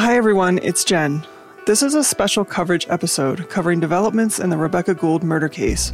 Hi, 0.00 0.16
everyone, 0.16 0.60
it's 0.62 0.82
Jen. 0.82 1.26
This 1.66 1.82
is 1.82 1.94
a 1.94 2.02
special 2.02 2.42
coverage 2.42 2.86
episode 2.88 3.50
covering 3.50 3.80
developments 3.80 4.38
in 4.38 4.48
the 4.48 4.56
Rebekah 4.56 4.94
Gould 4.94 5.22
murder 5.22 5.46
case, 5.46 5.92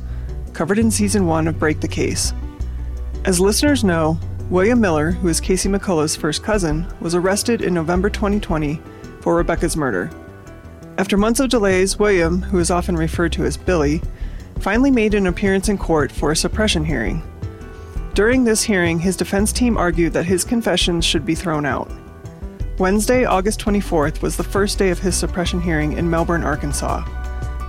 covered 0.53 0.79
in 0.79 0.93
season 0.93 1.27
one 1.27 1.49
of 1.49 1.59
Break 1.59 1.81
the 1.81 1.89
Case. 1.89 2.33
As 3.25 3.41
listeners 3.41 3.83
know, 3.83 4.17
William 4.49 4.81
Miller, 4.81 5.11
who 5.11 5.27
is 5.27 5.41
Casey 5.41 5.69
McCullough's 5.69 6.15
first 6.15 6.45
cousin, 6.45 6.87
was 7.01 7.17
arrested 7.17 7.63
in 7.63 7.75
November 7.75 8.09
2020 8.09 8.81
for 9.23 9.35
Rebekah's 9.35 9.77
murder. 9.77 10.09
After 10.99 11.17
months 11.17 11.41
of 11.41 11.51
delays, 11.51 11.99
William, 11.99 12.43
who 12.43 12.61
is 12.61 12.71
often 12.71 12.97
referred 12.97 13.33
to 13.33 13.45
as 13.45 13.57
Billy, 13.57 14.01
finally 14.61 14.93
made 14.93 15.15
an 15.15 15.27
appearance 15.27 15.69
in 15.69 15.79
court 15.79 16.13
for 16.13 16.31
a 16.31 16.37
suppression 16.37 16.85
hearing. 16.85 17.25
During 18.15 18.45
this 18.45 18.63
hearing, 18.63 19.01
his 19.01 19.17
defense 19.17 19.53
team 19.53 19.77
argued 19.77 20.13
that 20.13 20.27
his 20.27 20.45
confessions 20.45 21.05
should 21.05 21.27
be 21.27 21.35
thrown 21.35 21.67
out. 21.67 21.91
Wednesday, 22.79 23.25
August 23.25 23.59
24th, 23.61 24.21
was 24.21 24.37
the 24.37 24.45
first 24.45 24.77
day 24.77 24.91
of 24.91 24.99
his 24.99 25.17
suppression 25.17 25.63
hearing 25.63 25.95
in 25.95 26.11
Melbourne, 26.11 26.45
Arkansas. 26.45 27.03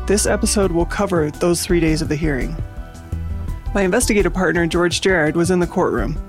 This 0.05 0.25
episode 0.25 0.70
will 0.70 0.85
cover 0.85 1.31
those 1.31 1.63
three 1.63 1.80
days 1.80 2.02
of 2.02 2.09
the 2.09 2.16
hearing. 2.17 2.57
My 3.73 3.83
investigative 3.83 4.33
partner, 4.33 4.67
George 4.67 4.99
Jared, 4.99 5.38
was 5.38 5.49
in 5.49 5.59
the 5.59 5.67
courtroom. 5.67 6.21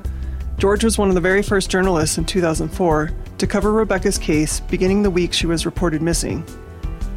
George 0.58 0.84
was 0.84 0.96
one 0.96 1.08
of 1.08 1.16
the 1.16 1.20
very 1.20 1.42
first 1.42 1.70
journalists 1.70 2.18
in 2.18 2.24
2004 2.24 3.10
to 3.38 3.46
cover 3.48 3.72
Rebekah's 3.72 4.16
case 4.16 4.60
beginning 4.60 5.02
the 5.02 5.10
week 5.10 5.32
she 5.32 5.48
was 5.48 5.66
reported 5.66 6.00
missing. 6.00 6.44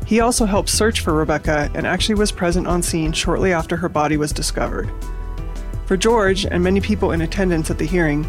He 0.07 0.20
also 0.20 0.45
helped 0.45 0.70
search 0.70 1.01
for 1.01 1.13
Rebekah 1.13 1.70
and 1.75 1.85
actually 1.85 2.15
was 2.15 2.31
present 2.31 2.65
on 2.65 2.81
scene 2.81 3.12
shortly 3.12 3.53
after 3.53 3.77
her 3.77 3.89
body 3.89 4.17
was 4.17 4.31
discovered. 4.31 4.89
For 5.85 5.95
George 5.95 6.43
and 6.43 6.63
many 6.63 6.81
people 6.81 7.12
in 7.12 7.21
attendance 7.21 7.70
at 7.70 7.77
the 7.77 7.85
hearing, 7.85 8.25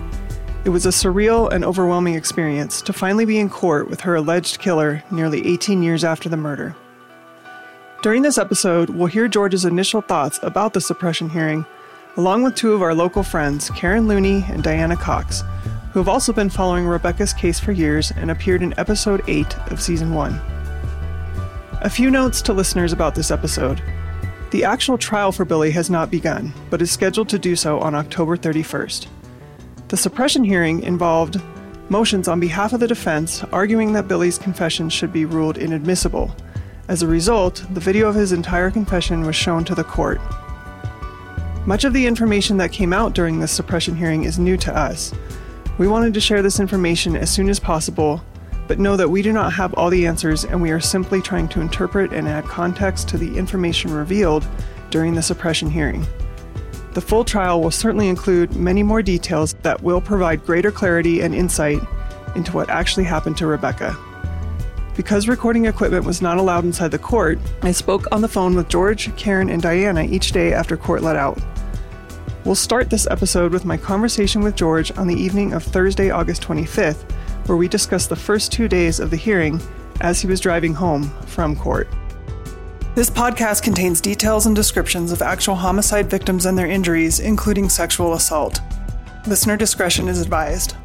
it 0.65 0.69
was 0.69 0.87
a 0.87 0.91
surreal 0.91 1.51
and 1.51 1.65
overwhelming 1.65 2.15
experience 2.15 2.83
to 2.83 2.93
finally 2.93 3.25
be 3.25 3.39
in 3.39 3.51
court 3.51 3.91
with 3.91 4.01
her 4.03 4.15
alleged 4.15 4.61
killer 4.61 5.03
nearly 5.11 5.45
18 5.47 5.83
years 5.83 6.05
after 6.05 6.29
the 6.29 6.37
murder. 6.37 6.77
During 8.03 8.23
this 8.23 8.39
episode, 8.39 8.91
we'll 8.91 9.09
hear 9.09 9.27
George's 9.27 9.65
initial 9.65 10.01
thoughts 10.01 10.39
about 10.43 10.73
the 10.73 10.81
suppression 10.81 11.29
hearing, 11.29 11.67
along 12.17 12.45
with 12.45 12.55
two 12.55 12.73
of 12.73 12.83
our 12.83 12.95
local 12.95 13.25
friends, 13.25 13.71
Karen 13.71 14.07
Looney 14.07 14.45
and 14.49 14.63
Diana 14.63 14.97
Cox, 14.97 15.43
who 15.93 15.99
have 15.99 16.09
also 16.09 16.33
been 16.33 16.51
following 16.51 16.87
Rebekah's 16.87 17.33
case 17.33 17.59
for 17.59 17.73
years 17.73 18.13
and 18.13 18.31
appeared 18.31 18.63
in 18.63 18.79
episode 18.79 19.23
8 19.27 19.59
of 19.73 19.83
season 19.83 20.15
1. 20.15 20.41
A 21.81 21.91
few 21.91 22.09
notes 22.09 22.41
to 22.43 22.53
listeners 22.53 22.93
about 22.93 23.17
this 23.17 23.33
episode. 23.33 23.83
The 24.53 24.63
actual 24.63 24.97
trial 24.97 25.33
for 25.33 25.45
Billy 25.45 25.73
has 25.73 25.91
not 25.91 26.11
begun, 26.11 26.53
but 26.71 26.83
is 26.83 26.93
scheduled 26.93 27.29
to 27.31 27.39
do 27.39 27.57
so 27.57 27.81
on 27.81 27.97
October 27.97 28.37
31st. 28.37 29.09
The 29.93 29.99
suppression 29.99 30.43
hearing 30.43 30.81
involved 30.85 31.39
motions 31.91 32.27
on 32.27 32.41
behalf 32.41 32.73
of 32.73 32.81
the 32.81 32.89
defense 32.89 33.45
arguing 33.53 33.93
that 33.93 34.09
Billy's 34.09 34.39
confession 34.39 34.89
should 34.89 35.13
be 35.13 35.27
ruled 35.27 35.59
inadmissible. 35.59 36.35
As 36.89 37.03
a 37.03 37.07
result, 37.07 37.63
the 37.75 37.81
video 37.81 38.09
of 38.09 38.15
his 38.15 38.33
entire 38.33 38.71
confession 38.71 39.21
was 39.27 39.37
shown 39.37 39.67
to 39.67 39.75
the 39.75 39.85
court. 39.85 40.19
Much 41.67 41.85
of 41.85 41.93
the 41.93 42.07
information 42.07 42.57
that 42.57 42.73
came 42.73 42.95
out 42.95 43.13
during 43.13 43.39
this 43.39 43.53
suppression 43.53 43.95
hearing 43.95 44.25
is 44.25 44.39
new 44.39 44.57
to 44.57 44.75
us. 44.75 45.13
We 45.77 45.89
wanted 45.89 46.15
to 46.15 46.23
share 46.23 46.41
this 46.41 46.59
information 46.59 47.15
as 47.15 47.31
soon 47.31 47.51
as 47.51 47.61
possible, 47.61 48.25
but 48.69 48.79
know 48.79 48.97
that 48.97 49.11
we 49.11 49.21
do 49.21 49.31
not 49.31 49.53
have 49.53 49.75
all 49.75 49.91
the 49.91 50.07
answers 50.07 50.47
and 50.47 50.63
we 50.63 50.71
are 50.71 50.81
simply 50.81 51.21
trying 51.21 51.49
to 51.49 51.61
interpret 51.61 52.15
and 52.15 52.27
add 52.27 52.45
context 52.45 53.11
to 53.11 53.19
the 53.19 53.37
information 53.37 53.93
revealed 53.93 54.49
during 54.89 55.15
the 55.15 55.21
suppression 55.21 55.69
hearing. 55.69 56.07
The 56.95 57.01
full 57.01 57.25
trial 57.25 57.63
will 57.63 57.71
certainly 57.71 58.09
include 58.09 58.55
many 58.55 58.83
more 58.83 59.01
details 59.01 59.55
that 59.63 59.83
will 59.83 60.01
provide 60.01 60.45
greater 60.45 60.71
clarity 60.71 61.23
and 61.23 61.35
insight 61.35 61.81
into 62.35 62.53
what 62.53 62.69
actually 62.69 63.05
happened 63.05 63.39
to 63.39 63.47
Rebekah. 63.47 63.97
Because 64.95 65.27
recording 65.27 65.65
equipment 65.65 66.05
was 66.05 66.21
not 66.21 66.37
allowed 66.37 66.65
inside 66.65 66.91
the 66.91 66.99
court, 66.99 67.39
I 67.63 67.73
spoke 67.73 68.05
on 68.13 68.21
the 68.21 68.29
phone 68.29 68.55
with 68.55 68.69
George, 68.69 69.15
Karen, 69.17 69.49
and 69.49 69.63
Diana 69.63 70.03
each 70.03 70.33
day 70.33 70.53
after 70.53 70.77
court 70.77 71.01
let 71.03 71.17
out. 71.17 71.41
We'll 72.45 72.55
start 72.55 72.91
this 72.91 73.07
episode 73.07 73.53
with 73.53 73.65
my 73.65 73.79
conversation 73.79 74.43
with 74.43 74.55
George 74.55 74.93
on 74.99 75.07
the 75.07 75.15
evening 75.15 75.55
of 75.55 75.63
Thursday, 75.63 76.11
August 76.11 76.43
25th, 76.43 77.11
where 77.47 77.57
we 77.57 77.69
discussed 77.69 78.11
the 78.11 78.17
first 78.17 78.53
two 78.53 78.69
days 78.69 79.01
of 79.01 79.09
the 79.09 79.17
hearing 79.17 79.61
as 80.03 80.21
he 80.21 80.27
was 80.27 80.41
driving 80.41 80.75
home 80.75 81.05
from 81.25 81.57
court. 81.57 81.89
This 82.95 83.09
podcast 83.09 83.63
contains 83.63 84.03
details 84.03 84.45
and 84.45 84.55
descriptions 84.55 85.13
of 85.13 85.23
actual 85.23 85.55
homicide 85.55 86.11
victims 86.11 86.45
and 86.45 86.59
their 86.59 86.67
injuries, 86.67 87.21
including 87.21 87.71
sexual 87.71 88.13
assault. 88.13 88.61
Listener 89.27 89.57
discretion 89.57 90.09
is 90.09 90.21
advised. 90.21 90.77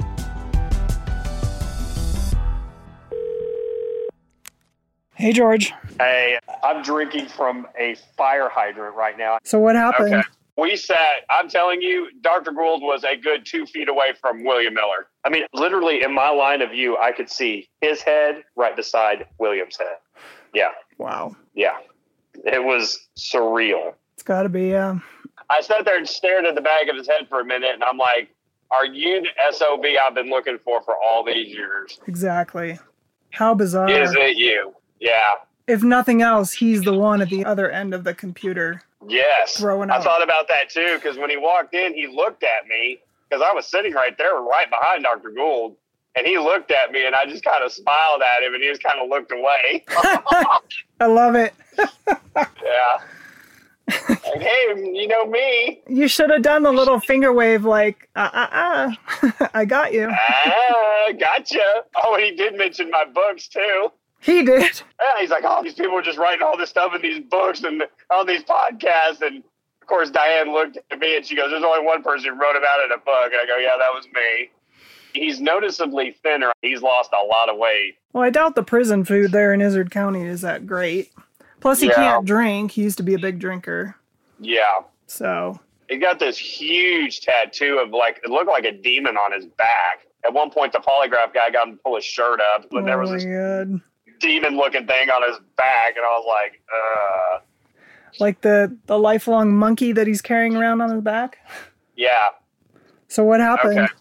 Hey, 5.16 5.34
George. 5.34 5.74
Hey, 6.00 6.40
I'm 6.64 6.82
drinking 6.82 7.28
from 7.28 7.68
a 7.78 7.98
fire 8.16 8.48
hydrant 8.48 8.96
right 8.96 9.18
now. 9.18 9.40
So, 9.44 9.60
what 9.60 9.76
happened? 9.76 10.14
Okay. 10.14 10.24
We 10.56 10.78
sat, 10.78 11.26
I'm 11.30 11.50
telling 11.50 11.82
you, 11.82 12.10
Dr. 12.22 12.52
Gould 12.52 12.84
was 12.84 13.04
a 13.04 13.18
good 13.18 13.46
two 13.46 13.66
feet 13.66 13.90
away 13.90 14.14
from 14.22 14.46
William 14.46 14.74
Miller. 14.74 15.08
I 15.26 15.30
mean, 15.30 15.44
literally 15.54 16.04
in 16.04 16.14
my 16.14 16.30
line 16.30 16.62
of 16.62 16.72
view, 16.72 16.98
I 16.98 17.12
could 17.12 17.30
see 17.30 17.68
his 17.82 18.02
head 18.02 18.44
right 18.56 18.78
beside 18.78 19.26
William's 19.40 19.78
head. 19.78 19.98
Yeah. 20.54 20.70
Wow. 20.98 21.36
Yeah. 21.54 21.78
It 22.46 22.64
was 22.64 23.08
surreal. 23.18 23.94
It's 24.14 24.24
got 24.24 24.44
to 24.44 24.50
be, 24.50 24.70
yeah. 24.70 25.00
I 25.50 25.62
sat 25.62 25.86
there 25.86 25.98
and 25.98 26.08
stared 26.08 26.46
at 26.46 26.56
the 26.56 26.62
back 26.62 26.88
of 26.90 26.96
his 26.96 27.08
head 27.08 27.28
for 27.30 27.40
a 27.40 27.46
minute, 27.46 27.74
and 27.74 27.84
I'm 27.84 27.98
like, 27.98 28.30
are 28.72 28.86
you 28.86 29.22
the 29.22 29.30
SOB 29.52 29.86
I've 30.06 30.16
been 30.16 30.30
looking 30.30 30.58
for 30.64 30.82
for 30.82 30.96
all 30.98 31.24
these 31.24 31.48
years? 31.48 32.00
Exactly. 32.08 32.80
How 33.32 33.54
bizarre. 33.54 33.90
Is 33.90 34.14
it 34.14 34.38
you? 34.38 34.74
Yeah. 35.00 35.30
If 35.68 35.84
nothing 35.84 36.22
else, 36.22 36.54
he's 36.54 36.82
the 36.82 36.94
one 36.94 37.22
at 37.22 37.30
the 37.30 37.46
other 37.46 37.70
end 37.70 37.94
of 37.94 38.04
the 38.04 38.14
computer. 38.14 38.82
Yes. 39.08 39.58
Throwing 39.58 39.90
I 39.90 40.02
thought 40.02 40.24
about 40.24 40.48
that 40.48 40.70
too, 40.70 40.96
because 40.96 41.18
when 41.18 41.30
he 41.30 41.38
walked 41.38 41.74
in, 41.74 41.94
he 41.94 42.08
looked 42.08 42.44
at 42.44 42.68
me, 42.68 43.00
because 43.30 43.44
I 43.46 43.54
was 43.54 43.68
sitting 43.68 43.94
right 43.94 44.18
there, 44.18 44.36
right 44.36 44.70
behind 44.70 45.04
Dr. 45.04 45.30
Gould. 45.30 45.76
And 46.18 46.26
he 46.26 46.40
looked 46.40 46.72
at 46.72 46.92
me, 46.92 47.06
and 47.06 47.14
I 47.14 47.26
just 47.26 47.44
kind 47.44 47.64
of 47.64 47.72
smiled 47.72 48.24
at 48.36 48.44
him, 48.44 48.56
and 48.56 48.64
he 48.64 48.70
just 48.70 48.82
kind 48.82 49.00
of 49.00 49.08
looked 49.08 49.32
away. 49.32 49.86
I 51.00 51.06
love 51.06 51.36
it. 51.36 51.54
yeah. 51.78 52.98
Like, 53.88 54.42
hey, 54.42 54.74
you 54.76 55.08
know 55.08 55.28
me. 55.28 55.82
You 55.88 56.08
should 56.08 56.32
have 56.32 56.42
done 56.42 56.64
the 56.64 56.72
little 56.72 57.00
finger 57.00 57.32
wave, 57.32 57.66
like, 57.66 58.10
uh 58.16 58.30
uh 58.34 58.48
uh. 59.22 59.48
I 59.54 59.64
got 59.66 59.94
you. 59.94 60.10
Ah, 60.12 61.12
gotcha. 61.20 61.62
Oh, 62.04 62.16
and 62.16 62.24
he 62.24 62.32
did 62.36 62.58
mention 62.58 62.90
my 62.90 63.06
books 63.06 63.48
too. 63.48 63.92
He 64.20 64.44
did. 64.44 64.82
Yeah, 65.00 65.20
he's 65.20 65.30
like, 65.30 65.44
oh, 65.46 65.62
these 65.64 65.76
people 65.76 65.96
are 65.98 66.02
just 66.02 66.18
writing 66.18 66.42
all 66.42 66.58
this 66.58 66.72
stuff 66.72 66.94
in 66.96 67.02
these 67.02 67.22
books 67.30 67.64
and 67.64 67.84
on 68.10 68.26
these 68.26 68.44
podcasts. 68.44 69.22
And 69.22 69.38
of 69.82 69.88
course, 69.88 70.10
Diane 70.10 70.52
looked 70.52 70.78
at 70.92 71.00
me 71.00 71.16
and 71.16 71.26
she 71.26 71.36
goes, 71.36 71.52
there's 71.52 71.64
only 71.64 71.86
one 71.86 72.02
person 72.04 72.34
who 72.34 72.42
wrote 72.42 72.58
about 72.58 72.80
it 72.82 72.86
in 72.86 72.92
a 72.94 72.98
book. 72.98 73.32
And 73.32 73.40
I 73.42 73.46
go, 73.46 73.58
yeah, 73.58 73.78
that 73.78 73.94
was 73.94 74.06
me. 74.14 74.50
He's 75.20 75.40
noticeably 75.42 76.12
thinner. 76.24 76.52
He's 76.62 76.82
lost 76.82 77.12
a 77.14 77.26
lot 77.26 77.50
of 77.50 77.58
weight. 77.58 77.96
Well, 78.14 78.24
I 78.24 78.30
doubt 78.30 78.56
the 78.56 78.64
prison 78.64 79.04
food 79.06 79.32
there 79.32 79.54
in 79.54 79.62
Izard 79.62 79.92
County 79.92 80.24
is 80.24 80.42
that 80.42 80.66
great. 80.66 81.12
Plus, 81.60 81.80
he 81.82 81.88
Yeah. 81.88 81.94
can't 81.96 82.26
drink. 82.26 82.72
He 82.72 82.84
used 82.84 82.98
to 82.98 83.04
be 83.04 83.14
a 83.14 83.20
big 83.20 83.40
drinker. 83.40 83.96
Yeah. 84.40 84.80
So, 85.08 85.60
He 85.90 85.98
got 85.98 86.20
this 86.20 86.38
huge 86.38 87.22
tattoo 87.22 87.80
of 87.84 87.92
like, 87.92 88.20
it 88.24 88.30
looked 88.30 88.50
like 88.50 88.66
a 88.66 88.72
demon 88.74 89.16
on 89.18 89.32
his 89.32 89.46
back. 89.46 90.06
At 90.26 90.34
one 90.34 90.50
point, 90.50 90.74
the 90.74 90.80
polygraph 90.80 91.34
guy 91.34 91.50
got 91.52 91.68
him 91.70 91.78
to 91.78 91.82
pull 91.84 91.96
his 91.96 92.04
shirt 92.04 92.42
up, 92.56 92.66
but 92.70 92.84
there 92.86 92.98
oh 92.98 93.02
was 93.02 93.10
my 93.12 93.16
this 93.16 93.26
god. 93.26 93.82
demon 94.20 94.58
looking 94.58 94.86
thing 94.86 95.10
on 95.10 95.28
his 95.30 95.40
back. 95.56 95.96
And 95.96 96.06
I 96.06 96.10
was 96.10 96.26
like, 96.28 96.62
uh, 96.74 97.40
Like 98.20 98.42
the, 98.42 98.76
the 98.88 99.00
lifelong 99.00 99.56
monkey 99.56 99.92
that 99.94 100.08
he's 100.08 100.22
carrying 100.22 100.56
around 100.58 100.82
on 100.82 100.90
his 100.90 101.02
back. 101.02 101.38
yeah. 101.96 102.12
So, 103.08 103.24
what 103.24 103.40
happened? 103.40 103.80
Okay. 103.80 103.94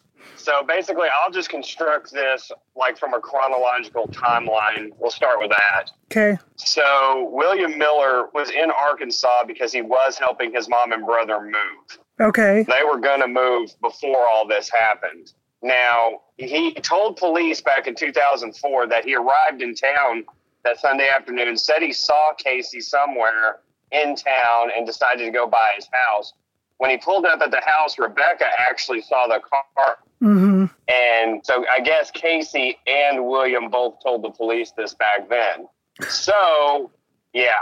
So 0.46 0.62
basically, 0.62 1.08
I'll 1.12 1.32
just 1.32 1.48
construct 1.48 2.12
this 2.12 2.52
like 2.76 2.96
from 2.96 3.14
a 3.14 3.18
chronological 3.18 4.06
timeline. 4.06 4.90
We'll 4.96 5.10
start 5.10 5.40
with 5.40 5.50
that. 5.50 5.90
Okay. 6.12 6.38
So 6.54 7.28
William 7.32 7.76
Miller 7.76 8.28
was 8.32 8.50
in 8.50 8.70
Arkansas 8.70 9.42
because 9.48 9.72
he 9.72 9.82
was 9.82 10.18
helping 10.18 10.54
his 10.54 10.68
mom 10.68 10.92
and 10.92 11.04
brother 11.04 11.40
move. 11.40 11.98
Okay. 12.20 12.62
They 12.62 12.84
were 12.88 13.00
going 13.00 13.22
to 13.22 13.26
move 13.26 13.74
before 13.80 14.24
all 14.28 14.46
this 14.46 14.70
happened. 14.70 15.32
Now, 15.64 16.20
he 16.36 16.74
told 16.74 17.16
police 17.16 17.60
back 17.60 17.88
in 17.88 17.96
2004 17.96 18.86
that 18.86 19.04
he 19.04 19.16
arrived 19.16 19.62
in 19.62 19.74
town 19.74 20.26
that 20.62 20.78
Sunday 20.78 21.08
afternoon, 21.08 21.56
said 21.56 21.82
he 21.82 21.92
saw 21.92 22.34
Casey 22.38 22.80
somewhere 22.80 23.62
in 23.90 24.14
town 24.14 24.70
and 24.76 24.86
decided 24.86 25.24
to 25.24 25.32
go 25.32 25.48
by 25.48 25.72
his 25.74 25.88
house. 25.90 26.34
When 26.78 26.90
he 26.90 26.98
pulled 26.98 27.24
up 27.24 27.40
at 27.40 27.50
the 27.50 27.62
house, 27.66 27.98
Rebekah 27.98 28.46
actually 28.60 29.00
saw 29.00 29.26
the 29.26 29.40
car. 29.40 29.96
Mm-hmm. 30.22 30.66
And 30.88 31.44
so 31.44 31.64
I 31.70 31.80
guess 31.80 32.10
Casey 32.10 32.78
and 32.86 33.26
William 33.26 33.68
both 33.68 34.02
told 34.02 34.22
the 34.22 34.30
police 34.30 34.72
this 34.76 34.94
back 34.94 35.28
then. 35.28 35.68
So, 36.08 36.90
yeah, 37.32 37.52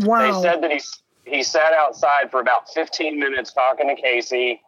Wow. 0.00 0.20
they 0.32 0.42
said 0.42 0.62
that 0.62 0.72
he 0.72 0.80
he 1.24 1.42
sat 1.42 1.72
outside 1.72 2.30
for 2.30 2.40
about 2.40 2.68
15 2.70 3.18
minutes 3.18 3.52
talking 3.52 3.88
to 3.88 4.00
Casey. 4.00 4.60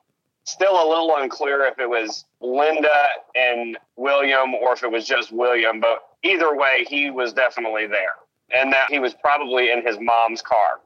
Still 0.44 0.74
a 0.74 0.86
little 0.88 1.14
unclear 1.16 1.64
if 1.66 1.78
it 1.78 1.88
was 1.88 2.26
Linda 2.40 2.88
and 3.34 3.76
William 3.96 4.54
or 4.54 4.74
if 4.74 4.84
it 4.84 4.90
was 4.90 5.06
just 5.06 5.32
William, 5.32 5.80
but 5.80 6.04
either 6.22 6.54
way, 6.54 6.84
he 6.88 7.10
was 7.10 7.32
definitely 7.32 7.86
there 7.86 8.14
and 8.54 8.72
that 8.72 8.90
he 8.90 8.98
was 8.98 9.14
probably 9.14 9.70
in 9.72 9.84
his 9.84 9.96
mom's 9.98 10.42
car. 10.42 10.80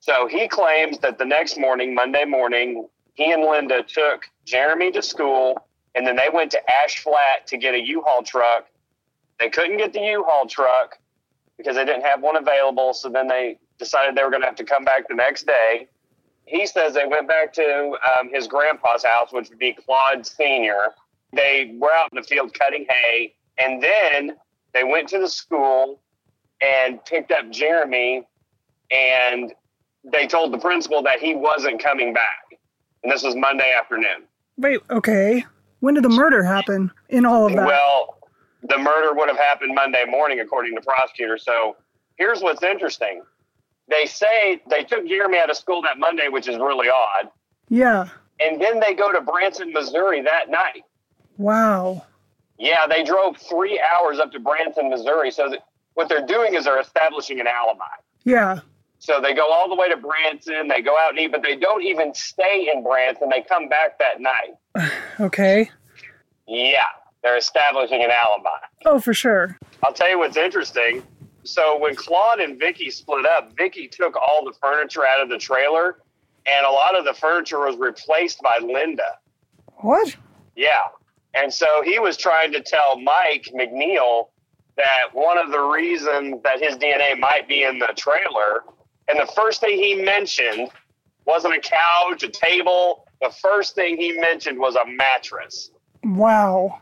So 0.00 0.26
he 0.28 0.46
claims 0.48 0.98
that 0.98 1.18
the 1.18 1.24
next 1.24 1.58
morning, 1.58 1.94
Monday 1.94 2.24
morning, 2.24 2.86
he 3.14 3.32
and 3.32 3.42
Linda 3.42 3.82
took 3.82 4.24
Jeremy 4.44 4.92
to 4.92 5.02
school 5.02 5.66
and 5.94 6.06
then 6.06 6.16
they 6.16 6.28
went 6.32 6.50
to 6.52 6.60
Ash 6.84 7.02
Flat 7.02 7.46
to 7.48 7.56
get 7.56 7.74
a 7.74 7.80
U-Haul 7.80 8.22
truck. 8.22 8.66
They 9.38 9.48
couldn't 9.48 9.78
get 9.78 9.92
the 9.92 10.00
U-Haul 10.00 10.46
truck 10.46 10.98
because 11.56 11.76
they 11.76 11.84
didn't 11.84 12.04
have 12.04 12.22
one 12.22 12.36
available. 12.36 12.94
So 12.94 13.08
then 13.08 13.26
they 13.26 13.58
decided 13.78 14.14
they 14.14 14.22
were 14.22 14.30
going 14.30 14.42
to 14.42 14.46
have 14.46 14.56
to 14.56 14.64
come 14.64 14.84
back 14.84 15.08
the 15.08 15.14
next 15.14 15.46
day. 15.46 15.88
He 16.46 16.66
says 16.66 16.94
they 16.94 17.06
went 17.06 17.28
back 17.28 17.52
to 17.54 17.96
um, 18.18 18.30
his 18.32 18.46
grandpa's 18.46 19.04
house, 19.04 19.32
which 19.32 19.48
would 19.50 19.58
be 19.58 19.72
Claude 19.72 20.26
Sr. 20.26 20.94
They 21.32 21.76
were 21.78 21.92
out 21.92 22.08
in 22.12 22.16
the 22.16 22.26
field 22.26 22.54
cutting 22.54 22.86
hay. 22.88 23.34
And 23.58 23.82
then 23.82 24.36
they 24.72 24.84
went 24.84 25.08
to 25.10 25.18
the 25.18 25.28
school 25.28 26.00
and 26.60 27.04
picked 27.04 27.32
up 27.32 27.50
Jeremy. 27.50 28.26
And 28.90 29.52
they 30.04 30.26
told 30.26 30.52
the 30.52 30.58
principal 30.58 31.02
that 31.02 31.20
he 31.20 31.34
wasn't 31.34 31.82
coming 31.82 32.12
back. 32.12 32.58
And 33.02 33.12
this 33.12 33.22
was 33.22 33.34
Monday 33.34 33.72
afternoon. 33.72 34.24
Wait, 34.56 34.80
okay. 34.90 35.44
When 35.80 35.94
did 35.94 36.04
the 36.04 36.10
murder 36.10 36.42
happen 36.42 36.90
in 37.08 37.26
all 37.26 37.46
of 37.46 37.54
that? 37.56 37.66
Well, 37.66 38.18
the 38.62 38.78
murder 38.78 39.14
would 39.14 39.28
have 39.28 39.38
happened 39.38 39.74
Monday 39.74 40.04
morning, 40.06 40.40
according 40.40 40.74
to 40.76 40.82
prosecutors. 40.82 41.44
So 41.44 41.76
here's 42.16 42.40
what's 42.40 42.62
interesting. 42.62 43.22
They 43.88 44.06
say 44.06 44.62
they 44.68 44.84
took 44.84 45.06
Jeremy 45.06 45.38
out 45.38 45.50
of 45.50 45.56
school 45.56 45.82
that 45.82 45.98
Monday, 45.98 46.28
which 46.28 46.48
is 46.48 46.56
really 46.56 46.88
odd. 46.88 47.30
Yeah. 47.68 48.08
And 48.38 48.60
then 48.60 48.80
they 48.80 48.94
go 48.94 49.12
to 49.12 49.20
Branson, 49.20 49.72
Missouri 49.72 50.22
that 50.22 50.48
night. 50.48 50.84
Wow. 51.38 52.04
Yeah, 52.58 52.86
they 52.86 53.02
drove 53.02 53.38
three 53.38 53.82
hours 53.94 54.18
up 54.18 54.32
to 54.32 54.38
Branson, 54.38 54.90
Missouri. 54.90 55.30
So 55.30 55.50
what 55.94 56.08
they're 56.08 56.26
doing 56.26 56.54
is 56.54 56.64
they're 56.64 56.80
establishing 56.80 57.40
an 57.40 57.46
alibi. 57.46 57.84
Yeah. 58.24 58.60
So 58.98 59.18
they 59.20 59.32
go 59.32 59.50
all 59.50 59.68
the 59.68 59.74
way 59.74 59.88
to 59.88 59.96
Branson, 59.96 60.68
they 60.68 60.82
go 60.82 60.94
out 60.98 61.10
and 61.10 61.18
eat, 61.18 61.32
but 61.32 61.42
they 61.42 61.56
don't 61.56 61.82
even 61.82 62.14
stay 62.14 62.70
in 62.72 62.84
Branson. 62.84 63.30
They 63.30 63.42
come 63.42 63.68
back 63.68 63.98
that 63.98 64.20
night. 64.20 64.54
okay. 65.20 65.70
Yeah, 66.46 66.82
they're 67.22 67.36
establishing 67.36 68.02
an 68.02 68.10
alibi. 68.10 68.66
Oh, 68.86 69.00
for 69.00 69.14
sure. 69.14 69.58
I'll 69.82 69.92
tell 69.92 70.10
you 70.10 70.18
what's 70.18 70.36
interesting. 70.36 71.02
So 71.44 71.78
when 71.78 71.94
Claude 71.94 72.40
and 72.40 72.58
Vicky 72.58 72.90
split 72.90 73.24
up, 73.26 73.56
Vicky 73.56 73.88
took 73.88 74.16
all 74.16 74.44
the 74.44 74.52
furniture 74.60 75.06
out 75.06 75.22
of 75.22 75.28
the 75.28 75.38
trailer, 75.38 75.98
and 76.46 76.66
a 76.66 76.70
lot 76.70 76.98
of 76.98 77.04
the 77.04 77.14
furniture 77.14 77.60
was 77.60 77.76
replaced 77.76 78.40
by 78.42 78.58
Linda. 78.62 79.18
What? 79.78 80.16
Yeah. 80.56 80.88
And 81.34 81.52
so 81.52 81.66
he 81.84 81.98
was 81.98 82.16
trying 82.16 82.52
to 82.52 82.60
tell 82.60 83.00
Mike 83.00 83.48
McNeil 83.54 84.28
that 84.76 85.08
one 85.12 85.38
of 85.38 85.50
the 85.50 85.60
reasons 85.60 86.42
that 86.42 86.60
his 86.60 86.76
DNA 86.76 87.18
might 87.18 87.46
be 87.48 87.62
in 87.62 87.78
the 87.78 87.92
trailer, 87.96 88.64
and 89.08 89.18
the 89.18 89.30
first 89.34 89.60
thing 89.60 89.78
he 89.78 89.94
mentioned 89.94 90.70
wasn't 91.26 91.54
a 91.54 91.60
couch, 91.60 92.22
a 92.22 92.28
table. 92.28 93.06
The 93.20 93.30
first 93.30 93.74
thing 93.74 93.96
he 93.96 94.12
mentioned 94.18 94.58
was 94.58 94.76
a 94.76 94.86
mattress. 94.86 95.70
Wow. 96.04 96.80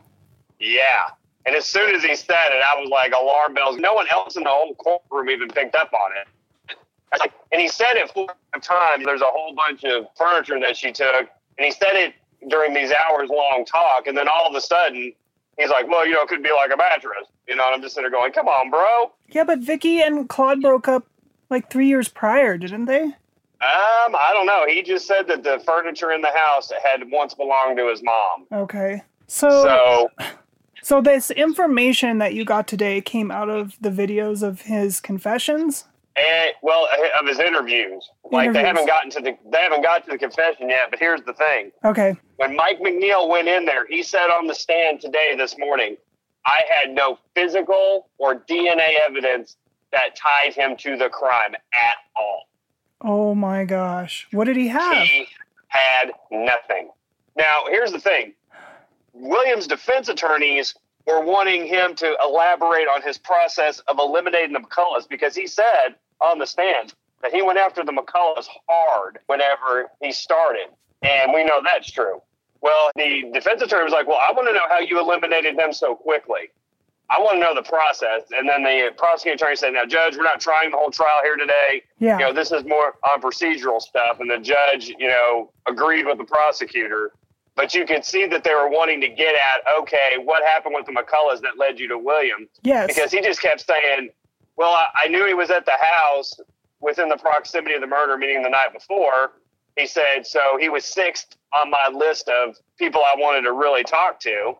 Yeah. 0.59 1.09
And 1.45 1.55
as 1.55 1.65
soon 1.65 1.95
as 1.95 2.03
he 2.03 2.15
said 2.15 2.51
it, 2.51 2.63
I 2.63 2.79
was 2.79 2.89
like, 2.89 3.13
alarm 3.13 3.53
bells. 3.53 3.77
No 3.77 3.93
one 3.93 4.07
else 4.11 4.35
in 4.35 4.43
the 4.43 4.49
whole 4.49 4.75
courtroom 4.75 5.29
even 5.29 5.49
picked 5.49 5.75
up 5.75 5.91
on 5.93 6.11
it. 6.21 6.77
Like, 7.19 7.33
and 7.51 7.59
he 7.59 7.67
said 7.67 7.95
it 7.95 8.11
four 8.11 8.27
times. 8.61 9.05
There's 9.05 9.21
a 9.21 9.25
whole 9.25 9.55
bunch 9.55 9.83
of 9.83 10.07
furniture 10.15 10.59
that 10.59 10.77
she 10.77 10.91
took. 10.91 11.27
And 11.57 11.65
he 11.65 11.71
said 11.71 11.93
it 11.93 12.13
during 12.49 12.73
these 12.73 12.91
hours 12.91 13.29
long 13.29 13.65
talk. 13.65 14.07
And 14.07 14.17
then 14.17 14.27
all 14.27 14.47
of 14.47 14.55
a 14.55 14.61
sudden, 14.61 15.11
he's 15.57 15.69
like, 15.69 15.87
well, 15.87 16.05
you 16.05 16.13
know, 16.13 16.21
it 16.21 16.29
could 16.29 16.43
be 16.43 16.51
like 16.51 16.71
a 16.73 16.77
mattress. 16.77 17.27
You 17.47 17.55
know, 17.55 17.65
and 17.65 17.75
I'm 17.75 17.81
just 17.81 17.95
sitting 17.95 18.09
there 18.09 18.19
going, 18.19 18.31
come 18.31 18.47
on, 18.47 18.69
bro. 18.69 19.11
Yeah, 19.29 19.43
but 19.43 19.59
Vicky 19.59 20.01
and 20.01 20.29
Claude 20.29 20.61
broke 20.61 20.87
up 20.87 21.07
like 21.49 21.71
three 21.71 21.87
years 21.87 22.07
prior, 22.09 22.57
didn't 22.57 22.85
they? 22.85 23.15
Um, 23.61 24.15
I 24.15 24.29
don't 24.33 24.45
know. 24.45 24.65
He 24.67 24.81
just 24.81 25.05
said 25.05 25.27
that 25.27 25.43
the 25.43 25.61
furniture 25.65 26.11
in 26.11 26.21
the 26.21 26.31
house 26.33 26.71
had 26.83 27.09
once 27.11 27.33
belonged 27.33 27.77
to 27.77 27.89
his 27.89 28.01
mom. 28.01 28.47
Okay. 28.53 29.01
So, 29.27 29.49
So, 29.49 30.09
so 30.81 31.01
this 31.01 31.29
information 31.31 32.19
that 32.19 32.33
you 32.33 32.45
got 32.45 32.67
today 32.67 33.01
came 33.01 33.31
out 33.31 33.49
of 33.49 33.75
the 33.81 33.89
videos 33.89 34.43
of 34.43 34.61
his 34.61 35.01
confessions? 35.01 35.85
and, 36.15 36.51
well, 36.61 36.87
of 37.19 37.27
his 37.27 37.39
interviews. 37.39 38.09
Like 38.31 38.51
they 38.53 38.63
haven't 38.63 38.87
gotten 38.87 39.09
to 39.11 39.21
the 39.21 39.37
they 39.51 39.59
haven't 39.61 39.83
got 39.83 40.03
to 40.05 40.11
the 40.11 40.17
confession 40.17 40.69
yet. 40.69 40.89
But 40.89 40.99
here's 40.99 41.21
the 41.21 41.33
thing: 41.33 41.71
Okay. 41.85 42.15
when 42.37 42.55
Mike 42.55 42.79
McNeil 42.79 43.27
went 43.29 43.47
in 43.47 43.65
there, 43.65 43.85
he 43.87 44.03
said 44.03 44.27
on 44.27 44.45
the 44.47 44.53
stand 44.55 44.99
today, 45.01 45.33
this 45.37 45.57
morning, 45.57 45.95
I 46.45 46.59
had 46.75 46.93
no 46.93 47.19
physical 47.35 48.09
or 48.17 48.35
DNA 48.35 48.95
evidence 49.07 49.55
that 49.91 50.15
tied 50.15 50.53
him 50.53 50.75
to 50.77 50.97
the 50.97 51.09
crime 51.09 51.55
at 51.55 51.95
all. 52.17 52.43
Oh 53.01 53.33
my 53.33 53.65
gosh. 53.65 54.27
What 54.31 54.45
did 54.45 54.57
he 54.57 54.67
have? 54.67 55.07
He 55.07 55.27
had 55.67 56.11
nothing. 56.31 56.89
Now, 57.35 57.63
here's 57.69 57.91
the 57.91 57.99
thing 57.99 58.33
Williams' 59.13 59.67
defense 59.67 60.09
attorneys 60.09 60.75
were 61.07 61.23
wanting 61.23 61.65
him 61.65 61.95
to 61.95 62.15
elaborate 62.23 62.87
on 62.87 63.01
his 63.01 63.17
process 63.17 63.79
of 63.87 63.97
eliminating 63.99 64.53
the 64.53 64.59
McCulloughs 64.59 65.07
because 65.09 65.35
he 65.35 65.47
said 65.47 65.95
on 66.21 66.37
the 66.39 66.45
stand 66.45 66.93
that 67.21 67.33
he 67.33 67.41
went 67.41 67.57
after 67.57 67.83
the 67.83 67.91
McCulloughs 67.91 68.47
hard 68.67 69.19
whenever 69.27 69.89
he 70.01 70.11
started. 70.11 70.67
And 71.01 71.33
we 71.33 71.43
know 71.43 71.61
that's 71.63 71.89
true. 71.91 72.21
Well, 72.61 72.91
the 72.95 73.29
defense 73.33 73.61
attorney 73.61 73.85
was 73.85 73.93
like, 73.93 74.07
Well, 74.07 74.19
I 74.21 74.33
want 74.33 74.47
to 74.49 74.53
know 74.53 74.67
how 74.67 74.79
you 74.79 74.99
eliminated 74.99 75.57
them 75.57 75.71
so 75.71 75.95
quickly. 75.95 76.49
I 77.11 77.19
want 77.19 77.35
to 77.35 77.39
know 77.39 77.55
the 77.55 77.67
process. 77.67 78.23
And 78.31 78.47
then 78.47 78.63
the 78.63 78.91
prosecuting 78.95 79.35
attorney 79.35 79.55
said, 79.55 79.73
Now, 79.73 79.85
Judge, 79.85 80.15
we're 80.15 80.23
not 80.23 80.39
trying 80.39 80.71
the 80.71 80.77
whole 80.77 80.91
trial 80.91 81.19
here 81.23 81.37
today. 81.37 81.83
Yeah. 81.97 82.19
You 82.19 82.25
know, 82.25 82.33
this 82.33 82.51
is 82.51 82.63
more 82.65 82.95
on 83.11 83.21
procedural 83.21 83.81
stuff. 83.81 84.19
And 84.19 84.29
the 84.29 84.37
judge, 84.37 84.89
you 84.99 85.07
know, 85.07 85.51
agreed 85.67 86.05
with 86.05 86.17
the 86.17 86.23
prosecutor. 86.23 87.13
But 87.55 87.73
you 87.73 87.85
could 87.85 88.05
see 88.05 88.25
that 88.27 88.43
they 88.43 88.53
were 88.53 88.69
wanting 88.69 89.01
to 89.01 89.09
get 89.09 89.35
at, 89.35 89.79
okay, 89.81 90.17
what 90.23 90.43
happened 90.43 90.75
with 90.75 90.85
the 90.85 90.93
McCulloughs 90.93 91.41
that 91.41 91.57
led 91.57 91.79
you 91.79 91.87
to 91.89 91.97
William? 91.97 92.47
yes. 92.61 92.87
Because 92.87 93.11
he 93.11 93.21
just 93.21 93.41
kept 93.41 93.65
saying, 93.65 94.09
well, 94.55 94.71
I, 94.71 94.85
I 95.05 95.07
knew 95.07 95.25
he 95.25 95.33
was 95.33 95.49
at 95.49 95.65
the 95.65 95.77
house 95.81 96.39
within 96.79 97.09
the 97.09 97.17
proximity 97.17 97.75
of 97.75 97.81
the 97.81 97.87
murder, 97.87 98.17
meaning 98.17 98.43
the 98.43 98.49
night 98.49 98.71
before. 98.73 99.33
He 99.77 99.87
said, 99.87 100.25
so 100.25 100.39
he 100.59 100.69
was 100.69 100.85
sixth 100.85 101.35
on 101.59 101.69
my 101.69 101.89
list 101.93 102.29
of 102.29 102.55
people 102.77 103.01
I 103.01 103.15
wanted 103.17 103.41
to 103.41 103.53
really 103.53 103.83
talk 103.83 104.19
to. 104.21 104.53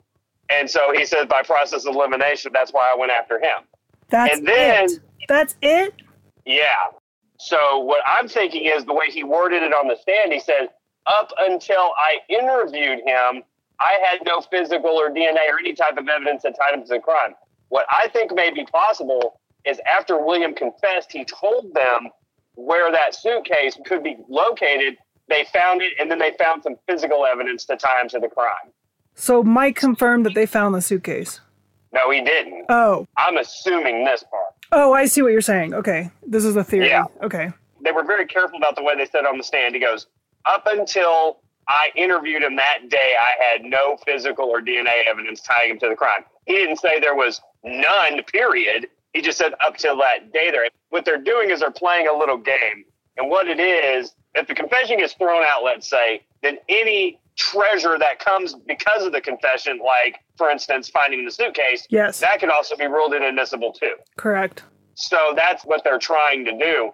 And 0.49 0.69
so 0.69 0.91
he 0.93 1.05
said, 1.05 1.29
by 1.29 1.41
process 1.43 1.85
of 1.85 1.95
elimination, 1.95 2.51
that's 2.53 2.71
why 2.71 2.89
I 2.93 2.97
went 2.97 3.11
after 3.11 3.39
him. 3.39 3.63
That's 4.09 4.37
and 4.37 4.47
then- 4.47 4.85
it. 4.85 4.99
That's 5.27 5.55
it? 5.61 5.93
Yeah. 6.45 6.65
So 7.39 7.79
what 7.79 8.01
I'm 8.07 8.27
thinking 8.27 8.65
is 8.65 8.83
the 8.85 8.93
way 8.93 9.05
he 9.09 9.23
worded 9.23 9.63
it 9.63 9.73
on 9.73 9.87
the 9.87 9.95
stand, 9.95 10.33
he 10.33 10.39
said, 10.39 10.69
up 11.05 11.31
until 11.39 11.91
I 11.97 12.19
interviewed 12.27 12.99
him, 13.05 13.43
I 13.79 13.95
had 14.03 14.19
no 14.25 14.41
physical 14.41 14.89
or 14.89 15.09
DNA 15.09 15.47
or 15.49 15.59
any 15.59 15.73
type 15.73 15.97
of 15.97 16.07
evidence 16.09 16.43
that 16.43 16.55
tied 16.59 16.73
him 16.73 16.81
to 16.81 16.95
the 16.95 16.99
crime. 16.99 17.35
What 17.69 17.85
I 17.89 18.09
think 18.09 18.33
may 18.33 18.51
be 18.51 18.65
possible 18.65 19.39
is 19.65 19.79
after 19.87 20.23
William 20.23 20.53
confessed, 20.53 21.11
he 21.11 21.23
told 21.23 21.73
them 21.73 22.09
where 22.55 22.91
that 22.91 23.15
suitcase 23.15 23.77
could 23.85 24.03
be 24.03 24.17
located. 24.27 24.97
They 25.29 25.45
found 25.53 25.81
it, 25.81 25.93
and 25.99 26.09
then 26.11 26.19
they 26.19 26.33
found 26.37 26.63
some 26.63 26.75
physical 26.89 27.25
evidence 27.25 27.65
to 27.65 27.77
tie 27.77 28.01
him 28.01 28.09
to 28.09 28.19
the 28.19 28.27
crime. 28.27 28.73
So 29.19 29.43
Mike 29.43 29.75
confirmed 29.75 30.25
that 30.25 30.33
they 30.33 30.45
found 30.45 30.73
the 30.73 30.81
suitcase. 30.81 31.41
No, 31.91 32.09
he 32.09 32.21
didn't. 32.21 32.65
Oh. 32.69 33.05
I'm 33.17 33.35
assuming 33.37 34.05
this 34.05 34.23
part. 34.23 34.53
Oh, 34.71 34.93
I 34.93 35.05
see 35.05 35.21
what 35.21 35.33
you're 35.33 35.41
saying. 35.41 35.73
Okay. 35.73 36.09
This 36.25 36.45
is 36.45 36.55
a 36.55 36.63
theory. 36.63 36.87
Yeah. 36.87 37.03
Okay. 37.21 37.51
they 37.81 37.91
were 37.91 38.05
very 38.05 38.25
careful 38.25 38.57
about 38.57 38.75
the 38.77 38.83
way 38.83 38.95
they 38.95 39.05
said 39.05 39.25
on 39.25 39.37
the 39.37 39.43
stand. 39.43 39.75
He 39.75 39.81
goes, 39.81 40.07
up 40.45 40.67
until 40.67 41.39
I 41.67 41.89
interviewed 41.95 42.43
him 42.43 42.55
that 42.55 42.87
day, 42.89 43.13
I 43.19 43.43
had 43.43 43.63
no 43.63 43.97
physical 44.05 44.45
or 44.45 44.61
DNA 44.61 45.05
evidence 45.09 45.41
tying 45.41 45.71
him 45.71 45.79
to 45.79 45.89
the 45.89 45.95
crime. 45.95 46.23
He 46.45 46.53
didn't 46.53 46.77
say 46.77 46.99
there 46.99 47.15
was 47.15 47.41
none, 47.63 48.23
period. 48.23 48.87
He 49.13 49.21
just 49.21 49.37
said 49.37 49.53
up 49.65 49.75
till 49.75 49.97
that 49.97 50.31
day 50.31 50.49
there. 50.49 50.69
What 50.91 51.03
they're 51.03 51.21
doing 51.21 51.51
is 51.51 51.59
they're 51.59 51.71
playing 51.71 52.07
a 52.07 52.17
little 52.17 52.37
game. 52.37 52.85
And 53.17 53.29
what 53.29 53.47
it 53.49 53.59
is, 53.59 54.13
if 54.35 54.47
the 54.47 54.55
confession 54.55 54.97
gets 54.97 55.13
thrown 55.13 55.43
out, 55.49 55.63
let's 55.63 55.89
say, 55.89 56.21
then 56.41 56.57
any 56.69 57.19
treasure 57.39 57.97
that 57.97 58.19
comes 58.19 58.53
because 58.53 59.05
of 59.05 59.13
the 59.13 59.21
confession, 59.21 59.79
like, 59.79 60.19
for 60.37 60.49
instance, 60.49 60.89
finding 60.89 61.23
the 61.25 61.31
suitcase, 61.31 61.87
Yes. 61.89 62.19
that 62.19 62.39
could 62.39 62.49
also 62.51 62.75
be 62.75 62.85
ruled 62.85 63.13
inadmissible 63.13 63.71
too. 63.73 63.95
Correct. 64.17 64.63
So 64.95 65.33
that's 65.35 65.63
what 65.63 65.83
they're 65.85 65.97
trying 65.99 66.43
to 66.45 66.51
do. 66.57 66.91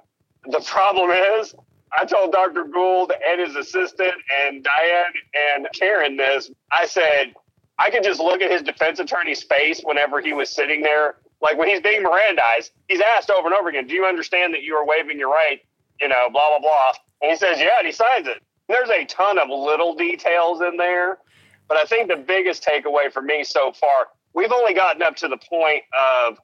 The 0.48 0.60
problem 0.60 1.10
is, 1.10 1.56
I 2.00 2.06
told 2.06 2.32
Dr. 2.32 2.66
Gould 2.66 3.12
and 3.28 3.42
his 3.42 3.56
assistant 3.56 4.14
and 4.46 4.64
Diane 4.64 5.14
and 5.56 5.68
Karen 5.74 6.16
this. 6.16 6.52
I 6.72 6.86
said, 6.86 7.34
I 7.80 7.90
could 7.90 8.04
just 8.04 8.20
look 8.20 8.42
at 8.42 8.52
his 8.52 8.62
defense 8.62 9.00
attorney's 9.00 9.44
face 9.44 9.82
whenever 9.84 10.22
he 10.22 10.34
was 10.34 10.50
sitting 10.52 10.82
there. 10.84 11.16
Like 11.42 11.58
when 11.58 11.68
he's 11.68 11.82
being 11.82 12.04
Mirandized, 12.04 12.70
he's 12.88 13.02
asked 13.18 13.30
over 13.32 13.48
and 13.48 13.56
over 13.56 13.70
again, 13.70 13.88
Do 13.88 13.96
you 13.96 14.06
understand 14.06 14.54
that 14.54 14.62
you 14.62 14.75
are 14.75 14.86
waiving 14.86 15.18
your 15.18 15.30
right? 15.30 15.62
You 16.00 16.08
know, 16.10 16.30
blah, 16.32 16.50
blah, 16.50 16.60
blah. 16.60 16.92
And 17.22 17.32
he 17.32 17.38
says, 17.38 17.60
Yeah, 17.60 17.68
and 17.80 17.88
he 17.88 17.92
signs 17.94 18.28
it. 18.28 18.42
There's 18.68 18.90
a 18.90 19.06
ton 19.06 19.38
of 19.38 19.50
little 19.50 19.96
details 19.96 20.62
in 20.62 20.78
there, 20.78 21.20
but 21.68 21.78
I 21.78 21.86
think 21.86 22.10
the 22.10 22.16
biggest 22.16 22.64
takeaway 22.64 23.12
for 23.12 23.22
me 23.22 23.44
so 23.44 23.72
far, 23.72 24.08
we've 24.34 24.52
only 24.52 24.74
gotten 24.74 25.02
up 25.04 25.16
to 25.18 25.28
the 25.28 25.38
point 25.38 25.84
of 25.98 26.40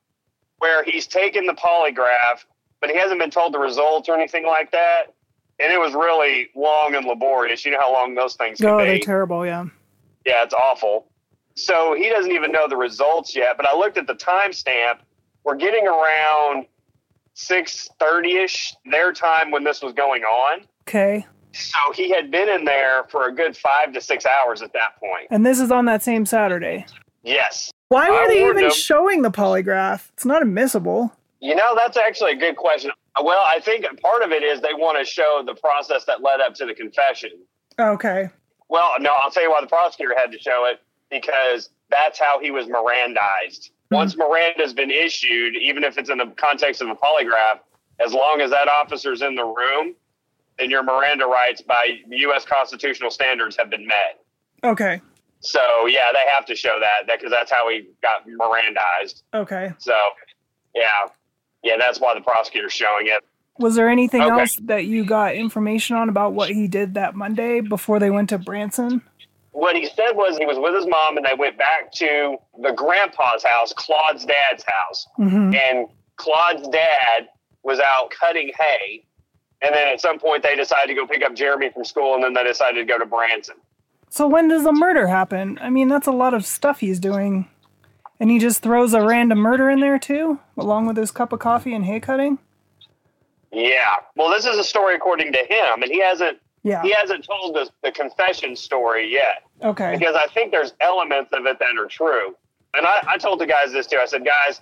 where 0.60 0.84
he's 0.84 1.08
taken 1.08 1.46
the 1.48 1.54
polygraph, 1.54 2.46
but 2.80 2.90
he 2.90 2.98
hasn't 2.98 3.20
been 3.20 3.32
told 3.32 3.54
the 3.54 3.60
results 3.60 4.08
or 4.08 4.16
anything 4.16 4.46
like 4.46 4.72
that. 4.72 5.13
And 5.60 5.72
it 5.72 5.80
was 5.80 5.94
really 5.94 6.50
long 6.56 6.96
and 6.96 7.06
laborious. 7.06 7.66
You 7.66 7.72
know 7.72 7.80
how 7.80 7.94
long 7.94 8.16
those 8.16 8.36
things 8.36 8.60
can 8.60 8.70
Oh, 8.70 8.78
they're 8.78 9.00
terrible. 9.00 9.46
Yeah. 9.46 9.66
Yeah, 10.25 10.44
it's 10.44 10.54
awful. 10.54 11.08
So 11.56 11.96
he 11.96 12.10
doesn't 12.10 12.32
even 12.32 12.51
know 12.51 12.68
the 12.68 12.78
results 12.78 13.36
yet. 13.36 13.58
But 13.58 13.68
I 13.68 13.78
looked 13.78 13.98
at 13.98 14.08
the 14.08 14.16
timestamp. 14.16 15.00
We're 15.44 15.56
getting 15.56 15.88
around 15.88 16.66
six 17.34 17.90
thirty 18.00 18.38
ish 18.38 18.75
their 18.86 19.13
time 19.13 19.51
when 19.51 19.63
this 19.63 19.82
was 19.82 19.94
going 19.94 20.24
on. 20.24 20.62
Okay. 20.88 21.25
So 21.53 21.79
he 21.93 22.10
had 22.10 22.31
been 22.31 22.50
in 22.50 22.65
there 22.65 23.03
for 23.10 23.27
a 23.27 23.36
good 23.36 23.58
five 23.58 23.93
to 23.93 24.01
six 24.01 24.25
hours 24.25 24.62
at 24.62 24.74
that 24.74 24.98
point. 25.00 25.27
And 25.29 25.46
this 25.46 25.60
is 25.60 25.72
on 25.72 25.86
that 25.86 26.01
same 26.01 26.25
Saturday. 26.25 26.86
Yes. 27.24 27.72
Why 27.89 28.10
were 28.10 28.24
I 28.24 28.27
they 28.27 28.48
even 28.48 28.65
him. 28.65 28.72
showing 28.72 29.22
the 29.22 29.31
polygraph? 29.31 30.10
It's 30.13 30.25
not 30.25 30.41
admissible. 30.41 31.12
You 31.39 31.55
know, 31.55 31.75
that's 31.75 31.98
actually 31.98 32.31
a 32.31 32.36
good 32.38 32.55
question. 32.55 32.91
Well, 33.22 33.43
I 33.51 33.60
think 33.60 33.86
part 34.01 34.22
of 34.24 34.31
it 34.31 34.43
is 34.43 34.62
they 34.62 34.74
want 34.74 34.98
to 35.00 35.05
show 35.05 35.43
the 35.46 35.55
process 35.55 36.05
that 36.05 36.22
led 36.22 36.39
up 36.39 36.53
to 36.55 36.65
the 36.65 36.74
confession. 36.74 37.31
Okay. 37.79 38.29
Well, 38.70 38.91
no, 39.00 39.12
I'll 39.22 39.31
tell 39.31 39.43
you 39.43 39.50
why 39.51 39.60
the 39.60 39.67
prosecutor 39.67 40.15
had 40.17 40.31
to 40.31 40.39
show 40.39 40.65
it 40.65 40.79
because 41.10 41.70
that's 41.89 42.17
how 42.17 42.39
he 42.39 42.51
was 42.51 42.67
Mirandized. 42.67 43.72
Hmm. 43.89 43.96
Once 43.96 44.15
Miranda's 44.15 44.74
been 44.74 44.91
issued, 44.91 45.55
even 45.58 45.84
if 45.84 45.98
it's 45.98 46.10
in 46.10 46.20
the 46.20 46.27
context 46.38 46.81
of 46.81 46.88
a 46.88 46.96
polygraph, 46.96 47.60
as 48.00 48.13
long 48.13 48.39
as 48.39 48.50
that 48.51 48.70
officer's 48.70 49.22
in 49.22 49.36
the 49.36 49.43
room, 49.43 49.96
then 50.62 50.70
your 50.70 50.84
Miranda 50.84 51.25
rights 51.25 51.62
by 51.62 51.98
U.S. 52.10 52.46
constitutional 52.46 53.10
standards 53.10 53.58
have 53.58 53.70
been 53.70 53.86
met. 53.88 54.20
Okay. 54.63 55.01
So, 55.39 55.88
yeah, 55.88 56.01
they 56.13 56.32
have 56.32 56.46
to 56.46 56.56
show 56.56 56.80
that 56.80 57.12
because 57.12 57.32
that's 57.32 57.51
how 57.51 57.68
he 57.70 57.88
got 58.03 58.27
Mirandized. 58.27 59.24
Okay. 59.34 59.72
So, 59.80 59.94
yeah, 60.75 60.84
yeah, 61.63 61.77
that's 61.80 62.00
why 62.00 62.13
the 62.13 62.22
prosecutor's 62.22 62.74
showing 62.74 63.08
it. 63.08 63.24
Was 63.58 63.75
there 63.75 63.89
anything 63.89 64.22
Okay. 64.22 64.39
else 64.39 64.56
that 64.63 64.86
you 64.86 65.03
got 65.03 65.36
information 65.36 65.96
on 65.96 66.10
about 66.10 66.34
what 66.34 66.50
he 66.50 66.68
did 66.68 66.94
that 66.94 67.15
Monday 67.15 67.60
before 67.62 68.00
they 68.00 68.10
went 68.12 68.30
to 68.30 68.38
Branson? 68.38 69.01
what 69.53 69.75
he 69.75 69.86
said 69.86 70.13
was 70.13 70.38
he 70.38 70.46
was 70.46 70.58
with 70.58 70.74
his 70.74 70.88
mom 70.88 71.18
and 71.18 71.25
they 71.25 71.34
went 71.38 71.58
back 71.58 71.91
to 71.91 72.38
the 72.62 72.72
grandpa's 72.72 73.44
house, 73.44 73.74
Claude's 73.74 74.24
dad's 74.25 74.63
house. 74.65 75.06
hmm 75.18 75.53
And 75.53 75.88
Claude's 76.15 76.70
dad 76.70 77.27
was 77.62 77.77
out 77.82 78.12
cutting 78.18 78.50
hay. 78.58 79.03
And 79.63 79.74
then 79.75 79.88
at 79.89 80.01
some 80.01 80.18
point 80.20 80.44
they 80.44 80.56
decided 80.56 80.88
to 80.88 80.94
go 80.96 81.06
pick 81.06 81.24
up 81.24 81.36
Jeremy 81.36 81.70
from 81.72 81.86
school 81.86 82.15
and 82.15 82.24
then 82.24 82.34
they 82.34 82.44
decided 82.44 82.80
to 82.80 82.86
go 82.86 82.98
to 82.98 83.06
Branson. 83.06 83.56
So 84.10 84.27
when 84.27 84.48
does 84.48 84.63
the 84.63 84.74
murder 84.74 85.08
happen? 85.08 85.58
I 85.62 85.70
mean, 85.70 85.88
that's 85.88 86.08
a 86.08 86.12
lot 86.12 86.34
of 86.34 86.46
stuff 86.46 86.80
he's 86.82 87.00
doing. 87.00 87.48
And 88.20 88.30
he 88.30 88.38
just 88.39 88.62
throws 88.62 88.94
a 88.94 89.01
random 89.01 89.39
murder 89.39 89.70
in 89.70 89.80
there 89.80 89.98
too, 89.98 90.39
along 90.58 90.86
with 90.88 90.98
his 90.98 91.12
cup 91.12 91.32
of 91.34 91.39
coffee 91.39 91.74
and 91.74 91.86
hay 91.86 92.00
cutting? 92.00 92.38
Yeah. 93.51 93.89
Well, 94.15 94.30
this 94.30 94.46
is 94.46 94.58
a 94.58 94.63
story 94.63 94.96
according 94.96 95.34
to 95.34 95.39
him, 95.39 95.82
and 95.82 95.91
he 95.91 96.01
hasn't 96.01 96.39
Yeah. 96.63 96.82
he 96.84 96.91
hasn't 96.91 97.25
told 97.25 97.56
the, 97.56 97.70
the 97.84 97.91
confession 97.91 98.56
story 98.56 99.12
yet. 99.12 99.44
Okay. 99.63 99.96
because 99.98 100.15
I 100.15 100.27
think 100.34 100.51
there's 100.51 100.74
elements 100.82 101.32
of 101.34 101.46
it 101.46 101.60
that 101.60 101.77
are 101.80 101.88
true. 101.88 102.36
And 102.74 102.86
I, 102.86 103.01
I 103.08 103.18
told 103.18 103.39
the 103.39 103.46
guys 103.48 103.72
this 103.74 103.88
too. 103.88 103.98
I 104.01 104.06
said, 104.06 104.24
guys, 104.25 104.62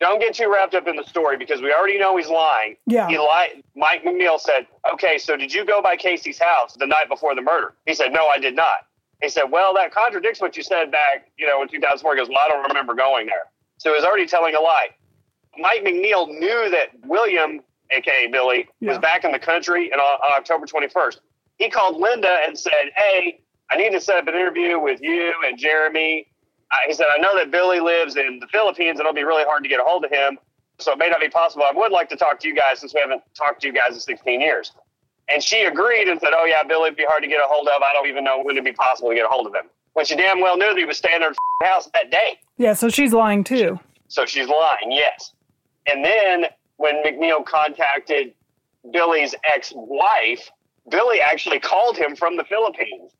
don't 0.00 0.20
get 0.20 0.34
too 0.34 0.50
wrapped 0.52 0.74
up 0.74 0.86
in 0.86 0.96
the 0.96 1.04
story 1.04 1.36
because 1.36 1.60
we 1.60 1.72
already 1.72 1.98
know 1.98 2.16
he's 2.16 2.28
lying. 2.28 2.76
Yeah. 2.86 3.08
He 3.08 3.18
lied. 3.18 3.62
Mike 3.74 4.04
McNeil 4.04 4.38
said, 4.38 4.66
okay, 4.92 5.18
so 5.18 5.36
did 5.36 5.52
you 5.52 5.64
go 5.64 5.82
by 5.82 5.96
Casey's 5.96 6.38
house 6.38 6.74
the 6.74 6.86
night 6.86 7.08
before 7.08 7.34
the 7.34 7.42
murder? 7.42 7.74
He 7.86 7.94
said, 7.94 8.12
no, 8.12 8.28
I 8.34 8.38
did 8.38 8.54
not. 8.54 8.86
He 9.20 9.28
said, 9.28 9.44
well, 9.50 9.74
that 9.74 9.92
contradicts 9.92 10.40
what 10.40 10.56
you 10.56 10.62
said 10.62 10.92
back, 10.92 11.30
you 11.36 11.46
know, 11.46 11.60
in 11.62 11.68
2004. 11.68 12.14
He 12.14 12.20
goes, 12.20 12.28
well, 12.28 12.38
I 12.44 12.48
don't 12.48 12.68
remember 12.68 12.94
going 12.94 13.26
there. 13.26 13.46
So 13.78 13.94
he's 13.94 14.04
already 14.04 14.26
telling 14.26 14.54
a 14.54 14.60
lie. 14.60 14.88
Mike 15.58 15.82
McNeil 15.84 16.28
knew 16.28 16.70
that 16.70 16.90
William, 17.04 17.60
aka 17.90 18.28
Billy, 18.28 18.68
was 18.80 18.98
back 18.98 19.24
in 19.24 19.32
the 19.32 19.38
country 19.40 19.90
and 19.90 20.00
on, 20.00 20.20
uh, 20.22 20.26
on 20.26 20.32
October 20.38 20.66
21st. 20.66 21.18
He 21.58 21.68
called 21.68 22.00
Linda 22.00 22.38
and 22.46 22.56
said, 22.56 22.92
hey, 22.94 23.40
I 23.70 23.76
need 23.76 23.90
to 23.90 24.00
set 24.00 24.16
up 24.16 24.28
an 24.28 24.34
interview 24.34 24.78
with 24.78 25.00
you 25.02 25.34
and 25.44 25.58
Jeremy. 25.58 26.27
Uh, 26.70 26.76
he 26.86 26.92
said, 26.94 27.06
I 27.14 27.18
know 27.20 27.36
that 27.36 27.50
Billy 27.50 27.80
lives 27.80 28.16
in 28.16 28.38
the 28.40 28.46
Philippines 28.48 28.98
and 28.98 29.00
it'll 29.00 29.14
be 29.14 29.24
really 29.24 29.44
hard 29.44 29.62
to 29.62 29.68
get 29.68 29.80
a 29.80 29.84
hold 29.84 30.04
of 30.04 30.10
him. 30.10 30.38
So 30.78 30.92
it 30.92 30.98
may 30.98 31.08
not 31.08 31.20
be 31.20 31.28
possible. 31.28 31.64
I 31.64 31.72
would 31.76 31.92
like 31.92 32.08
to 32.10 32.16
talk 32.16 32.38
to 32.40 32.48
you 32.48 32.54
guys 32.54 32.78
since 32.80 32.94
we 32.94 33.00
haven't 33.00 33.22
talked 33.34 33.62
to 33.62 33.66
you 33.66 33.72
guys 33.72 33.94
in 33.94 34.00
16 34.00 34.40
years. 34.40 34.72
And 35.28 35.42
she 35.42 35.64
agreed 35.64 36.08
and 36.08 36.20
said, 36.20 36.30
Oh, 36.34 36.44
yeah, 36.44 36.62
Billy 36.62 36.90
would 36.90 36.96
be 36.96 37.04
hard 37.06 37.22
to 37.22 37.28
get 37.28 37.38
a 37.38 37.46
hold 37.46 37.68
of. 37.68 37.82
I 37.82 37.92
don't 37.92 38.06
even 38.06 38.22
know 38.24 38.38
when 38.42 38.56
it'd 38.56 38.64
be 38.64 38.72
possible 38.72 39.08
to 39.10 39.14
get 39.14 39.24
a 39.24 39.28
hold 39.28 39.46
of 39.46 39.54
him. 39.54 39.64
When 39.94 40.04
she 40.06 40.14
damn 40.14 40.40
well 40.40 40.56
knew 40.56 40.68
that 40.68 40.78
he 40.78 40.84
was 40.84 40.96
staying 40.96 41.22
at 41.22 41.28
her 41.28 41.66
house 41.66 41.90
that 41.94 42.10
day. 42.10 42.38
Yeah, 42.56 42.74
so 42.74 42.88
she's 42.88 43.12
lying 43.12 43.44
too. 43.44 43.78
So 44.08 44.24
she's 44.24 44.48
lying, 44.48 44.90
yes. 44.92 45.32
And 45.86 46.04
then 46.04 46.46
when 46.76 47.02
McNeil 47.02 47.44
contacted 47.44 48.32
Billy's 48.92 49.34
ex 49.54 49.72
wife, 49.74 50.50
Billy 50.88 51.20
actually 51.20 51.58
called 51.58 51.96
him 51.96 52.14
from 52.16 52.36
the 52.36 52.44
Philippines. 52.44 53.12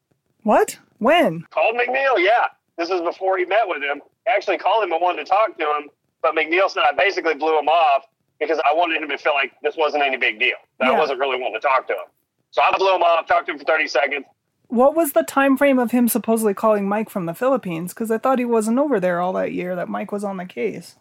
What? 0.45 0.79
When? 0.99 1.43
Called 1.51 1.77
McNeil, 1.77 2.19
yeah. 2.19 2.47
This 2.79 2.89
is 2.91 3.01
before 3.03 3.37
he 3.37 3.45
met 3.45 3.67
with 3.67 3.83
him. 3.83 4.01
Actually 4.27 4.57
called 4.59 4.85
him 4.85 4.93
and 4.93 5.03
wanted 5.03 5.25
to 5.27 5.31
talk 5.31 5.59
to 5.59 5.65
him, 5.65 5.91
but 6.23 6.35
McNeil 6.35 6.71
said 6.71 6.85
I 6.91 6.95
basically 6.97 7.35
blew 7.35 7.59
him 7.59 7.69
off 7.69 8.05
because 8.41 8.59
I 8.61 8.75
wanted 8.75 9.03
him 9.03 9.09
to 9.11 9.19
feel 9.19 9.35
like 9.35 9.53
this 9.63 9.77
wasn't 9.77 10.05
any 10.05 10.17
big 10.17 10.39
deal. 10.39 10.57
That 10.79 10.89
I 10.95 10.99
wasn't 10.99 11.19
really 11.19 11.39
wanting 11.41 11.61
to 11.61 11.67
talk 11.67 11.87
to 11.89 11.93
him. 11.95 12.07
So 12.53 12.63
I 12.63 12.75
blew 12.79 12.95
him 12.95 13.03
off, 13.03 13.27
talked 13.27 13.47
to 13.47 13.53
him 13.53 13.59
for 13.59 13.65
30 13.65 13.89
seconds. 13.89 14.25
What 14.69 14.95
was 14.95 15.13
the 15.13 15.23
time 15.23 15.57
frame 15.57 15.79
of 15.79 15.91
him 15.91 16.09
supposedly 16.09 16.55
calling 16.55 16.89
Mike 16.89 17.11
from 17.11 17.27
the 17.27 17.35
Philippines? 17.35 17.93
Because 17.95 18.11
I 18.11 18.19
thought 18.19 18.39
he 18.39 18.45
wasn't 18.45 18.79
over 18.79 19.01
there 19.01 19.19
all 19.21 19.33
that 19.33 19.53
year 19.53 19.75
that 19.75 19.89
Mike 19.89 20.13
was 20.13 20.23
on 20.25 20.37
the 20.37 20.45
case. 20.45 20.95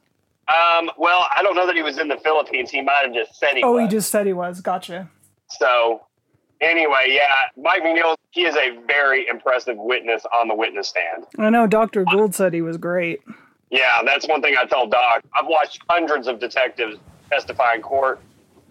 Um, 0.48 0.90
well, 0.98 1.28
I 1.36 1.44
don't 1.44 1.56
know 1.56 1.68
that 1.68 1.76
he 1.76 1.84
was 1.84 1.98
in 2.00 2.08
the 2.08 2.18
Philippines. 2.18 2.72
He 2.72 2.82
might 2.82 3.02
have 3.04 3.14
just 3.14 3.38
said 3.38 3.56
he 3.56 3.64
Oh, 3.64 3.74
was. 3.74 3.84
he 3.84 3.88
just 3.90 4.10
said 4.10 4.26
he 4.26 4.32
was. 4.34 4.62
Gotcha. 4.62 5.10
So, 5.50 6.02
anyway, 6.62 7.06
yeah, 7.08 7.24
Mike 7.62 7.84
McNeil, 7.84 8.16
he 8.32 8.46
is 8.46 8.56
a 8.56 8.78
very 8.88 9.28
impressive 9.28 9.78
witness 9.78 10.24
on 10.34 10.48
the 10.48 10.56
witness 10.56 10.90
stand. 10.90 11.26
I 11.38 11.50
know 11.50 11.68
Dr. 11.68 12.06
Gould 12.06 12.36
said 12.36 12.54
he 12.54 12.62
was 12.62 12.78
great. 12.78 13.22
Yeah, 13.70 14.02
that's 14.06 14.28
one 14.28 14.42
thing 14.42 14.56
I 14.58 14.66
told 14.66 14.92
Doc. 14.92 15.22
I've 15.38 15.48
watched 15.48 15.82
hundreds 15.90 16.28
of 16.28 16.40
detectives 16.40 16.98
testify 17.30 17.76
in 17.76 17.82
court, 17.82 18.20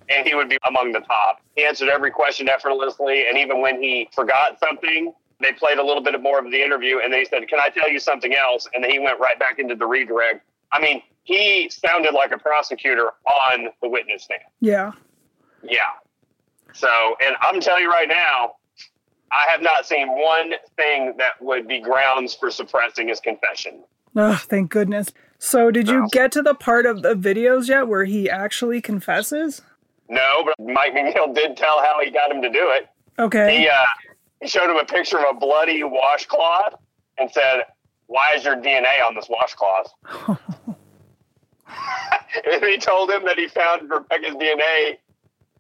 and 0.09 0.27
he 0.27 0.35
would 0.35 0.49
be 0.49 0.59
among 0.67 0.93
the 0.93 1.01
top. 1.01 1.41
He 1.55 1.65
answered 1.65 1.89
every 1.89 2.11
question 2.11 2.49
effortlessly, 2.49 3.29
and 3.29 3.37
even 3.37 3.61
when 3.61 3.83
he 3.83 4.09
forgot 4.15 4.59
something, 4.59 5.13
they 5.41 5.53
played 5.53 5.79
a 5.79 5.85
little 5.85 6.03
bit 6.03 6.21
more 6.23 6.39
of 6.39 6.51
the 6.51 6.63
interview, 6.63 7.01
and 7.05 7.13
they 7.13 7.25
said, 7.25 7.47
"Can 7.49 7.61
I 7.61 7.69
tell 7.69 7.91
you 7.91 7.99
something 7.99 8.35
else?" 8.35 8.67
And 8.73 8.83
then 8.83 8.91
he 8.91 8.99
went 8.99 9.21
right 9.21 9.39
back 9.39 9.59
into 9.59 9.75
the 9.75 9.87
redirect. 9.87 10.43
I 10.73 10.81
mean, 10.81 11.03
he 11.25 11.69
sounded 11.69 12.15
like 12.15 12.33
a 12.33 12.39
prosecutor 12.39 13.11
on 13.27 13.69
the 13.83 13.89
witness 13.89 14.25
stand. 14.25 14.41
Yeah. 14.61 14.93
Yeah. 15.63 15.81
So, 16.77 17.17
and 17.25 17.37
I'm 17.41 17.61
telling 17.61 17.83
you 17.83 17.91
right 17.91 18.09
now, 18.09 18.57
I 19.33 19.51
have 19.51 19.63
not 19.63 19.87
seen 19.87 20.09
one 20.09 20.53
thing 20.77 21.15
that 21.17 21.41
would 21.41 21.67
be 21.67 21.81
grounds 21.81 22.35
for 22.35 22.51
suppressing 22.51 23.09
his 23.09 23.19
confession. 23.19 23.83
Oh, 24.15 24.37
thank 24.37 24.71
goodness. 24.71 25.13
So, 25.39 25.71
did 25.71 25.89
you 25.89 26.07
get 26.13 26.33
to 26.33 26.43
the 26.43 26.55
part 26.55 26.87
of 26.87 27.03
the 27.03 27.15
videos 27.15 27.69
yet 27.69 27.89
where 27.89 28.05
he 28.05 28.29
actually 28.29 28.81
confesses? 28.81 29.63
No, 30.09 30.45
but 30.45 30.55
Mike 30.65 30.95
McNeil 30.95 31.35
did 31.35 31.57
tell 31.57 31.81
how 31.81 31.99
he 32.03 32.11
got 32.11 32.31
him 32.31 32.41
to 32.43 32.51
do 32.51 32.71
it. 32.71 32.89
Okay. 33.19 33.59
He 33.61 33.69
uh, 33.69 33.85
he 34.41 34.49
showed 34.49 34.71
him 34.71 34.77
a 34.77 34.85
picture 34.85 35.19
of 35.19 35.37
a 35.37 35.39
bloody 35.39 35.83
washcloth 35.83 36.75
and 37.19 37.31
said, 37.31 37.63
"Why 38.07 38.29
is 38.37 38.45
your 38.45 38.57
DNA 38.57 39.03
on 39.07 39.15
this 39.15 39.29
washcloth?" 39.29 39.93
and 42.53 42.65
he 42.65 42.79
told 42.79 43.11
him 43.11 43.25
that 43.25 43.39
he 43.39 43.49
found 43.49 43.91
Rebekah's 43.91 44.37
DNA 44.37 44.99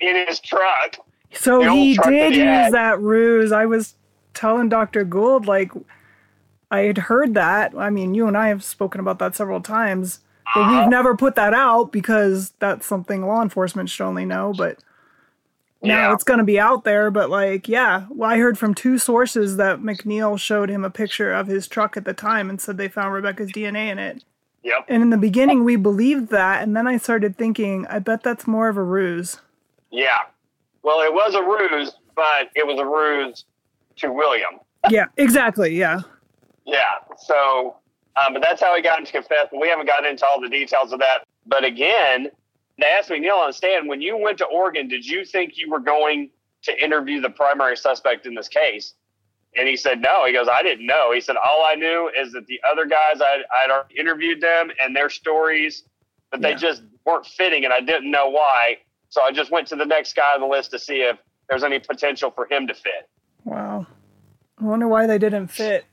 in 0.01 0.27
his 0.27 0.41
truck. 0.41 0.97
So 1.33 1.61
he 1.73 1.95
truck 1.97 2.09
did 2.09 2.33
he 2.33 2.39
use 2.39 2.47
had. 2.47 2.73
that 2.73 3.01
ruse. 3.01 3.53
I 3.53 3.67
was 3.67 3.95
telling 4.35 4.69
Dr. 4.69 5.05
Gould, 5.05 5.47
like, 5.47 5.71
I 6.71 6.81
had 6.81 6.99
heard 6.99 7.35
that. 7.35 7.75
I 7.77 7.91
mean, 7.91 8.15
you 8.15 8.27
and 8.27 8.37
I 8.37 8.49
have 8.49 8.63
spoken 8.65 9.01
about 9.01 9.19
that 9.19 9.35
several 9.37 9.61
times, 9.61 10.21
but 10.55 10.61
Uh-huh. 10.63 10.81
we've 10.81 10.89
never 10.91 11.17
put 11.17 11.35
that 11.37 11.55
out 11.55 11.93
because 11.93 12.51
that's 12.59 12.87
something 12.87 13.27
law 13.27 13.43
enforcement 13.43 13.89
should 13.91 14.05
only 14.07 14.25
know. 14.25 14.53
But 14.57 14.79
now 15.83 16.09
Yeah. 16.09 16.13
it's 16.15 16.25
going 16.25 16.39
to 16.39 16.45
be 16.45 16.59
out 16.59 16.85
there. 16.85 17.11
But, 17.11 17.31
like, 17.31 17.69
yeah, 17.69 18.05
well, 18.11 18.31
I 18.31 18.39
heard 18.39 18.59
from 18.59 18.75
two 18.75 18.99
sources 18.99 19.57
that 19.59 19.81
McNeil 19.81 20.39
showed 20.39 20.69
him 20.71 20.85
a 20.85 20.91
picture 20.91 21.33
of 21.33 21.47
his 21.47 21.69
truck 21.69 21.97
at 21.97 22.05
the 22.05 22.15
time 22.15 22.49
and 22.51 22.61
said 22.61 22.77
they 22.79 22.89
found 22.89 23.13
Rebekah's 23.15 23.53
DNA 23.53 23.89
in 23.91 23.99
it. 23.99 24.25
Yep. 24.63 24.87
And 24.89 25.03
in 25.03 25.11
the 25.11 25.17
beginning, 25.19 25.63
we 25.65 25.77
believed 25.77 26.31
that. 26.31 26.63
And 26.63 26.77
then 26.77 26.87
I 26.89 26.97
started 26.97 27.37
thinking, 27.37 27.87
I 27.89 28.01
bet 28.01 28.23
that's 28.25 28.47
more 28.49 28.69
of 28.69 28.77
a 28.77 28.83
ruse. 28.83 29.41
Yeah. 29.97 30.17
Well, 30.83 31.01
it 31.01 31.13
was 31.13 31.35
a 31.35 31.43
ruse, 31.43 31.93
but 32.15 32.51
it 32.55 32.67
was 32.67 32.79
a 32.79 32.85
ruse 32.85 33.45
to 33.97 34.13
William. 34.13 34.61
yeah, 34.91 35.07
exactly. 35.17 35.75
Yeah. 35.75 36.01
Yeah. 36.67 36.81
So, 37.19 37.77
um, 38.17 38.35
but 38.35 38.43
that's 38.43 38.61
how 38.61 38.77
he 38.77 38.83
got 38.83 38.99
into 38.99 39.11
confess. 39.13 39.49
We 39.59 39.69
haven't 39.69 39.87
gotten 39.87 40.05
into 40.11 40.27
all 40.27 40.41
the 40.41 40.49
details 40.51 40.93
of 40.93 40.99
that. 41.01 41.21
But 41.47 41.65
again, 41.65 42.29
they 42.79 42.87
asked 42.87 43.09
McNeil 43.09 43.39
on 43.39 43.49
the 43.49 43.53
stand 43.55 43.89
when 43.89 44.03
you 44.03 44.19
went 44.19 44.37
to 44.39 44.45
Oregon, 44.45 44.87
did 44.87 45.05
you 45.07 45.25
think 45.25 45.55
you 45.57 45.71
were 45.71 45.81
going 45.81 46.31
to 46.63 46.85
interview 46.85 47.21
the 47.23 47.31
primary 47.31 47.77
suspect 47.77 48.27
in 48.27 48.35
this 48.35 48.49
case? 48.49 48.95
And 49.57 49.67
he 49.67 49.77
said, 49.79 50.03
no. 50.03 50.27
He 50.27 50.35
goes, 50.35 50.49
I 50.53 50.63
didn't 50.63 50.85
know. 50.87 51.13
He 51.15 51.23
said, 51.23 51.37
all 51.37 51.65
I 51.67 51.75
knew 51.75 52.11
is 52.21 52.33
that 52.33 52.47
the 52.47 52.61
other 52.71 52.85
guys, 52.85 53.23
I'd, 53.23 53.43
I'd 53.65 53.71
already 53.71 53.99
interviewed 53.99 54.43
them 54.43 54.71
and 54.79 54.95
their 54.95 55.09
stories, 55.09 55.85
but 56.31 56.43
they 56.43 56.51
Yeah. 56.51 56.57
just 56.57 56.83
weren't 57.07 57.25
fitting 57.25 57.65
and 57.65 57.73
I 57.73 57.81
didn't 57.81 58.11
know 58.11 58.29
why. 58.29 58.77
So 59.09 59.23
I 59.23 59.33
just 59.33 59.51
went 59.51 59.67
to 59.69 59.77
the 59.77 59.85
next 59.85 60.15
guy 60.15 60.35
on 60.35 60.41
the 60.41 60.47
list 60.47 60.71
to 60.73 60.79
see 60.79 61.03
if 61.03 61.17
there's 61.49 61.65
any 61.65 61.79
potential 61.79 62.31
for 62.31 62.47
him 62.51 62.67
to 62.67 62.75
fit. 62.75 63.09
Wow. 63.45 63.87
I 64.61 64.65
wonder 64.65 64.89
why 64.89 65.07
they 65.07 65.19
didn't 65.19 65.49
fit. 65.49 65.85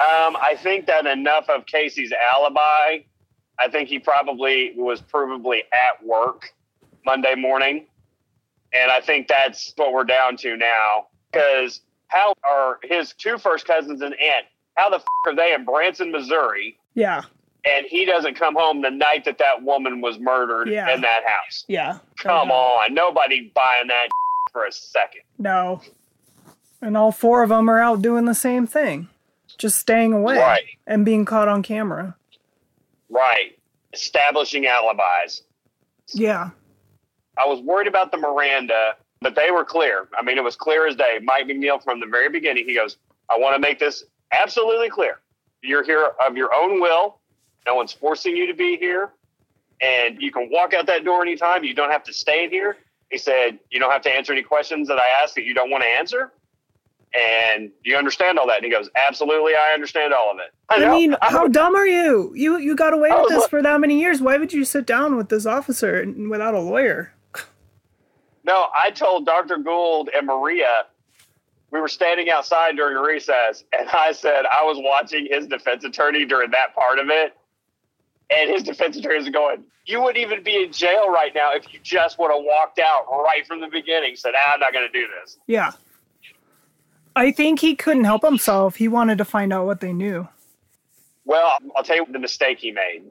Um, 0.00 0.36
I 0.36 0.54
think 0.56 0.86
that 0.86 1.06
enough 1.06 1.48
of 1.48 1.66
Casey's 1.66 2.12
alibi. 2.34 2.98
I 3.58 3.68
think 3.68 3.88
he 3.88 3.98
probably 3.98 4.72
was 4.76 5.00
provably 5.00 5.60
at 5.72 6.04
work 6.06 6.54
Monday 7.04 7.34
morning, 7.34 7.86
and 8.72 8.92
I 8.92 9.00
think 9.00 9.26
that's 9.26 9.72
what 9.76 9.92
we're 9.92 10.04
down 10.04 10.36
to 10.38 10.56
now. 10.56 11.08
Because 11.32 11.80
how 12.08 12.32
are 12.48 12.78
his 12.84 13.12
two 13.12 13.38
first 13.38 13.66
cousins 13.66 14.00
and 14.00 14.14
aunt? 14.14 14.46
How 14.76 14.88
the 14.88 14.96
f- 14.96 15.04
are 15.26 15.34
they 15.34 15.52
in 15.52 15.64
Branson, 15.64 16.12
Missouri? 16.12 16.78
Yeah. 16.94 17.22
And 17.68 17.86
he 17.86 18.04
doesn't 18.04 18.34
come 18.34 18.54
home 18.54 18.80
the 18.82 18.90
night 18.90 19.24
that 19.24 19.38
that 19.38 19.62
woman 19.62 20.00
was 20.00 20.18
murdered 20.18 20.68
Yeah. 20.68 20.94
in 20.94 21.00
that 21.02 21.22
house. 21.26 21.64
Yeah. 21.68 21.98
Come 22.18 22.50
uh-huh. 22.50 22.84
on, 22.86 22.94
nobody 22.94 23.52
buying 23.54 23.88
that 23.88 24.08
for 24.52 24.64
a 24.64 24.72
second. 24.72 25.22
No. 25.38 25.82
And 26.80 26.96
all 26.96 27.12
four 27.12 27.42
of 27.42 27.48
them 27.50 27.68
are 27.68 27.80
out 27.80 28.00
doing 28.02 28.24
the 28.24 28.34
same 28.34 28.66
thing, 28.66 29.08
just 29.58 29.78
staying 29.78 30.12
away 30.12 30.38
Right. 30.38 30.64
and 30.86 31.04
being 31.04 31.24
caught 31.24 31.48
on 31.48 31.62
camera. 31.62 32.16
Right, 33.10 33.58
establishing 33.92 34.66
alibis. 34.66 35.42
Yeah. 36.14 36.50
I 37.36 37.46
was 37.46 37.60
worried 37.60 37.88
about 37.88 38.12
the 38.12 38.18
Miranda, 38.18 38.94
but 39.20 39.34
they 39.34 39.50
were 39.50 39.64
clear. 39.64 40.08
I 40.16 40.22
mean, 40.22 40.38
it 40.38 40.44
was 40.44 40.56
clear 40.56 40.86
as 40.86 40.94
day. 40.96 41.18
Mike 41.22 41.46
McNeil 41.46 41.82
from 41.82 42.00
the 42.00 42.06
very 42.06 42.28
beginning, 42.28 42.64
he 42.66 42.74
goes, 42.74 42.96
I 43.30 43.38
want 43.38 43.54
to 43.56 43.60
make 43.60 43.78
this 43.78 44.04
absolutely 44.32 44.88
clear. 44.88 45.20
You're 45.62 45.84
here 45.84 46.10
of 46.26 46.36
your 46.36 46.54
own 46.54 46.80
will. 46.80 47.18
No 47.66 47.74
one's 47.74 47.92
forcing 47.92 48.36
you 48.36 48.46
to 48.46 48.54
be 48.54 48.76
here. 48.76 49.10
And 49.80 50.20
you 50.20 50.32
can 50.32 50.48
walk 50.50 50.74
out 50.74 50.86
that 50.86 51.04
door 51.04 51.22
anytime. 51.22 51.62
You 51.64 51.74
don't 51.74 51.90
have 51.90 52.02
to 52.04 52.12
stay 52.12 52.44
in 52.44 52.50
here. 52.50 52.76
He 53.10 53.18
said, 53.18 53.58
You 53.70 53.78
don't 53.80 53.90
have 53.90 54.02
to 54.02 54.10
answer 54.10 54.32
any 54.32 54.42
questions 54.42 54.88
that 54.88 54.98
I 54.98 55.22
ask 55.22 55.34
that 55.34 55.44
you 55.44 55.54
don't 55.54 55.70
want 55.70 55.82
to 55.82 55.88
answer. 55.88 56.32
And 57.18 57.70
you 57.84 57.96
understand 57.96 58.38
all 58.38 58.46
that? 58.48 58.56
And 58.56 58.64
he 58.64 58.70
goes, 58.70 58.90
Absolutely, 58.96 59.52
I 59.54 59.72
understand 59.72 60.12
all 60.12 60.30
of 60.30 60.38
it. 60.38 60.52
I, 60.68 60.78
know. 60.80 60.92
mean, 60.92 61.16
I- 61.22 61.30
how 61.30 61.48
dumb 61.48 61.74
are 61.74 61.86
you? 61.86 62.32
You 62.34 62.58
you 62.58 62.74
got 62.74 62.92
away 62.92 63.10
with 63.10 63.28
this 63.28 63.38
look- 63.38 63.50
for 63.50 63.62
that 63.62 63.80
many 63.80 64.00
years. 64.00 64.20
Why 64.20 64.36
would 64.36 64.52
you 64.52 64.64
sit 64.64 64.84
down 64.84 65.16
with 65.16 65.28
this 65.28 65.46
officer 65.46 66.04
without 66.28 66.54
a 66.54 66.60
lawyer? 66.60 67.12
No, 68.44 68.66
I 68.82 68.90
told 68.90 69.26
Dr. 69.26 69.58
Gould 69.58 70.08
and 70.14 70.26
Maria, 70.26 70.86
we 71.70 71.80
were 71.80 71.88
standing 71.88 72.30
outside 72.30 72.76
during 72.76 72.96
recess, 72.96 73.62
and 73.78 73.88
I 73.90 74.12
said 74.12 74.44
I 74.46 74.64
was 74.64 74.78
watching 74.80 75.28
his 75.30 75.46
defense 75.46 75.84
attorney 75.84 76.24
during 76.24 76.50
that 76.52 76.74
part 76.74 76.98
of 76.98 77.08
it. 77.10 77.36
And 78.30 78.50
his 78.50 78.62
defense 78.62 78.96
attorney 78.96 79.18
was 79.18 79.28
going, 79.30 79.64
You 79.86 80.02
wouldn't 80.02 80.18
even 80.18 80.42
be 80.42 80.64
in 80.64 80.72
jail 80.72 81.10
right 81.10 81.32
now 81.34 81.52
if 81.54 81.72
you 81.72 81.80
just 81.82 82.18
would 82.18 82.30
have 82.30 82.42
walked 82.42 82.78
out 82.78 83.06
right 83.10 83.46
from 83.46 83.60
the 83.60 83.68
beginning. 83.68 84.16
Said, 84.16 84.34
ah, 84.36 84.52
I'm 84.54 84.60
not 84.60 84.72
going 84.72 84.86
to 84.86 84.92
do 84.92 85.06
this. 85.20 85.38
Yeah. 85.46 85.72
I 87.16 87.32
think 87.32 87.60
he 87.60 87.74
couldn't 87.74 88.04
help 88.04 88.22
himself. 88.22 88.76
He 88.76 88.86
wanted 88.86 89.18
to 89.18 89.24
find 89.24 89.52
out 89.52 89.66
what 89.66 89.80
they 89.80 89.92
knew. 89.92 90.28
Well, 91.24 91.58
I'll 91.76 91.82
tell 91.82 91.96
you 91.96 92.06
the 92.10 92.18
mistake 92.18 92.58
he 92.58 92.70
made. 92.70 93.02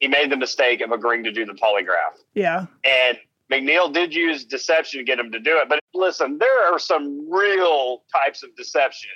He 0.00 0.08
made 0.08 0.30
the 0.30 0.36
mistake 0.36 0.80
of 0.80 0.90
agreeing 0.90 1.24
to 1.24 1.32
do 1.32 1.44
the 1.44 1.52
polygraph. 1.52 2.18
Yeah. 2.34 2.66
And 2.84 3.18
McNeil 3.50 3.92
did 3.92 4.14
use 4.14 4.44
deception 4.44 5.00
to 5.00 5.04
get 5.04 5.18
him 5.18 5.30
to 5.32 5.38
do 5.38 5.56
it. 5.58 5.68
But 5.68 5.80
listen, 5.94 6.38
there 6.38 6.72
are 6.72 6.78
some 6.78 7.30
real 7.30 8.02
types 8.12 8.42
of 8.42 8.54
deception 8.56 9.10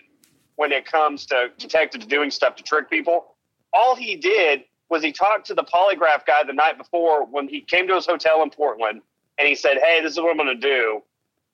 when 0.56 0.72
it 0.72 0.84
comes 0.84 1.26
to 1.26 1.50
detectives 1.58 2.06
doing 2.06 2.30
stuff 2.30 2.56
to 2.56 2.62
trick 2.62 2.90
people. 2.90 3.36
All 3.72 3.94
he 3.94 4.16
did 4.16 4.64
was 4.88 5.02
he 5.02 5.12
talked 5.12 5.46
to 5.46 5.54
the 5.54 5.64
polygraph 5.64 6.26
guy 6.26 6.42
the 6.46 6.52
night 6.52 6.78
before 6.78 7.24
when 7.26 7.48
he 7.48 7.60
came 7.60 7.88
to 7.88 7.94
his 7.94 8.06
hotel 8.06 8.42
in 8.42 8.50
Portland 8.50 9.02
and 9.38 9.48
he 9.48 9.54
said, 9.54 9.78
Hey, 9.82 10.00
this 10.02 10.12
is 10.12 10.18
what 10.18 10.30
I'm 10.30 10.36
going 10.36 10.48
to 10.48 10.54
do. 10.54 11.02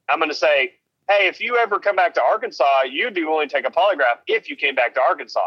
I'm 0.09 0.19
going 0.19 0.31
to 0.31 0.37
say, 0.37 0.75
Hey, 1.09 1.27
if 1.27 1.41
you 1.41 1.57
ever 1.57 1.79
come 1.79 1.97
back 1.97 2.15
to 2.15 2.23
Arkansas, 2.23 2.83
you'd 2.91 3.15
be 3.15 3.25
willing 3.25 3.49
to 3.49 3.55
take 3.55 3.67
a 3.67 3.71
polygraph 3.71 4.21
if 4.27 4.49
you 4.49 4.57
came 4.57 4.75
back 4.75 4.95
to 4.95 5.01
Arkansas. 5.01 5.41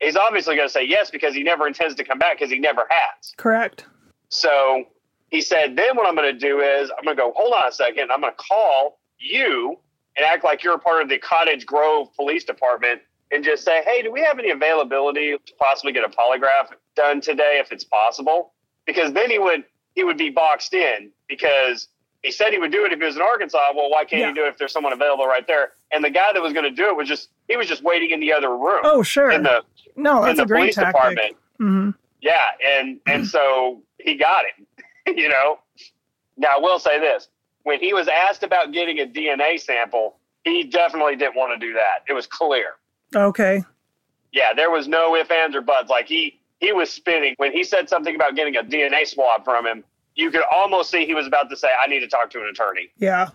He's 0.00 0.16
obviously 0.16 0.56
going 0.56 0.68
to 0.68 0.72
say 0.72 0.84
yes 0.84 1.10
because 1.10 1.34
he 1.34 1.42
never 1.42 1.66
intends 1.66 1.94
to 1.94 2.04
come 2.04 2.18
back 2.18 2.38
because 2.38 2.52
he 2.52 2.58
never 2.58 2.82
has. 2.88 3.32
Correct. 3.36 3.86
So 4.28 4.84
he 5.30 5.40
said, 5.40 5.76
then 5.76 5.96
what 5.96 6.06
I'm 6.06 6.14
going 6.14 6.32
to 6.32 6.38
do 6.38 6.60
is 6.60 6.90
I'm 6.96 7.04
going 7.04 7.16
to 7.16 7.22
go, 7.22 7.32
hold 7.34 7.54
on 7.54 7.68
a 7.68 7.72
second. 7.72 8.12
I'm 8.12 8.20
going 8.20 8.32
to 8.32 8.44
call 8.44 8.98
you 9.18 9.78
and 10.16 10.24
act 10.24 10.44
like 10.44 10.62
you're 10.62 10.74
a 10.74 10.78
part 10.78 11.02
of 11.02 11.08
the 11.08 11.18
Cottage 11.18 11.66
Grove 11.66 12.08
Police 12.14 12.44
Department 12.44 13.00
and 13.32 13.42
just 13.42 13.64
say, 13.64 13.82
hey, 13.84 14.02
do 14.02 14.12
we 14.12 14.22
have 14.22 14.38
any 14.38 14.50
availability 14.50 15.32
to 15.32 15.54
possibly 15.58 15.92
get 15.92 16.04
a 16.04 16.08
polygraph 16.08 16.70
done 16.96 17.20
today 17.20 17.58
if 17.62 17.70
it's 17.72 17.84
possible? 17.84 18.52
Because 18.86 19.12
then 19.12 19.30
he 19.30 19.38
would 19.38 19.64
he 19.94 20.02
would 20.04 20.18
be 20.18 20.30
boxed 20.30 20.74
in 20.74 21.10
because 21.28 21.88
he 22.22 22.32
said 22.32 22.50
he 22.50 22.58
would 22.58 22.72
do 22.72 22.84
it 22.84 22.92
if 22.92 22.98
he 22.98 23.04
was 23.04 23.16
in 23.16 23.22
Arkansas. 23.22 23.58
Well, 23.74 23.88
why 23.90 24.04
can't 24.04 24.20
Yeah. 24.22 24.28
he 24.28 24.34
do 24.34 24.44
it 24.44 24.48
if 24.48 24.58
there's 24.58 24.72
someone 24.72 24.92
available 24.92 25.26
right 25.26 25.46
there? 25.46 25.72
And 25.92 26.02
the 26.04 26.10
guy 26.10 26.32
that 26.32 26.42
was 26.42 26.52
going 26.52 26.64
to 26.64 26.70
do 26.70 26.88
it 26.88 26.96
was 26.96 27.06
just 27.08 27.28
he 27.48 27.56
was 27.56 27.68
just 27.68 27.82
waiting 27.82 28.10
in 28.10 28.20
the 28.20 28.32
other 28.32 28.50
room 28.56 28.80
Oh, 28.84 29.02
sure. 29.02 29.30
in 29.30 29.42
the 29.44 29.62
no, 29.96 30.24
in 30.24 30.36
the 30.36 30.42
a 30.42 30.46
great 30.46 30.60
police 30.60 30.74
tactic. 30.74 30.94
department. 30.94 31.36
hmm 31.58 31.90
Yeah, 32.20 32.34
and 32.64 32.98
and 33.06 33.26
so 33.26 33.82
he 33.98 34.16
got 34.16 34.44
him. 34.56 34.66
you 35.16 35.28
know. 35.28 35.58
Now 36.36 36.48
I 36.56 36.58
will 36.60 36.78
say 36.78 36.98
this: 37.00 37.28
when 37.62 37.80
he 37.80 37.92
was 37.94 38.08
asked 38.08 38.42
about 38.42 38.72
getting 38.72 38.98
a 39.00 39.06
DNA 39.06 39.58
sample, 39.60 40.16
he 40.44 40.64
definitely 40.64 41.16
didn't 41.16 41.36
want 41.36 41.58
to 41.58 41.66
do 41.66 41.72
that. 41.74 42.04
It 42.08 42.12
was 42.12 42.26
clear. 42.26 42.74
Okay. 43.14 43.62
Yeah, 44.32 44.52
there 44.54 44.70
was 44.70 44.86
no 44.88 45.16
ifs, 45.16 45.30
ands, 45.30 45.56
or 45.56 45.62
buts. 45.62 45.88
Like 45.88 46.06
he 46.08 46.40
he 46.60 46.72
was 46.72 46.90
spinning 46.90 47.34
when 47.38 47.52
he 47.52 47.64
said 47.64 47.88
something 47.88 48.14
about 48.14 48.34
getting 48.36 48.56
a 48.56 48.62
DNA 48.62 49.06
swab 49.06 49.44
from 49.44 49.66
him. 49.66 49.84
You 50.14 50.30
could 50.30 50.42
almost 50.54 50.90
see 50.90 51.04
he 51.06 51.14
was 51.14 51.26
about 51.26 51.50
to 51.50 51.56
say, 51.56 51.68
"I 51.82 51.88
need 51.88 52.00
to 52.00 52.08
talk 52.08 52.30
to 52.30 52.38
an 52.40 52.46
attorney," 52.48 52.88
Yeah. 52.98 53.28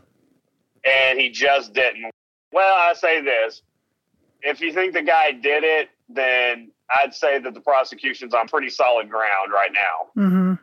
and 0.85 1.19
he 1.19 1.29
just 1.29 1.73
didn't. 1.73 2.11
Well, 2.51 2.73
I 2.75 2.93
say 2.93 3.21
this: 3.21 3.61
if 4.41 4.61
you 4.61 4.73
think 4.73 4.93
the 4.93 5.03
guy 5.03 5.31
did 5.31 5.63
it, 5.63 5.89
then 6.09 6.71
I'd 6.89 7.13
say 7.13 7.39
that 7.39 7.53
the 7.53 7.61
prosecution's 7.61 8.33
on 8.33 8.47
pretty 8.47 8.69
solid 8.69 9.09
ground 9.09 9.51
right 9.53 9.71
now. 9.73 10.21
hmm 10.29 10.53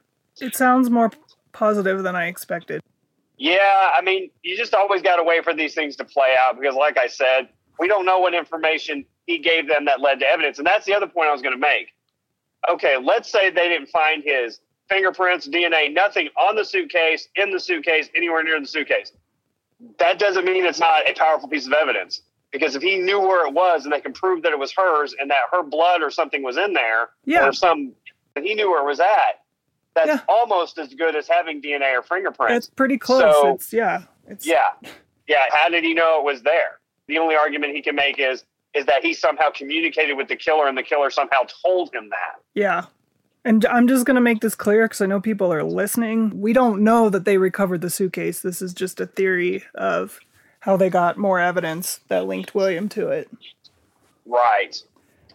It 0.40 0.54
sounds 0.56 0.90
more 0.90 1.10
positive 1.52 2.02
than 2.02 2.14
I 2.16 2.26
expected. 2.26 2.82
Yeah, 3.36 3.92
I 3.96 4.00
mean, 4.02 4.30
you 4.42 4.56
just 4.56 4.74
always 4.74 5.00
got 5.00 5.16
to 5.16 5.22
wait 5.22 5.44
for 5.44 5.54
these 5.54 5.72
things 5.74 5.94
to 5.96 6.04
play 6.04 6.34
out 6.40 6.58
because, 6.58 6.74
like 6.74 6.98
I 6.98 7.06
said, 7.06 7.48
we 7.78 7.86
don't 7.86 8.04
know 8.04 8.18
what 8.18 8.34
information 8.34 9.04
he 9.26 9.38
gave 9.38 9.68
them 9.68 9.84
that 9.84 10.00
led 10.00 10.18
to 10.20 10.26
evidence. 10.26 10.58
And 10.58 10.66
that's 10.66 10.84
the 10.86 10.94
other 10.94 11.06
point 11.06 11.28
I 11.28 11.32
was 11.32 11.40
going 11.42 11.54
to 11.54 11.60
make. 11.60 11.92
Okay, 12.70 12.96
let's 13.02 13.30
say 13.30 13.50
they 13.50 13.68
didn't 13.68 13.88
find 13.88 14.22
his 14.24 14.60
fingerprints, 14.88 15.46
DNA, 15.48 15.92
nothing 15.92 16.28
on 16.36 16.56
the 16.56 16.64
suitcase, 16.64 17.28
in 17.36 17.50
the 17.50 17.60
suitcase, 17.60 18.08
anywhere 18.16 18.42
near 18.42 18.58
the 18.60 18.66
suitcase. 18.66 19.12
That 19.98 20.18
doesn't 20.18 20.44
mean 20.44 20.64
it's 20.64 20.80
not 20.80 21.08
a 21.08 21.14
powerful 21.14 21.48
piece 21.48 21.66
of 21.66 21.72
evidence 21.72 22.22
because 22.50 22.74
if 22.74 22.82
he 22.82 22.98
knew 22.98 23.20
where 23.20 23.46
it 23.46 23.52
was 23.52 23.84
and 23.84 23.92
they 23.92 24.00
can 24.00 24.12
prove 24.12 24.42
that 24.42 24.52
it 24.52 24.58
was 24.58 24.72
hers 24.76 25.14
and 25.20 25.30
that 25.30 25.42
her 25.52 25.62
blood 25.62 26.02
or 26.02 26.10
something 26.10 26.42
was 26.42 26.56
in 26.56 26.72
there 26.72 27.10
Yeah. 27.24 27.46
or 27.46 27.52
some, 27.52 27.92
he 28.42 28.54
knew 28.54 28.70
where 28.70 28.82
it 28.82 28.86
was 28.86 28.98
at, 28.98 29.42
that's 29.94 30.08
Yeah. 30.08 30.20
almost 30.28 30.78
as 30.78 30.92
good 30.94 31.14
as 31.14 31.28
having 31.28 31.60
DNA 31.62 31.92
or 31.96 32.02
fingerprints. 32.02 32.56
It's 32.66 32.74
pretty 32.74 32.98
close. 32.98 33.20
So- 33.40 33.54
it's 33.54 33.72
yeah. 33.72 34.02
It's 34.26 34.46
Yeah. 34.46 34.70
Yeah. 35.28 35.44
How 35.52 35.68
did 35.68 35.84
he 35.84 35.94
know 35.94 36.18
it 36.18 36.24
was 36.24 36.42
there? 36.42 36.80
The 37.06 37.18
only 37.18 37.36
argument 37.36 37.74
he 37.74 37.82
can 37.82 37.94
make 37.94 38.18
is 38.18 38.44
is 38.78 38.86
that 38.86 39.04
he 39.04 39.12
somehow 39.12 39.50
communicated 39.50 40.16
with 40.16 40.28
the 40.28 40.36
killer 40.36 40.68
and 40.68 40.78
the 40.78 40.82
killer 40.82 41.10
somehow 41.10 41.40
told 41.64 41.92
him 41.92 42.08
that. 42.10 42.40
Yeah. 42.54 42.86
And 43.44 43.64
I'm 43.66 43.88
just 43.88 44.04
going 44.04 44.14
to 44.14 44.20
make 44.20 44.40
this 44.40 44.54
clear 44.54 44.84
because 44.84 45.00
I 45.00 45.06
know 45.06 45.20
people 45.20 45.52
are 45.52 45.64
listening. 45.64 46.40
We 46.40 46.52
don't 46.52 46.82
know 46.82 47.08
that 47.10 47.24
they 47.24 47.38
recovered 47.38 47.80
the 47.80 47.90
suitcase. 47.90 48.40
This 48.40 48.62
is 48.62 48.72
just 48.72 49.00
a 49.00 49.06
theory 49.06 49.64
of 49.74 50.20
how 50.60 50.76
they 50.76 50.90
got 50.90 51.18
more 51.18 51.38
evidence 51.40 52.00
that 52.08 52.26
linked 52.26 52.54
William 52.54 52.88
to 52.90 53.08
it. 53.08 53.30
Right. 54.26 54.82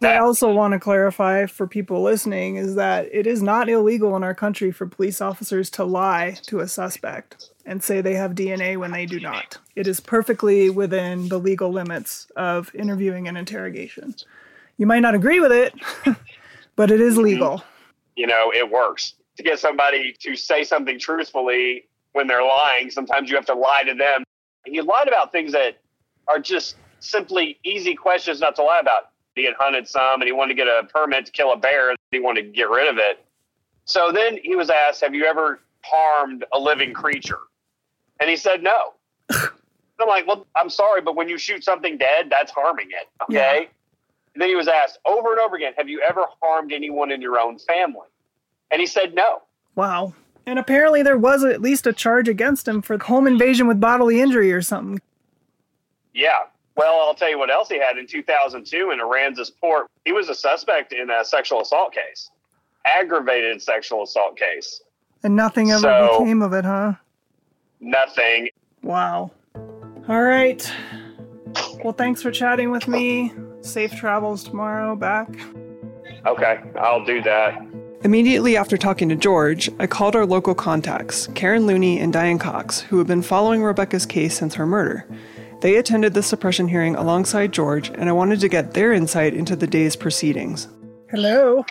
I 0.02 0.18
also 0.18 0.52
want 0.52 0.74
to 0.74 0.80
clarify 0.80 1.46
for 1.46 1.66
people 1.66 2.02
listening 2.02 2.58
is 2.58 2.76
that 2.76 3.08
it 3.14 3.26
is 3.26 3.42
not 3.42 3.70
illegal 3.70 4.16
in 4.18 4.24
our 4.24 4.36
country 4.36 4.72
for 4.72 4.86
police 4.86 5.22
officers 5.22 5.70
to 5.72 5.86
lie 5.86 6.38
to 6.48 6.60
a 6.60 6.68
suspect 6.68 7.50
and 7.66 7.84
say 7.84 8.02
they 8.02 8.16
have 8.16 8.34
DNA 8.34 8.78
when 8.78 8.92
they 8.92 9.06
do 9.06 9.20
not. 9.20 9.58
It 9.76 9.88
is 9.88 10.00
perfectly 10.00 10.70
within 10.70 11.30
the 11.30 11.40
legal 11.40 11.72
limits 11.72 12.28
of 12.36 12.74
interviewing 12.76 13.28
and 13.28 13.38
interrogation. 13.38 14.16
You 14.78 14.86
might 14.86 15.00
not 15.00 15.16
agree 15.16 15.40
with 15.40 15.52
it, 15.52 15.74
but 16.76 16.92
it 16.92 17.00
is 17.00 17.14
mm-hmm. 17.14 17.24
legal. 17.24 17.64
You 18.16 18.28
know, 18.28 18.52
it 18.54 18.70
works. 18.70 19.14
To 19.38 19.44
get 19.44 19.60
somebody 19.60 20.14
to 20.20 20.36
say 20.36 20.64
something 20.64 21.00
truthfully 21.00 21.86
when 22.12 22.28
they're 22.28 22.44
lying, 22.44 22.92
sometimes 22.92 23.30
you 23.30 23.36
have 23.36 23.46
to 23.48 23.56
lie 23.56 23.84
to 23.86 23.96
them. 23.96 24.24
He 24.66 24.80
lied 24.82 25.08
about 25.08 25.32
things 25.32 25.52
that 25.54 25.80
are 26.28 26.40
just 26.40 26.76
simply 27.00 27.60
easy 27.64 27.96
questions 27.96 28.40
not 28.40 28.56
to 28.56 28.64
lie 28.64 28.80
about. 28.80 29.10
He 29.36 29.46
had 29.46 29.56
hunted 29.58 29.88
some 29.88 30.22
and 30.22 30.24
he 30.24 30.32
wanted 30.32 30.56
to 30.56 30.56
get 30.56 30.68
a 30.68 30.88
permit 30.94 31.26
to 31.26 31.32
kill 31.32 31.54
a 31.54 31.58
bear. 31.58 31.96
He 32.12 32.20
wanted 32.20 32.44
to 32.44 32.50
get 32.50 32.70
rid 32.70 32.88
of 32.88 32.98
it. 32.98 33.26
So 33.86 34.12
then 34.14 34.38
he 34.42 34.56
was 34.56 34.70
asked, 34.70 35.02
Have 35.02 35.16
you 35.16 35.26
ever 35.26 35.60
harmed 35.84 36.46
a 36.54 36.60
living 36.60 36.94
creature? 36.94 37.40
And 38.24 38.30
he 38.30 38.38
said 38.38 38.64
no. 38.64 38.94
I'm 40.00 40.08
like, 40.08 40.26
well, 40.26 40.48
I'm 40.56 40.70
sorry, 40.70 41.02
but 41.02 41.14
when 41.18 41.28
you 41.28 41.38
shoot 41.38 41.62
something 41.62 41.98
dead, 41.98 42.28
that's 42.30 42.54
harming 42.54 42.88
it. 42.92 43.10
Okay. 43.24 43.34
Yeah. 43.34 43.68
And 44.34 44.42
then 44.42 44.48
he 44.48 44.56
was 44.56 44.70
asked 44.70 44.98
over 45.06 45.32
and 45.32 45.42
over 45.42 45.58
again, 45.58 45.74
have 45.76 45.90
you 45.90 46.00
ever 46.08 46.24
harmed 46.42 46.72
anyone 46.72 47.12
in 47.12 47.22
your 47.22 47.38
own 47.38 47.60
family? 47.60 48.08
And 48.72 48.80
he 48.80 48.88
said 48.88 49.14
no. 49.14 49.42
Wow. 49.76 50.14
And 50.46 50.58
apparently 50.58 51.04
there 51.04 51.18
was 51.18 51.44
at 51.44 51.62
least 51.62 51.86
a 51.86 51.92
charge 51.92 52.30
against 52.30 52.66
him 52.66 52.82
for 52.82 52.98
home 52.98 53.28
invasion 53.28 53.68
with 53.68 53.82
bodily 53.82 54.22
injury 54.22 54.54
or 54.54 54.62
something. 54.62 55.02
Yeah. 56.14 56.44
Well, 56.78 57.02
I'll 57.06 57.14
tell 57.14 57.30
you 57.30 57.38
what 57.38 57.52
else 57.52 57.68
he 57.68 57.78
had 57.78 57.98
in 57.98 58.08
2002 58.08 58.92
in 58.92 59.00
Aransas 59.00 59.52
Port. 59.60 59.88
He 60.06 60.14
was 60.14 60.30
a 60.30 60.36
suspect 60.36 60.94
in 60.94 61.10
a 61.10 61.26
sexual 61.26 61.60
assault 61.62 61.94
case, 61.94 62.32
aggravated 62.86 63.62
sexual 63.62 64.04
assault 64.04 64.38
case. 64.38 64.82
And 65.24 65.36
nothing 65.36 65.72
ever 65.72 65.82
So- 65.82 66.20
became 66.22 66.42
of 66.42 66.54
it, 66.54 66.64
huh? 66.64 66.94
Nothing. 67.84 68.50
Wow. 68.82 69.32
All 70.08 70.22
right. 70.22 70.72
Well, 71.84 71.94
thanks 71.94 72.22
for 72.22 72.32
chatting 72.32 72.72
with 72.72 72.88
me. 72.88 73.34
Safe 73.62 73.94
travels 73.96 74.44
tomorrow 74.44 74.96
back. 74.96 75.30
Okay, 76.26 76.62
I'll 76.80 77.04
do 77.04 77.22
that. 77.24 77.62
Immediately 78.04 78.58
after 78.58 78.78
talking 78.78 79.10
to 79.10 79.16
George, 79.16 79.70
I 79.80 79.88
called 79.88 80.16
our 80.16 80.26
local 80.26 80.56
contacts, 80.56 81.28
Karen 81.36 81.66
Looney 81.66 82.00
and 82.00 82.12
Diane 82.12 82.40
Cox, 82.40 82.80
who 82.82 82.98
have 82.98 83.08
been 83.08 83.22
following 83.22 83.62
Rebekah's 83.62 84.06
case 84.06 84.38
since 84.38 84.56
her 84.56 84.66
murder. 84.66 85.06
They 85.62 85.76
attended 85.76 86.14
the 86.14 86.24
suppression 86.24 86.68
hearing 86.68 86.96
alongside 86.96 87.54
George, 87.54 87.90
and 87.90 88.10
I 88.10 88.14
wanted 88.14 88.42
to 88.42 88.50
get 88.50 88.74
their 88.74 88.92
insight 88.92 89.34
into 89.34 89.56
the 89.56 89.68
day's 89.68 89.96
proceedings. 89.96 90.68
Hello. 91.10 91.66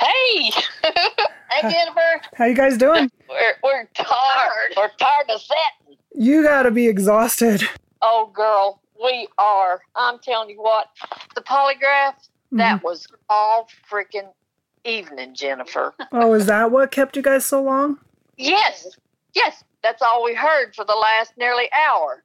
Hey, 0.00 0.50
hey 1.50 1.70
Jennifer, 1.70 2.20
How 2.34 2.44
you 2.46 2.54
guys 2.54 2.76
doing? 2.76 3.10
we're 3.28 3.54
we're 3.62 3.84
tired. 3.94 4.74
We're 4.76 4.90
tired 4.98 5.30
of 5.30 5.40
sitting. 5.40 5.98
You 6.14 6.42
gotta 6.42 6.70
be 6.70 6.86
exhausted. 6.88 7.62
Oh, 8.02 8.30
girl, 8.32 8.80
we 9.02 9.28
are. 9.38 9.80
I'm 9.94 10.18
telling 10.18 10.50
you 10.50 10.60
what, 10.60 10.88
the 11.34 11.40
polygraph 11.40 12.14
mm-hmm. 12.14 12.58
that 12.58 12.82
was 12.82 13.06
all 13.28 13.68
freaking 13.90 14.32
evening, 14.84 15.34
Jennifer. 15.34 15.94
Oh, 16.12 16.34
is 16.34 16.46
that 16.46 16.70
what 16.70 16.90
kept 16.90 17.16
you 17.16 17.22
guys 17.22 17.44
so 17.44 17.62
long? 17.62 17.98
Yes, 18.36 18.86
yes, 19.34 19.64
that's 19.82 20.02
all 20.02 20.24
we 20.24 20.34
heard 20.34 20.74
for 20.74 20.84
the 20.84 20.94
last 20.94 21.32
nearly 21.36 21.68
hour. 21.72 22.22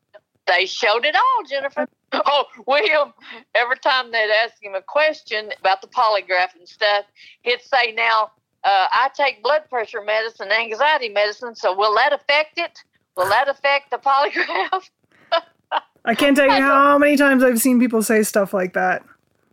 They 0.47 0.65
showed 0.65 1.05
it 1.05 1.15
all, 1.15 1.45
Jennifer. 1.47 1.87
Oh, 2.13 2.43
William, 2.67 3.13
every 3.55 3.77
time 3.77 4.11
they'd 4.11 4.29
ask 4.43 4.61
him 4.61 4.75
a 4.75 4.81
question 4.81 5.49
about 5.61 5.81
the 5.81 5.87
polygraph 5.87 6.53
and 6.59 6.67
stuff, 6.67 7.05
he'd 7.41 7.61
say, 7.61 7.93
Now, 7.93 8.31
uh, 8.63 8.87
I 8.93 9.09
take 9.15 9.41
blood 9.43 9.63
pressure 9.69 10.01
medicine, 10.01 10.51
anxiety 10.51 11.09
medicine, 11.09 11.55
so 11.55 11.75
will 11.75 11.95
that 11.95 12.13
affect 12.13 12.57
it? 12.57 12.79
Will 13.17 13.29
that 13.29 13.49
affect 13.49 13.91
the 13.91 13.97
polygraph? 13.97 14.89
I 16.05 16.15
can't 16.15 16.35
tell 16.35 16.45
you 16.45 16.61
how 16.61 16.97
many 16.97 17.17
times 17.17 17.43
I've 17.43 17.59
seen 17.59 17.79
people 17.79 18.01
say 18.01 18.23
stuff 18.23 18.53
like 18.53 18.73
that. 18.73 19.03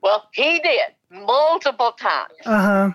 Well, 0.03 0.29
he 0.33 0.61
did 0.61 0.95
multiple 1.11 1.93
times. 1.93 2.33
Uh 2.45 2.61
huh. 2.63 2.93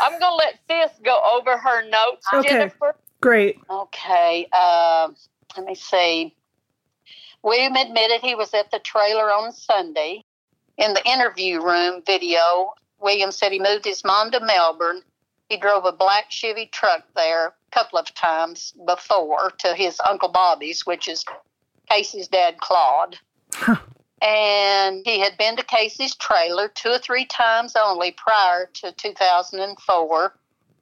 I'm 0.00 0.18
going 0.18 0.20
to 0.20 0.34
let 0.34 0.58
Sis 0.68 0.98
go 1.04 1.20
over 1.36 1.56
her 1.56 1.88
notes, 1.88 2.26
Okay. 2.34 2.48
Jennifer. 2.48 2.94
Great. 3.20 3.58
Okay, 3.70 4.46
um, 4.46 5.14
let 5.56 5.64
me 5.64 5.76
see. 5.76 6.34
William 7.42 7.76
admitted 7.76 8.20
he 8.20 8.34
was 8.34 8.52
at 8.52 8.70
the 8.72 8.80
trailer 8.80 9.30
on 9.32 9.52
Sunday. 9.52 10.24
In 10.78 10.94
the 10.94 11.08
interview 11.08 11.62
room 11.62 12.02
video, 12.04 12.72
William 13.00 13.30
said 13.30 13.52
he 13.52 13.60
moved 13.60 13.84
his 13.84 14.04
mom 14.04 14.30
to 14.32 14.40
Melbourne. 14.40 15.02
He 15.48 15.56
drove 15.56 15.84
a 15.84 15.92
black 15.92 16.30
Chevy 16.30 16.66
truck 16.66 17.04
there 17.14 17.48
a 17.48 17.52
couple 17.70 17.98
of 17.98 18.12
times 18.14 18.72
before 18.86 19.52
to 19.58 19.74
his 19.74 20.00
Uncle 20.08 20.30
Bobby's, 20.30 20.86
which 20.86 21.08
is 21.08 21.24
Casey's 21.90 22.28
dad, 22.28 22.58
Claude. 22.58 23.18
and 24.22 25.02
he 25.04 25.18
had 25.20 25.36
been 25.36 25.56
to 25.56 25.64
Casey's 25.64 26.14
trailer 26.14 26.68
two 26.68 26.90
or 26.90 26.98
three 26.98 27.26
times 27.26 27.74
only 27.76 28.12
prior 28.12 28.70
to 28.74 28.92
2004. 28.92 30.34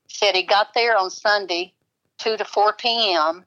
Said 0.09 0.37
he 0.37 0.43
got 0.43 0.75
there 0.75 0.97
on 0.97 1.11
Sunday 1.11 1.73
2 2.19 2.37
to 2.37 2.45
4 2.45 2.75
p.m. 2.75 3.45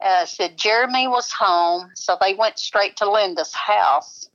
Uh, 0.00 0.24
said 0.24 0.56
Jeremy 0.56 1.08
was 1.08 1.30
home, 1.30 1.90
so 1.94 2.16
they 2.20 2.34
went 2.34 2.58
straight 2.58 2.96
to 2.96 3.10
Linda's 3.10 3.54
house. 3.54 4.28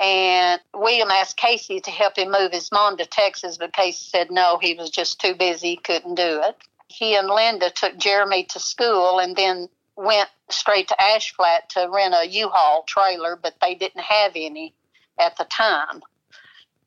And 0.00 0.60
William 0.74 1.10
asked 1.10 1.36
Casey 1.36 1.78
to 1.80 1.90
help 1.90 2.16
him 2.16 2.30
move 2.30 2.52
his 2.52 2.72
mom 2.72 2.96
to 2.96 3.04
Texas, 3.06 3.58
but 3.58 3.74
Casey 3.74 4.06
said 4.06 4.30
no, 4.30 4.58
he 4.60 4.72
was 4.74 4.88
just 4.88 5.20
too 5.20 5.34
busy, 5.34 5.76
couldn't 5.76 6.14
do 6.14 6.40
it. 6.42 6.56
He 6.88 7.14
and 7.14 7.28
Linda 7.28 7.70
took 7.70 7.98
Jeremy 7.98 8.44
to 8.44 8.58
school 8.58 9.20
and 9.20 9.36
then 9.36 9.68
went 9.96 10.30
straight 10.48 10.88
to 10.88 11.00
Ash 11.02 11.34
Flat 11.34 11.68
to 11.70 11.86
rent 11.92 12.14
a 12.14 12.26
U-Haul 12.26 12.84
trailer, 12.88 13.36
but 13.36 13.54
they 13.60 13.74
didn't 13.74 14.00
have 14.00 14.32
any 14.34 14.74
at 15.18 15.36
the 15.36 15.44
time. 15.44 16.00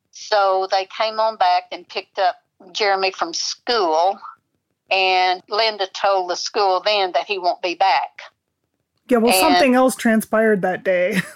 So 0.09 0.67
they 0.71 0.85
came 0.85 1.19
on 1.19 1.37
back 1.37 1.65
and 1.71 1.87
picked 1.87 2.17
up 2.17 2.37
Jeremy 2.71 3.11
from 3.11 3.33
school 3.33 4.19
and 4.89 5.41
Linda 5.49 5.87
told 5.93 6.29
the 6.29 6.35
school 6.35 6.81
then 6.83 7.11
that 7.13 7.25
he 7.25 7.37
won't 7.37 7.61
be 7.61 7.75
back. 7.75 8.21
Yeah, 9.07 9.17
well, 9.17 9.33
And- 9.33 9.53
something 9.53 9.75
else 9.75 9.95
transpired 9.95 10.63
that 10.63 10.83
day. 10.83 11.21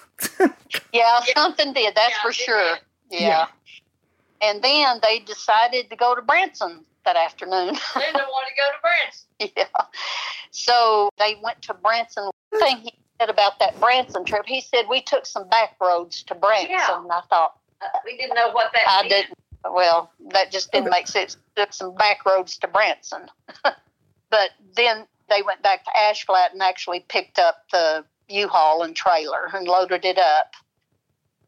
Yeah, 0.93 1.19
something 1.35 1.73
did, 1.73 1.95
that's 1.95 2.13
Yeah, 2.15 2.21
for 2.21 2.33
sure. 2.33 2.77
did. 3.11 3.21
Yeah. 3.21 3.47
And 4.41 4.61
then 4.63 4.99
they 5.03 5.19
decided 5.19 5.89
to 5.89 5.95
go 5.95 6.15
to 6.15 6.21
Branson 6.21 6.83
that 7.05 7.15
afternoon. 7.15 7.67
Linda 7.95 8.25
wanted 8.29 8.49
to 8.49 8.55
go 8.57 8.71
to 8.71 8.81
Branson. 8.81 9.53
yeah. 9.57 9.85
So 10.51 11.09
they 11.17 11.37
went 11.43 11.61
to 11.63 11.73
Branson. 11.73 12.29
One 12.49 12.61
thing 12.61 12.77
he 12.77 12.93
said 13.19 13.29
about 13.29 13.59
that 13.59 13.79
Branson 13.79 14.25
trip, 14.25 14.43
he 14.45 14.61
said 14.61 14.85
we 14.89 15.01
took 15.01 15.25
some 15.25 15.47
back 15.49 15.75
roads 15.81 16.23
to 16.23 16.35
Branson. 16.35 16.71
Yeah. 16.71 16.99
And 17.01 17.11
I 17.11 17.21
thought, 17.29 17.57
Uh, 17.81 17.85
we 18.05 18.17
didn't 18.17 18.35
know 18.35 18.49
what 18.51 18.71
that 18.73 18.81
I 18.87 19.01
meant. 19.01 19.09
didn't. 19.09 19.37
Well, 19.71 20.11
that 20.31 20.51
just 20.51 20.71
didn't 20.71 20.89
make 20.91 21.07
sense. 21.07 21.35
Took 21.55 21.73
some 21.73 21.93
back 21.95 22.25
roads 22.25 22.57
to 22.59 22.67
Branson, 22.67 23.27
but 23.63 24.49
then 24.75 25.05
they 25.29 25.41
went 25.41 25.61
back 25.61 25.83
to 25.85 25.97
Ash 25.97 26.25
Flat 26.25 26.53
and 26.53 26.61
actually 26.61 27.01
picked 27.09 27.37
up 27.37 27.63
the 27.71 28.05
U-Haul 28.29 28.83
and 28.83 28.95
trailer 28.95 29.49
and 29.53 29.67
loaded 29.67 30.05
it 30.05 30.17
up. 30.17 30.53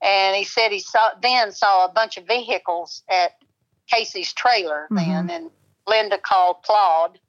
And 0.02 0.36
he 0.36 0.44
said 0.44 0.72
he 0.72 0.80
saw 0.80 1.10
then 1.22 1.52
saw 1.52 1.86
a 1.86 1.92
bunch 1.92 2.18
of 2.18 2.26
vehicles 2.26 3.04
at 3.10 3.34
Casey's 3.92 4.32
trailer 4.34 4.88
mm-hmm. 4.89 4.98
then, 4.98 5.30
and 5.30 5.52
Linda 5.88 6.18
called 6.18 6.58
Claude, 6.63 7.20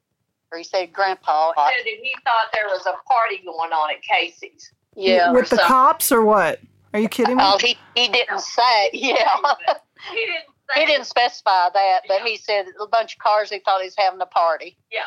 or 0.51 0.57
he 0.57 0.63
said 0.63 0.93
Grandpa. 0.93 1.51
He 1.53 1.61
said 1.61 1.85
that 1.85 2.03
he 2.03 2.13
thought 2.23 2.51
there 2.53 2.67
was 2.67 2.85
a 2.85 2.95
party 3.11 3.41
going 3.43 3.71
on 3.73 3.91
at 3.91 4.01
Casey's. 4.01 4.71
Yeah, 4.95 5.31
With 5.31 5.49
the 5.49 5.57
so- 5.57 5.63
cops 5.63 6.11
or 6.11 6.23
what? 6.23 6.59
Are 6.93 6.99
you 6.99 7.07
kidding 7.07 7.37
me? 7.37 7.43
Oh, 7.45 7.57
he 7.59 7.77
he 7.95 8.07
didn't 8.07 8.41
say. 8.41 8.89
Yeah. 8.93 9.37
He 10.11 10.25
didn't 10.25 10.45
say 10.69 10.75
He 10.81 10.85
didn't 10.85 11.05
specify 11.05 11.69
that, 11.73 12.01
but 12.07 12.21
he 12.21 12.37
said 12.37 12.65
a 12.81 12.87
bunch 12.87 13.15
of 13.15 13.19
cars. 13.19 13.49
He 13.49 13.59
thought 13.59 13.81
he 13.81 13.87
was 13.87 13.95
having 13.97 14.21
a 14.21 14.25
party. 14.25 14.77
Yeah. 14.91 15.01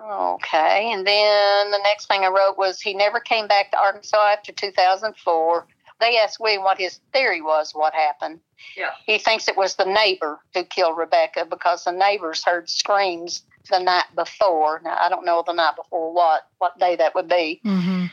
Okay, 0.00 0.90
and 0.92 1.06
then 1.06 1.70
the 1.70 1.80
next 1.84 2.06
thing 2.06 2.24
I 2.24 2.28
wrote 2.28 2.58
was 2.58 2.80
he 2.80 2.94
never 2.94 3.20
came 3.20 3.46
back 3.46 3.70
to 3.70 3.78
Arkansas 3.78 4.16
after 4.32 4.52
2004. 4.52 5.66
They 6.00 6.18
asked 6.18 6.40
William 6.40 6.64
what 6.64 6.78
his 6.78 6.98
theory 7.12 7.40
was, 7.40 7.72
what 7.72 7.94
happened. 7.94 8.40
Yeah. 8.76 8.90
He 9.06 9.18
thinks 9.18 9.46
it 9.48 9.56
was 9.56 9.76
the 9.76 9.84
neighbor 9.84 10.40
who 10.54 10.64
killed 10.64 10.96
Rebekah 10.98 11.46
because 11.48 11.84
the 11.84 11.92
neighbors 11.92 12.42
heard 12.44 12.68
screams 12.68 13.44
the 13.70 13.78
night 13.78 14.06
before. 14.16 14.80
Now 14.82 14.96
I 15.00 15.08
don't 15.08 15.24
know 15.24 15.44
the 15.46 15.52
night 15.52 15.76
before 15.76 16.12
what 16.12 16.48
what 16.58 16.78
day 16.80 16.96
that 16.96 17.14
would 17.14 17.28
be, 17.28 17.60
hmm 17.62 18.06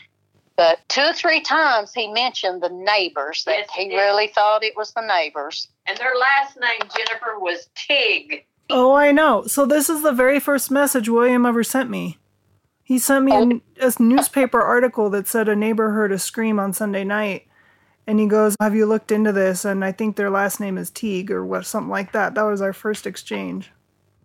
but 0.55 0.79
two 0.89 1.01
or 1.01 1.13
three 1.13 1.39
times 1.39 1.93
he 1.93 2.11
mentioned 2.11 2.61
the 2.61 2.67
neighbors 2.69 3.45
that 3.45 3.59
Yes, 3.59 3.69
he 3.73 3.83
he 3.83 3.89
did. 3.91 3.95
really 3.95 4.27
thought 4.27 4.61
it 4.61 4.75
was 4.75 4.91
the 4.91 4.99
neighbors. 5.01 5.69
And 5.87 5.97
their 5.97 6.13
last 6.15 6.59
name, 6.59 6.81
Jennifer, 6.95 7.39
was 7.39 7.69
Tig. 7.75 8.45
Oh, 8.69 8.93
I 8.93 9.11
know. 9.11 9.45
So 9.47 9.65
this 9.65 9.89
is 9.89 10.03
the 10.03 10.11
very 10.11 10.39
first 10.39 10.69
message 10.69 11.09
William 11.09 11.45
ever 11.45 11.63
sent 11.63 11.89
me. 11.89 12.17
He 12.83 12.99
sent 12.99 13.25
me 13.25 13.61
a, 13.81 13.87
a 13.87 13.91
newspaper 14.01 14.61
article 14.61 15.09
that 15.11 15.27
said 15.27 15.47
a 15.47 15.55
neighbor 15.55 15.91
heard 15.91 16.11
a 16.11 16.19
scream 16.19 16.59
on 16.59 16.73
Sunday 16.73 17.03
night. 17.03 17.47
And 18.07 18.19
he 18.19 18.25
goes, 18.27 18.55
Have 18.59 18.75
you 18.75 18.85
looked 18.87 19.11
into 19.11 19.31
this? 19.31 19.65
And 19.65 19.85
I 19.85 19.91
think 19.91 20.15
their 20.15 20.31
last 20.31 20.59
name 20.59 20.77
is 20.77 20.89
Teague 20.89 21.29
or 21.31 21.45
what, 21.45 21.65
something 21.65 21.89
like 21.91 22.11
that. 22.13 22.33
That 22.35 22.43
was 22.43 22.61
our 22.61 22.73
first 22.73 23.05
exchange. 23.05 23.71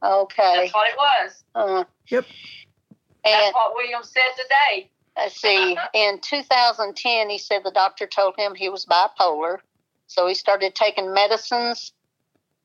Okay. 0.03 0.57
That's 0.57 0.75
what 0.75 0.89
it 0.91 0.97
was. 0.97 1.45
Uh, 1.55 1.85
Yep. 2.09 2.25
and 3.25 3.35
That's 3.35 3.55
what 3.55 3.75
William 3.75 4.03
said 4.03 4.21
today. 4.37 4.91
let's 5.17 5.41
see, 5.41 5.77
in 5.95 6.19
2010, 6.21 7.31
he 7.31 7.39
said 7.39 7.63
the 7.65 7.71
doctor 7.71 8.07
told 8.07 8.35
him 8.37 8.55
he 8.55 8.69
was 8.69 8.85
bipolar. 8.87 9.59
So 10.07 10.27
he 10.27 10.35
started 10.35 10.75
taking 10.75 11.13
medicines 11.15 11.93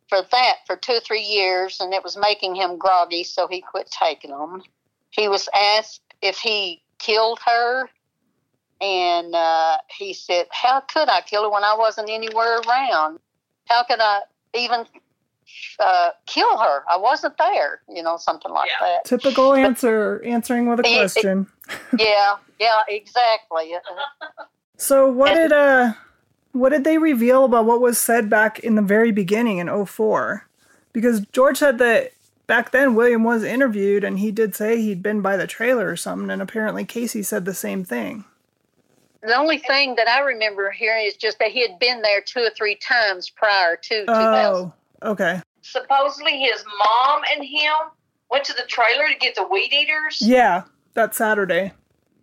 for 0.09 0.21
that 0.31 0.55
for 0.65 0.75
two 0.75 0.93
or 0.93 0.99
three 0.99 1.21
years, 1.21 1.79
and 1.79 1.93
it 1.93 2.03
was 2.03 2.17
making 2.17 2.55
him 2.55 2.77
groggy, 2.77 3.23
so 3.23 3.47
he 3.47 3.61
quit 3.61 3.89
taking 3.91 4.31
them. 4.31 4.63
He 5.11 5.27
was 5.27 5.47
asked 5.55 6.01
if 6.21 6.37
he 6.39 6.81
killed 6.97 7.39
her, 7.45 7.87
and 8.81 9.33
uh, 9.35 9.77
he 9.97 10.13
said, 10.13 10.47
How 10.51 10.81
could 10.81 11.09
I 11.09 11.21
kill 11.21 11.43
her 11.43 11.49
when 11.49 11.63
I 11.63 11.75
wasn't 11.77 12.09
anywhere 12.09 12.59
around? 12.67 13.19
How 13.67 13.83
could 13.83 13.99
I 14.01 14.21
even 14.55 14.85
uh, 15.79 16.09
kill 16.25 16.57
her? 16.57 16.83
I 16.91 16.97
wasn't 16.97 17.37
there, 17.37 17.81
you 17.87 18.01
know, 18.03 18.17
something 18.17 18.51
like 18.51 18.69
Yeah. 18.81 18.87
that. 18.87 19.05
Typical 19.05 19.53
answer, 19.53 20.21
answering 20.25 20.67
with 20.69 20.79
a 20.79 20.83
It- 20.87 20.91
it- 20.91 20.97
question. 20.97 21.47
yeah, 21.99 22.35
yeah, 22.59 22.79
exactly. 22.87 23.73
So 24.81 25.09
what 25.11 25.33
did 25.35 25.51
uh 25.51 25.91
what 26.51 26.69
did 26.69 26.83
they 26.83 26.97
reveal 26.97 27.45
about 27.45 27.65
what 27.65 27.81
was 27.81 27.97
said 27.97 28.29
back 28.29 28.59
in 28.59 28.75
the 28.75 28.81
very 28.81 29.11
beginning 29.11 29.59
in 29.59 29.85
04? 29.85 30.47
Because 30.93 31.21
George 31.31 31.57
said 31.57 31.77
that 31.77 32.11
back 32.47 32.71
then 32.71 32.95
William 32.95 33.23
was 33.23 33.43
interviewed 33.43 34.03
and 34.03 34.19
he 34.19 34.31
did 34.31 34.55
say 34.55 34.81
he'd 34.81 35.03
been 35.03 35.21
by 35.21 35.37
the 35.37 35.47
trailer 35.47 35.87
or 35.87 35.95
something 35.95 36.31
and 36.31 36.41
apparently 36.41 36.85
Casey 36.85 37.21
said 37.21 37.45
the 37.45 37.53
same 37.53 37.83
thing. 37.83 38.25
The 39.21 39.35
only 39.35 39.57
thing 39.57 39.95
that 39.95 40.07
I 40.07 40.21
remember 40.21 40.71
hearing 40.71 41.05
is 41.05 41.15
just 41.15 41.39
that 41.39 41.51
he 41.51 41.61
had 41.61 41.77
been 41.77 42.01
there 42.01 42.21
two 42.21 42.39
or 42.39 42.49
three 42.57 42.75
times 42.75 43.29
prior 43.29 43.75
to 43.75 44.05
2000. 44.05 44.11
Oh, 44.11 44.73
okay. 45.03 45.41
Supposedly 45.61 46.39
his 46.39 46.63
mom 46.65 47.21
and 47.35 47.43
him 47.43 47.73
went 48.31 48.45
to 48.45 48.53
the 48.53 48.63
trailer 48.67 49.07
to 49.09 49.17
get 49.19 49.35
the 49.35 49.45
weed 49.45 49.73
eaters. 49.73 50.21
Yeah, 50.21 50.63
that 50.93 51.15
Saturday. 51.15 51.73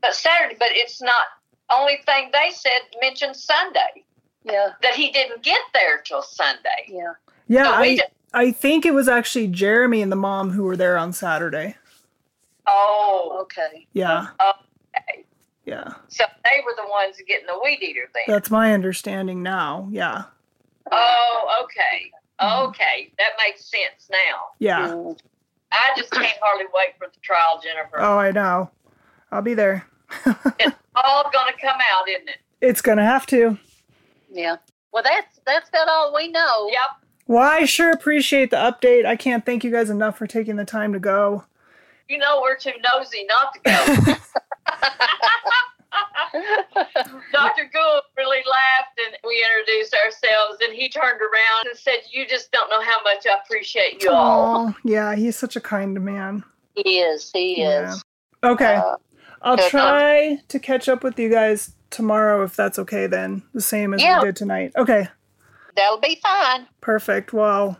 But 0.00 0.14
Saturday, 0.14 0.56
but 0.58 0.68
it's 0.70 1.02
not. 1.02 1.26
Only 1.70 1.98
thing 2.06 2.30
they 2.32 2.50
said 2.52 2.78
mentioned 3.00 3.36
Sunday 3.36 4.04
Yeah, 4.46 4.70
that 4.82 4.94
he 4.94 5.10
didn't 5.10 5.42
get 5.42 5.60
there 5.74 5.98
till 6.02 6.22
Sunday. 6.22 6.86
yeah. 6.88 7.12
Yeah, 7.48 7.64
So 7.74 7.80
we 7.80 7.86
I 7.90 7.94
d- 7.96 8.02
I 8.34 8.50
think 8.52 8.86
it 8.86 8.94
was 8.94 9.08
actually 9.08 9.48
Jeremy 9.48 10.02
and 10.02 10.10
the 10.12 10.16
mom 10.16 10.50
who 10.50 10.62
were 10.64 10.76
there 10.76 10.96
on 10.98 11.12
Saturday. 11.12 11.76
Oh, 12.66 13.38
Okay. 13.42 13.86
Yeah. 13.92 14.28
okay. 14.40 15.24
Yeah. 15.64 15.94
So 16.08 16.24
they 16.44 16.60
were 16.64 16.74
the 16.76 16.88
ones 16.90 17.16
getting 17.26 17.46
the 17.46 17.58
weed 17.62 17.78
eater 17.82 18.08
then. 18.14 18.22
That's 18.28 18.50
my 18.50 18.72
understanding 18.74 19.42
now. 19.42 19.88
Yeah. 19.90 20.24
Oh, 20.92 21.64
okay. 21.64 22.10
Mm-hmm. 22.40 22.68
Okay. 22.68 23.12
That 23.18 23.30
makes 23.44 23.64
sense 23.64 24.08
now. 24.10 24.38
Yeah. 24.58 24.94
I 25.72 25.90
just 25.96 26.10
can't 26.12 26.38
hardly 26.42 26.66
wait 26.74 26.94
for 26.98 27.08
the 27.12 27.18
trial, 27.22 27.60
Jennifer. 27.62 27.98
Oh, 28.00 28.18
I 28.18 28.30
know. 28.30 28.70
I'll 29.32 29.42
be 29.42 29.54
there. 29.54 29.86
It's 30.58 30.76
all 31.04 31.30
going 31.32 31.52
to 31.52 31.60
come 31.60 31.78
out, 31.92 32.08
isn't 32.08 32.28
it? 32.28 32.38
It's 32.60 32.80
going 32.80 32.98
to 32.98 33.04
have 33.04 33.26
to. 33.26 33.58
Yeah. 34.30 34.56
Well, 34.92 35.02
that's 35.02 35.40
that's 35.46 35.68
about 35.68 35.88
all 35.88 36.14
we 36.14 36.28
know. 36.28 36.68
Yep. 36.70 36.80
Well, 37.28 37.42
I 37.42 37.64
sure 37.64 37.90
appreciate 37.90 38.50
the 38.50 38.56
update. 38.56 39.04
I 39.04 39.16
can't 39.16 39.44
thank 39.44 39.64
you 39.64 39.70
guys 39.70 39.90
enough 39.90 40.16
for 40.16 40.26
taking 40.26 40.56
the 40.56 40.64
time 40.64 40.92
to 40.92 40.98
go. 41.00 41.44
You 42.08 42.18
know 42.18 42.40
we're 42.40 42.56
too 42.56 42.72
nosy 42.94 43.26
not 43.28 43.52
to 43.54 43.60
go. 43.64 44.14
Dr. 47.32 47.64
Gould 47.72 48.02
really 48.16 48.38
laughed 48.38 48.98
and 49.06 49.16
we 49.24 49.44
introduced 49.44 49.94
ourselves 49.94 50.58
and 50.62 50.74
he 50.74 50.88
turned 50.88 51.20
around 51.20 51.68
and 51.68 51.78
said, 51.78 51.98
You 52.10 52.26
just 52.26 52.52
don't 52.52 52.68
know 52.70 52.82
how 52.82 53.02
much 53.02 53.26
I 53.26 53.36
appreciate 53.44 54.02
you 54.02 54.10
all. 54.10 54.68
Oh, 54.68 54.74
yeah, 54.84 55.14
he's 55.14 55.36
such 55.36 55.56
a 55.56 55.60
kind 55.60 56.00
man. 56.04 56.44
He 56.74 56.98
is. 57.00 57.30
He 57.32 57.60
Yeah. 57.60 57.92
is. 57.92 58.04
Okay. 58.44 58.74
Uh, 58.76 58.96
I'll 59.42 59.60
uh, 59.60 59.68
try 59.68 60.40
to 60.48 60.58
catch 60.58 60.88
up 60.88 61.02
with 61.04 61.18
you 61.18 61.28
guys 61.30 61.72
tomorrow 61.90 62.42
if 62.42 62.56
that's 62.56 62.78
okay 62.80 63.06
then. 63.06 63.42
The 63.54 63.60
same 63.60 63.94
as 63.94 64.02
Yeah. 64.02 64.20
we 64.20 64.26
did 64.26 64.36
tonight. 64.36 64.72
Okay. 64.76 65.08
that'll 65.76 66.00
be 66.00 66.20
fine. 66.22 66.66
Perfect. 66.80 67.32
Well, 67.32 67.78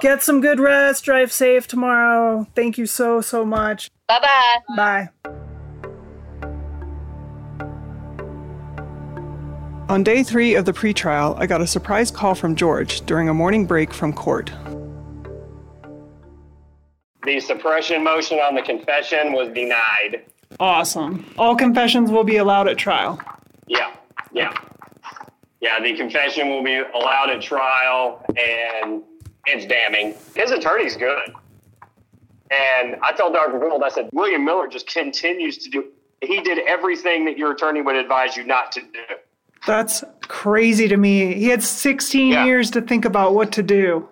get 0.00 0.22
some 0.22 0.40
good 0.40 0.60
rest. 0.60 1.04
Drive 1.04 1.32
safe 1.32 1.66
tomorrow. 1.66 2.46
Thank 2.54 2.76
you 2.78 2.86
so, 2.86 3.20
so 3.20 3.44
much. 3.44 3.90
Bye 4.08 4.20
bye. 4.20 4.76
Bye. 4.76 5.08
On 9.88 10.02
day 10.02 10.22
three 10.22 10.54
of 10.54 10.64
the 10.64 10.72
pretrial, 10.72 11.38
I 11.38 11.46
got 11.46 11.60
a 11.60 11.66
surprise 11.66 12.10
call 12.10 12.34
from 12.34 12.56
George 12.56 13.02
during 13.02 13.28
a 13.28 13.34
morning 13.34 13.66
break 13.66 13.92
from 13.92 14.12
court. 14.14 14.50
The 17.24 17.40
suppression 17.40 18.02
motion 18.04 18.38
on 18.38 18.54
the 18.54 18.62
confession 18.62 19.32
was 19.32 19.48
denied. 19.54 20.24
Awesome. 20.60 21.26
All 21.36 21.56
confessions 21.56 22.10
will 22.10 22.24
be 22.24 22.36
allowed 22.36 22.68
at 22.68 22.76
trial. 22.78 23.20
Yeah, 23.66 23.92
yeah. 24.32 24.52
Yeah, 25.60 25.80
the 25.80 25.96
confession 25.96 26.48
will 26.50 26.62
be 26.62 26.76
allowed 26.76 27.30
at 27.30 27.40
trial, 27.40 28.24
and 28.36 29.02
it's 29.46 29.66
damning. 29.66 30.14
His 30.36 30.50
attorney's 30.50 30.96
good. 30.96 31.32
And 32.50 32.96
I 33.02 33.12
told 33.12 33.32
Dr. 33.32 33.58
Gould, 33.58 33.82
I 33.82 33.88
said, 33.88 34.10
William 34.12 34.44
Miller 34.44 34.68
just 34.68 34.86
continues 34.86 35.58
to 35.58 35.70
do, 35.70 35.86
he 36.20 36.40
did 36.42 36.58
everything 36.68 37.24
that 37.24 37.38
your 37.38 37.52
attorney 37.52 37.80
would 37.80 37.96
advise 37.96 38.36
you 38.36 38.44
not 38.44 38.70
to 38.72 38.80
do. 38.82 39.14
That's 39.66 40.04
crazy 40.28 40.88
to 40.88 40.96
me. 40.98 41.34
He 41.34 41.46
had 41.48 41.62
16 41.62 42.32
Yeah. 42.32 42.44
years 42.44 42.70
to 42.72 42.82
think 42.82 43.06
about 43.06 43.34
what 43.34 43.50
to 43.52 43.62
do. 43.62 44.08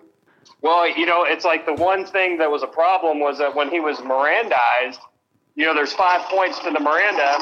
Well, 0.61 0.89
you 0.89 1.05
know, 1.05 1.23
it's 1.25 1.45
like 1.45 1.65
the 1.65 1.73
one 1.73 2.05
thing 2.05 2.37
that 2.39 2.49
was 2.49 2.63
a 2.63 2.67
problem 2.67 3.19
was 3.19 3.37
that 3.37 3.53
when 3.55 3.69
he 3.69 3.79
was 3.79 3.97
Mirandized, 3.99 4.97
you 5.55 5.65
know, 5.65 5.73
there's 5.73 5.93
five 5.93 6.21
points 6.21 6.59
to 6.59 6.71
the 6.71 6.79
Miranda. 6.79 7.35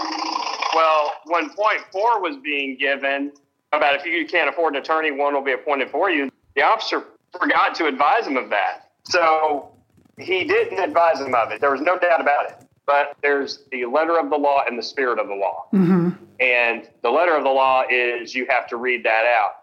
Well, 0.76 1.14
when 1.26 1.50
point 1.50 1.82
four 1.92 2.22
was 2.22 2.38
being 2.44 2.78
given 2.78 3.32
about 3.72 3.96
if 3.96 4.06
you 4.06 4.26
can't 4.26 4.50
afford 4.50 4.76
an 4.76 4.82
attorney, 4.82 5.12
one 5.12 5.34
will 5.34 5.44
be 5.44 5.54
appointed 5.54 5.90
for 5.90 6.10
you, 6.10 6.30
the 6.56 6.64
officer 6.64 7.06
forgot 7.40 7.76
to 7.76 7.88
advise 7.88 8.28
him 8.28 8.38
of 8.38 8.50
that. 8.50 8.92
So 9.04 9.72
he 10.18 10.44
didn't 10.44 10.80
advise 10.80 11.20
him 11.20 11.34
of 11.34 11.52
it. 11.52 11.62
There 11.62 11.72
was 11.72 11.82
no 11.82 11.98
doubt 11.98 12.20
about 12.20 12.50
it. 12.50 12.68
But 12.86 13.16
there's 13.22 13.60
the 13.72 13.86
letter 13.86 14.20
of 14.20 14.30
the 14.30 14.36
law 14.36 14.64
and 14.68 14.78
the 14.78 14.84
spirit 14.84 15.20
of 15.20 15.28
the 15.28 15.36
law. 15.36 15.68
Mm-hmm. 15.74 16.10
And 16.42 16.90
the 17.04 17.10
letter 17.10 17.36
of 17.36 17.44
the 17.44 17.50
law 17.50 17.84
is 17.90 18.36
you 18.36 18.46
have 18.50 18.68
to 18.68 18.78
read 18.78 19.04
that 19.06 19.26
out 19.26 19.62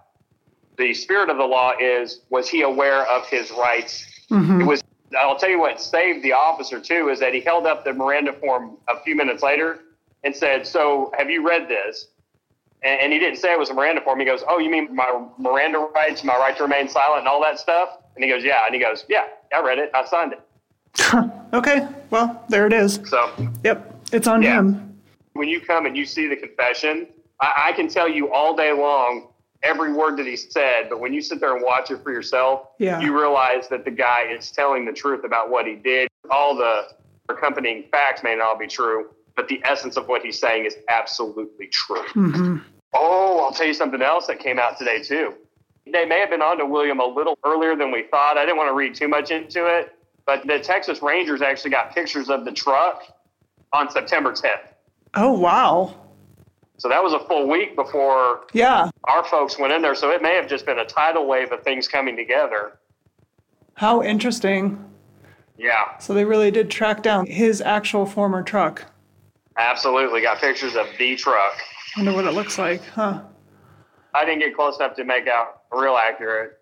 the 0.79 0.95
spirit 0.95 1.29
of 1.29 1.37
the 1.37 1.45
law 1.45 1.73
is 1.79 2.21
was 2.31 2.49
he 2.49 2.63
aware 2.63 3.07
of 3.09 3.27
his 3.27 3.51
rights 3.51 4.07
mm-hmm. 4.31 4.63
it 4.63 4.65
was 4.65 4.83
i'll 5.19 5.37
tell 5.39 5.49
you 5.49 5.59
what 5.59 5.81
saved 5.81 6.23
the 6.25 6.33
officer 6.33 6.81
too 6.81 7.09
is 7.09 7.19
that 7.21 7.33
he 7.33 7.41
held 7.41 7.67
up 7.67 7.85
the 7.85 7.93
miranda 7.93 8.33
form 8.33 8.77
a 8.89 8.99
few 9.01 9.15
minutes 9.17 9.43
later 9.43 9.81
and 10.25 10.35
said 10.35 10.67
so 10.67 11.13
have 11.17 11.31
you 11.31 11.47
read 11.49 11.69
this? 11.69 12.09
And, 12.83 13.01
and 13.01 13.13
he 13.13 13.19
didn't 13.19 13.39
say 13.39 13.53
it 13.53 13.59
was 13.59 13.71
a 13.71 13.75
miranda 13.75 14.01
form. 14.03 14.19
He 14.21 14.25
goes 14.25 14.43
oh 14.49 14.59
you 14.59 14.71
mean 14.71 14.95
my 14.95 15.27
miranda 15.39 15.79
rights 15.95 16.23
my 16.25 16.37
right 16.37 16.57
to 16.57 16.63
remain 16.65 16.89
silent 16.89 17.21
and 17.21 17.29
all 17.29 17.43
that 17.43 17.59
stuff? 17.59 17.99
And 18.15 18.25
he 18.25 18.31
goes 18.31 18.45
yeah. 18.45 18.59
And 18.67 18.75
he 18.75 18.81
goes 18.81 19.05
yeah 19.09 19.25
i 19.55 19.61
read 19.61 19.79
it. 19.79 19.91
I 19.95 20.05
signed 20.05 20.33
it. 20.35 20.41
Okay, 21.55 21.87
well, 22.11 22.45
there 22.49 22.67
it 22.67 22.73
is. 22.73 23.01
so 23.07 23.31
Yep, 23.65 24.01
it's 24.13 24.27
on 24.27 24.43
Yeah. 24.43 24.59
him. 24.59 24.99
when 25.35 25.49
you 25.49 25.61
come 25.61 25.87
and 25.87 25.97
you 25.97 26.05
see 26.05 26.29
the 26.29 26.37
confession, 26.37 27.07
I, 27.41 27.69
I 27.69 27.73
can 27.73 27.89
tell 27.89 28.09
you 28.09 28.33
all 28.33 28.55
day 28.57 28.73
long 28.73 29.29
every 29.63 29.93
word 29.93 30.17
that 30.19 30.27
he 30.27 30.37
said, 30.37 30.89
but 30.89 31.01
when 31.01 31.13
you 31.13 31.21
sit 31.21 31.41
there 31.41 31.55
and 31.55 31.65
watch 31.65 31.91
it 31.91 32.03
for 32.03 32.13
yourself, 32.13 32.69
Yeah. 32.79 33.01
you 33.01 33.19
realize 33.19 33.69
that 33.69 33.85
the 33.85 33.91
guy 33.91 34.25
is 34.31 34.51
telling 34.53 34.85
the 34.85 34.93
truth 34.93 35.25
about 35.25 35.51
what 35.51 35.67
he 35.67 35.75
did. 35.75 36.09
All 36.31 36.55
the 36.55 36.89
accompanying 37.29 37.85
facts 37.91 38.23
may 38.23 38.37
not 38.37 38.59
be 38.59 38.67
true, 38.67 39.11
but 39.37 39.49
the 39.49 39.61
essence 39.65 39.97
of 39.97 40.07
what 40.09 40.23
he's 40.23 40.39
saying 40.39 40.65
is 40.67 40.77
absolutely 40.89 41.67
true. 41.69 42.03
hmm 42.13 42.59
Oh, 42.95 43.41
I'll 43.45 43.53
tell 43.53 43.67
you 43.67 43.75
something 43.75 44.01
else 44.01 44.27
that 44.29 44.39
came 44.39 44.59
out 44.59 44.79
today 44.79 45.03
too. 45.03 45.35
They 45.93 46.07
may 46.07 46.21
have 46.21 46.31
been 46.31 46.41
on 46.43 46.59
to 46.59 46.65
William 46.67 47.01
a 47.01 47.05
little 47.05 47.39
earlier 47.45 47.77
than 47.77 47.91
we 47.91 48.05
thought. 48.05 48.39
I 48.39 48.45
didn't 48.47 48.57
want 48.57 48.71
to 48.71 48.75
read 48.75 48.95
too 48.95 49.09
much 49.09 49.31
into 49.31 49.67
it, 49.67 49.93
but 50.27 50.47
the 50.47 50.59
Texas 50.59 51.03
Rangers 51.03 51.43
actually 51.43 51.71
got 51.71 51.95
pictures 51.95 52.31
of 52.31 52.45
the 52.47 52.53
truck 52.53 53.03
on 53.75 53.91
September 53.91 54.33
10th. 54.33 54.73
Oh, 55.15 55.33
wow. 55.33 55.95
So 56.79 56.89
that 56.89 57.03
was 57.03 57.13
a 57.13 57.19
full 57.21 57.49
week 57.49 57.75
before 57.75 58.47
Yeah. 58.53 58.89
our 59.05 59.25
folks 59.25 59.59
went 59.59 59.73
in 59.73 59.83
there. 59.83 59.95
So 59.97 60.11
it 60.11 60.23
may 60.23 60.35
have 60.37 60.49
just 60.49 60.65
been 60.65 60.79
a 60.79 60.85
tidal 60.85 61.27
wave 61.27 61.51
of 61.53 61.63
things 61.65 61.89
coming 61.89 62.17
together. 62.17 62.79
How 63.75 64.03
interesting. 64.03 64.85
Yeah, 65.57 65.99
So 65.99 66.15
they 66.15 66.25
really 66.25 66.53
did 66.53 66.71
track 66.71 67.03
down 67.03 67.27
his 67.27 67.61
actual 67.61 68.07
former 68.07 68.43
truck. 68.45 68.85
absolutely. 69.57 70.21
Got 70.23 70.39
pictures 70.39 70.77
of 70.77 70.87
the 71.01 71.17
truck. 71.17 71.53
I 71.97 72.01
wonder 72.01 72.13
what 72.15 72.27
it 72.27 72.31
looks 72.33 72.59
like, 72.59 72.81
huh? 72.95 73.23
I 74.15 74.25
didn't 74.25 74.39
get 74.41 74.55
close 74.55 74.77
enough 74.77 74.95
to 74.97 75.05
make 75.05 75.27
out 75.27 75.63
a 75.73 75.81
real 75.81 75.97
accurate 75.97 76.59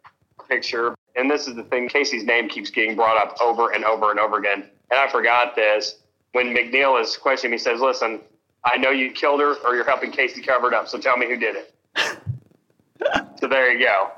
picture. 0.49 0.95
And 1.15 1.31
this 1.31 1.47
is 1.47 1.57
the 1.57 1.63
thing 1.65 1.91
Casey's 1.91 2.25
name 2.25 2.49
keeps 2.49 2.71
getting 2.71 2.97
brought 2.97 3.19
up 3.19 3.37
over 3.43 3.73
and 3.75 3.85
over 3.85 4.11
and 4.11 4.19
over 4.19 4.39
again. 4.39 4.65
And 4.91 4.99
I 4.99 5.09
forgot 5.09 5.55
this. 5.55 5.97
When 6.33 6.55
McNeil 6.55 6.99
is 7.01 7.19
questioning 7.19 7.51
me, 7.51 7.57
he 7.57 7.63
says, 7.63 7.81
Listen, 7.81 8.21
I 8.67 8.77
know 8.79 8.91
you 8.91 9.13
killed 9.13 9.41
her 9.41 9.55
or 9.65 9.77
you're 9.77 9.85
helping 9.85 10.11
Casey 10.11 10.43
cover 10.43 10.67
it 10.69 10.75
up. 10.75 10.89
So 10.89 10.99
tell 10.99 11.17
me 11.17 11.27
who 11.29 11.37
did 11.37 11.55
it. 11.57 11.75
so 13.41 13.47
there 13.47 13.71
you 13.73 13.85
go. 13.87 14.11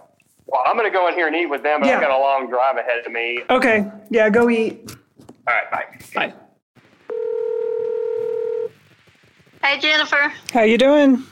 Well, 0.47 0.63
I'm 0.67 0.77
going 0.77 0.91
to 0.91 0.97
go 0.97 1.07
in 1.09 1.15
here 1.15 1.27
and 1.27 1.37
eat 1.37 1.47
with 1.47 1.63
them. 1.63 1.81
But 1.81 1.89
Yeah. 1.89 1.97
I've 1.97 2.01
got 2.01 2.11
a 2.11 2.19
long 2.19 2.49
drive 2.49 2.79
ahead 2.79 3.05
of 3.05 3.13
me. 3.13 3.41
Okay, 3.51 3.87
yeah, 4.09 4.31
go 4.31 4.49
eat. 4.49 4.97
All 5.47 5.55
right, 5.55 5.71
bye. 5.71 5.85
Bye. 6.15 6.35
Hey, 9.63 9.79
Jennifer. 9.79 10.33
How 10.55 10.63
you 10.63 10.79
doing? 10.79 11.23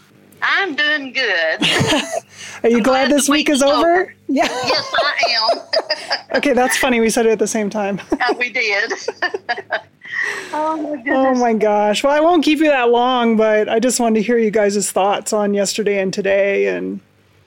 I'm 0.42 0.74
doing 0.74 1.12
good. 1.12 1.62
Are 2.62 2.68
you 2.68 2.82
glad 2.82 3.08
glad 3.08 3.10
this 3.10 3.26
the 3.26 3.32
week 3.32 3.48
is 3.48 3.62
over? 3.62 4.02
over. 4.02 4.14
Yeah. 4.28 4.48
yes, 4.48 4.94
I 4.94 5.50
am. 5.52 5.60
Okay, 6.36 6.52
that's 6.52 6.76
funny. 6.76 7.00
We 7.00 7.08
said 7.10 7.24
it 7.26 7.30
at 7.30 7.38
the 7.38 7.46
same 7.46 7.70
time. 7.70 8.00
Yeah, 8.12 8.26
uh, 8.28 8.34
we 8.38 8.50
did. 8.50 8.92
oh 10.52 10.76
my 10.76 10.88
oh, 10.90 10.96
goodness. 10.96 11.04
Oh 11.14 11.34
my 11.36 11.54
gosh. 11.54 12.02
Well, 12.02 12.12
I 12.12 12.20
won't 12.20 12.44
keep 12.44 12.58
you 12.58 12.66
that 12.66 12.90
long, 12.90 13.36
but 13.36 13.68
I 13.68 13.78
just 13.78 14.00
wanted 14.00 14.20
to 14.20 14.26
hear 14.26 14.36
you 14.36 14.50
guys' 14.50 14.90
thoughts 14.90 15.32
on 15.32 15.54
yesterday 15.54 16.00
and 16.00 16.12
today. 16.12 16.66
And 16.66 17.00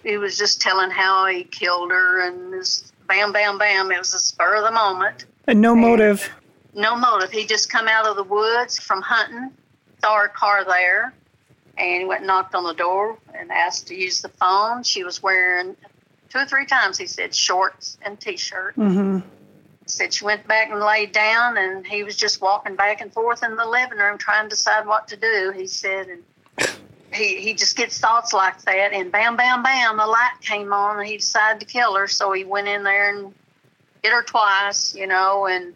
He 0.04 0.17
was 0.17 0.38
just 0.38 0.62
telling 0.62 0.89
how 0.89 1.28
he 1.28 1.43
killed 1.43 1.91
her 1.91 2.28
and 2.28 2.54
just 2.54 2.93
bam, 3.08 3.32
bam, 3.34 3.58
bam. 3.58 3.91
It 3.91 3.99
was 3.99 4.13
a 4.13 4.19
spur 4.19 4.56
of 4.56 4.63
the 4.63 4.71
moment. 4.71 5.25
and 5.45 5.62
no 5.62 5.75
motive. 5.75 6.30
No 6.73 6.95
motive. 6.95 7.30
He 7.32 7.45
just 7.45 7.69
come 7.69 7.88
out 7.88 8.08
of 8.08 8.15
the 8.15 8.23
woods 8.23 8.80
from 8.80 9.02
hunting 9.02 9.52
saw 10.02 10.17
her 10.17 10.28
car 10.30 10.63
there 10.65 11.13
and 11.79 12.01
he 12.01 12.05
went 12.05 12.21
and 12.21 12.27
knocked 12.27 12.55
on 12.55 12.63
the 12.63 12.73
door 12.73 13.17
and 13.33 13.51
asked 13.51 13.87
to 13.87 13.95
use 13.95 14.21
the 14.21 14.29
phone. 14.29 14.83
She 14.83 15.03
was 15.03 15.23
wearing 15.23 15.75
two 16.29 16.39
or 16.39 16.45
three 16.45 16.65
times, 16.65 16.97
he 16.97 17.07
said, 17.07 17.33
shorts 17.33 17.97
and 18.01 18.19
t 18.19 18.37
shirt. 18.37 18.75
Mm-hmm. 18.75 19.19
Said 19.85 20.13
she 20.13 20.25
went 20.25 20.47
back 20.47 20.69
and 20.69 20.79
laid 20.79 21.13
down 21.13 21.57
and 21.57 21.87
he 21.87 22.03
was 22.03 22.15
just 22.15 22.41
walking 22.41 22.75
back 22.75 23.01
and 23.01 23.11
forth 23.11 23.43
in 23.43 23.55
the 23.55 23.65
living 23.65 23.97
room 23.97 24.17
trying 24.19 24.43
to 24.43 24.49
decide 24.49 24.85
what 24.85 25.07
to 25.07 25.17
do, 25.17 25.51
he 25.55 25.65
said. 25.65 26.07
And 26.07 26.69
he, 27.11 27.41
he 27.41 27.53
just 27.55 27.75
gets 27.75 27.97
thoughts 27.97 28.31
like 28.31 28.61
that 28.63 28.93
and 28.93 29.11
bam, 29.11 29.35
bam, 29.35 29.63
bam, 29.63 29.97
the 29.97 30.05
light 30.05 30.37
came 30.41 30.71
on 30.71 30.99
and 30.99 31.07
he 31.07 31.17
decided 31.17 31.59
to 31.61 31.65
kill 31.65 31.95
her. 31.95 32.07
So 32.07 32.31
he 32.33 32.43
went 32.43 32.67
in 32.67 32.83
there 32.83 33.15
and 33.15 33.33
hit 34.03 34.11
her 34.11 34.21
twice, 34.21 34.93
you 34.93 35.07
know, 35.07 35.47
and 35.47 35.73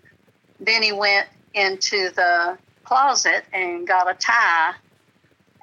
then 0.59 0.83
he 0.83 0.91
went 0.91 1.27
into 1.55 2.11
the 2.11 2.57
closet 2.83 3.45
and 3.51 3.87
got 3.87 4.11
a 4.11 4.13
tie 4.13 4.75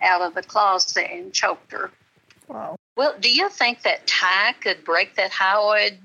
out 0.03 0.23
of 0.23 0.35
the 0.35 0.43
closet 0.43 1.07
and 1.11 1.33
choked 1.33 1.73
her. 1.73 1.91
Wow. 2.49 2.77
Well, 2.97 3.15
do 3.21 3.31
you 3.33 3.49
think 3.49 3.83
that 3.83 4.07
tie 4.07 4.55
could 4.61 4.85
break 4.85 5.15
that 5.17 5.31
hyoid 5.31 5.97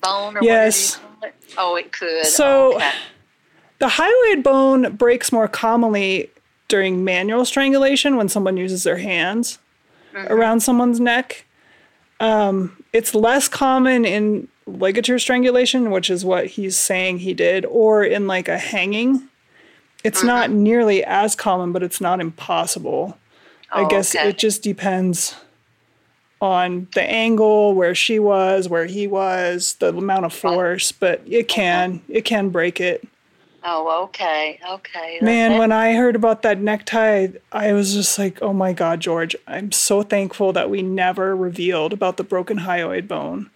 bone? 0.00 0.36
Or 0.36 0.42
Yes. 0.42 0.98
it? 1.22 1.34
Oh, 1.58 1.76
it 1.76 1.92
could. 1.92 2.26
So- 2.26 2.76
Okay. 2.76 2.90
The 3.78 3.88
hyoid 3.88 4.42
bone 4.44 4.94
breaks 4.94 5.32
more 5.32 5.48
commonly 5.48 6.30
during 6.68 7.02
manual 7.04 7.44
strangulation 7.44 8.16
when 8.16 8.28
someone 8.28 8.56
uses 8.56 8.84
their 8.84 8.98
hands 8.98 9.58
around 10.14 10.60
someone's 10.60 11.00
neck. 11.00 11.44
Um, 12.20 12.82
it's 12.92 13.12
less 13.14 13.48
common 13.48 14.04
in 14.04 14.46
ligature 14.66 15.18
strangulation, 15.18 15.90
which 15.90 16.08
is 16.10 16.24
what 16.24 16.46
he's 16.46 16.76
saying 16.76 17.18
he 17.18 17.34
did, 17.34 17.64
or 17.66 18.04
in 18.04 18.28
like 18.28 18.46
a 18.48 18.56
hanging. 18.58 19.28
It's 20.04 20.22
not 20.22 20.50
nearly 20.50 21.02
as 21.04 21.34
common, 21.34 21.72
but 21.72 21.82
it's 21.82 22.00
not 22.00 22.20
impossible. 22.20 23.18
I 23.72 23.82
Oh, 23.82 23.88
guess 23.88 24.14
okay. 24.14 24.28
it 24.28 24.38
just 24.38 24.62
depends 24.62 25.34
on 26.40 26.88
the 26.94 27.02
angle, 27.02 27.74
where 27.74 27.94
she 27.94 28.18
was, 28.18 28.68
where 28.68 28.86
he 28.86 29.06
was, 29.06 29.74
the 29.74 29.88
amount 29.88 30.24
of 30.24 30.32
oh. 30.32 30.50
force, 30.50 30.92
but 30.92 31.22
it 31.26 31.48
can 31.48 32.02
it 32.08 32.24
can 32.24 32.50
break 32.50 32.80
it. 32.80 33.06
Oh, 33.64 34.04
okay, 34.04 34.58
okay. 34.68 35.18
Man, 35.22 35.56
when 35.56 35.70
I 35.70 35.94
heard 35.94 36.16
about 36.16 36.42
that 36.42 36.58
necktie, 36.60 37.28
I 37.52 37.72
was 37.72 37.94
just 37.94 38.18
like, 38.18 38.42
"Oh 38.42 38.52
my 38.52 38.72
god, 38.72 38.98
George, 39.00 39.36
I'm 39.46 39.70
so 39.70 40.02
thankful 40.02 40.52
that 40.52 40.68
we 40.68 40.82
never 40.82 41.36
revealed 41.36 41.92
about 41.92 42.16
the 42.16 42.24
broken 42.24 42.58
hyoid 42.58 43.06
bone." 43.06 43.50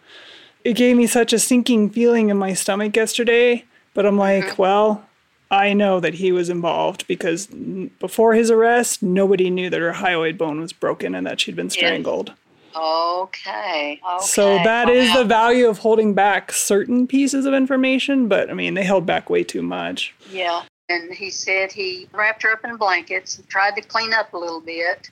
It 0.65 0.75
gave 0.75 0.97
me 0.97 1.07
such 1.09 1.33
a 1.33 1.39
sinking 1.41 1.91
feeling 1.91 2.29
in 2.29 2.37
my 2.37 2.55
stomach 2.55 2.95
yesterday, 2.97 3.65
but 3.95 4.07
I'm 4.07 4.17
mm-hmm. 4.17 4.47
like, 4.47 4.59
"Well, 4.59 5.06
I 5.51 5.73
know 5.75 6.01
that 6.01 6.15
he 6.15 6.33
was 6.33 6.49
involved 6.49 7.07
because 7.07 7.49
n- 7.53 7.91
before 8.01 8.35
his 8.35 8.51
arrest, 8.51 9.03
nobody 9.03 9.49
knew 9.51 9.71
that 9.71 9.81
her 9.81 9.93
hyoid 9.93 10.37
bone 10.37 10.61
was 10.61 10.73
broken 10.73 11.15
and 11.15 11.27
that 11.27 11.41
she'd 11.41 11.57
been 11.57 11.71
strangled." 11.71 12.33
okay, 12.75 14.01
okay. 14.07 14.25
So 14.27 14.57
that 14.65 14.89
is 14.89 15.09
Wow. 15.11 15.17
the 15.19 15.25
value 15.25 15.69
of 15.69 15.79
holding 15.79 16.15
back 16.15 16.53
certain 16.53 17.07
pieces 17.07 17.47
of 17.47 17.55
information, 17.55 18.29
but 18.29 18.51
I 18.51 18.53
mean, 18.55 18.75
they 18.75 18.85
held 18.85 19.07
back 19.07 19.31
way 19.31 19.45
too 19.45 19.63
much. 19.63 20.15
Yeah. 20.31 20.63
And 20.89 21.13
he 21.13 21.31
said 21.31 21.73
he 21.73 22.09
wrapped 22.13 22.43
her 22.43 22.53
up 22.53 22.65
in 22.65 22.77
blankets 22.77 23.39
and 23.39 23.49
tried 23.49 23.75
to 23.77 23.83
clean 23.83 24.13
up 24.13 24.33
a 24.35 24.39
little 24.39 24.61
bit. 24.61 25.11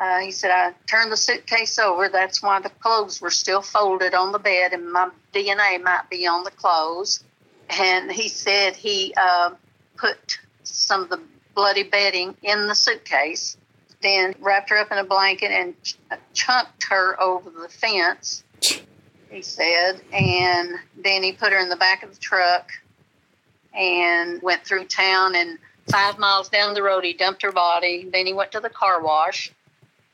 Uh, 0.00 0.18
he 0.20 0.30
said, 0.30 0.50
I 0.50 0.72
turned 0.86 1.12
the 1.12 1.16
suitcase 1.16 1.78
over. 1.78 2.08
That's 2.08 2.42
why 2.42 2.60
the 2.60 2.70
clothes 2.70 3.20
were 3.20 3.30
still 3.30 3.62
folded 3.62 4.14
on 4.14 4.32
the 4.32 4.38
bed 4.38 4.72
and 4.72 4.90
my 4.92 5.10
DNA 5.34 5.82
might 5.82 6.08
be 6.10 6.26
on 6.26 6.42
the 6.44 6.50
clothes. 6.52 7.22
And 7.70 8.10
he 8.10 8.28
said 8.28 8.76
he 8.76 9.14
uh, 9.16 9.50
put 9.96 10.38
some 10.62 11.02
of 11.02 11.10
the 11.10 11.20
bloody 11.54 11.82
bedding 11.82 12.36
in 12.42 12.66
the 12.66 12.74
suitcase, 12.74 13.56
then 14.02 14.34
wrapped 14.38 14.70
her 14.70 14.78
up 14.78 14.92
in 14.92 14.98
a 14.98 15.04
blanket 15.04 15.50
and 15.50 15.74
ch- 15.82 15.98
chunked 16.32 16.84
her 16.88 17.20
over 17.20 17.50
the 17.50 17.68
fence, 17.68 18.44
he 19.30 19.42
said. 19.42 20.00
And 20.12 20.74
then 20.96 21.22
he 21.22 21.32
put 21.32 21.52
her 21.52 21.58
in 21.58 21.68
the 21.68 21.76
back 21.76 22.02
of 22.02 22.14
the 22.14 22.20
truck 22.20 22.70
and 23.74 24.42
went 24.42 24.64
through 24.64 24.84
town 24.84 25.34
and 25.34 25.58
five 25.88 26.18
miles 26.18 26.48
down 26.48 26.74
the 26.74 26.82
road 26.82 27.04
he 27.04 27.12
dumped 27.12 27.42
her 27.42 27.52
body 27.52 28.08
then 28.12 28.26
he 28.26 28.32
went 28.32 28.52
to 28.52 28.60
the 28.60 28.68
car 28.68 29.02
wash 29.02 29.50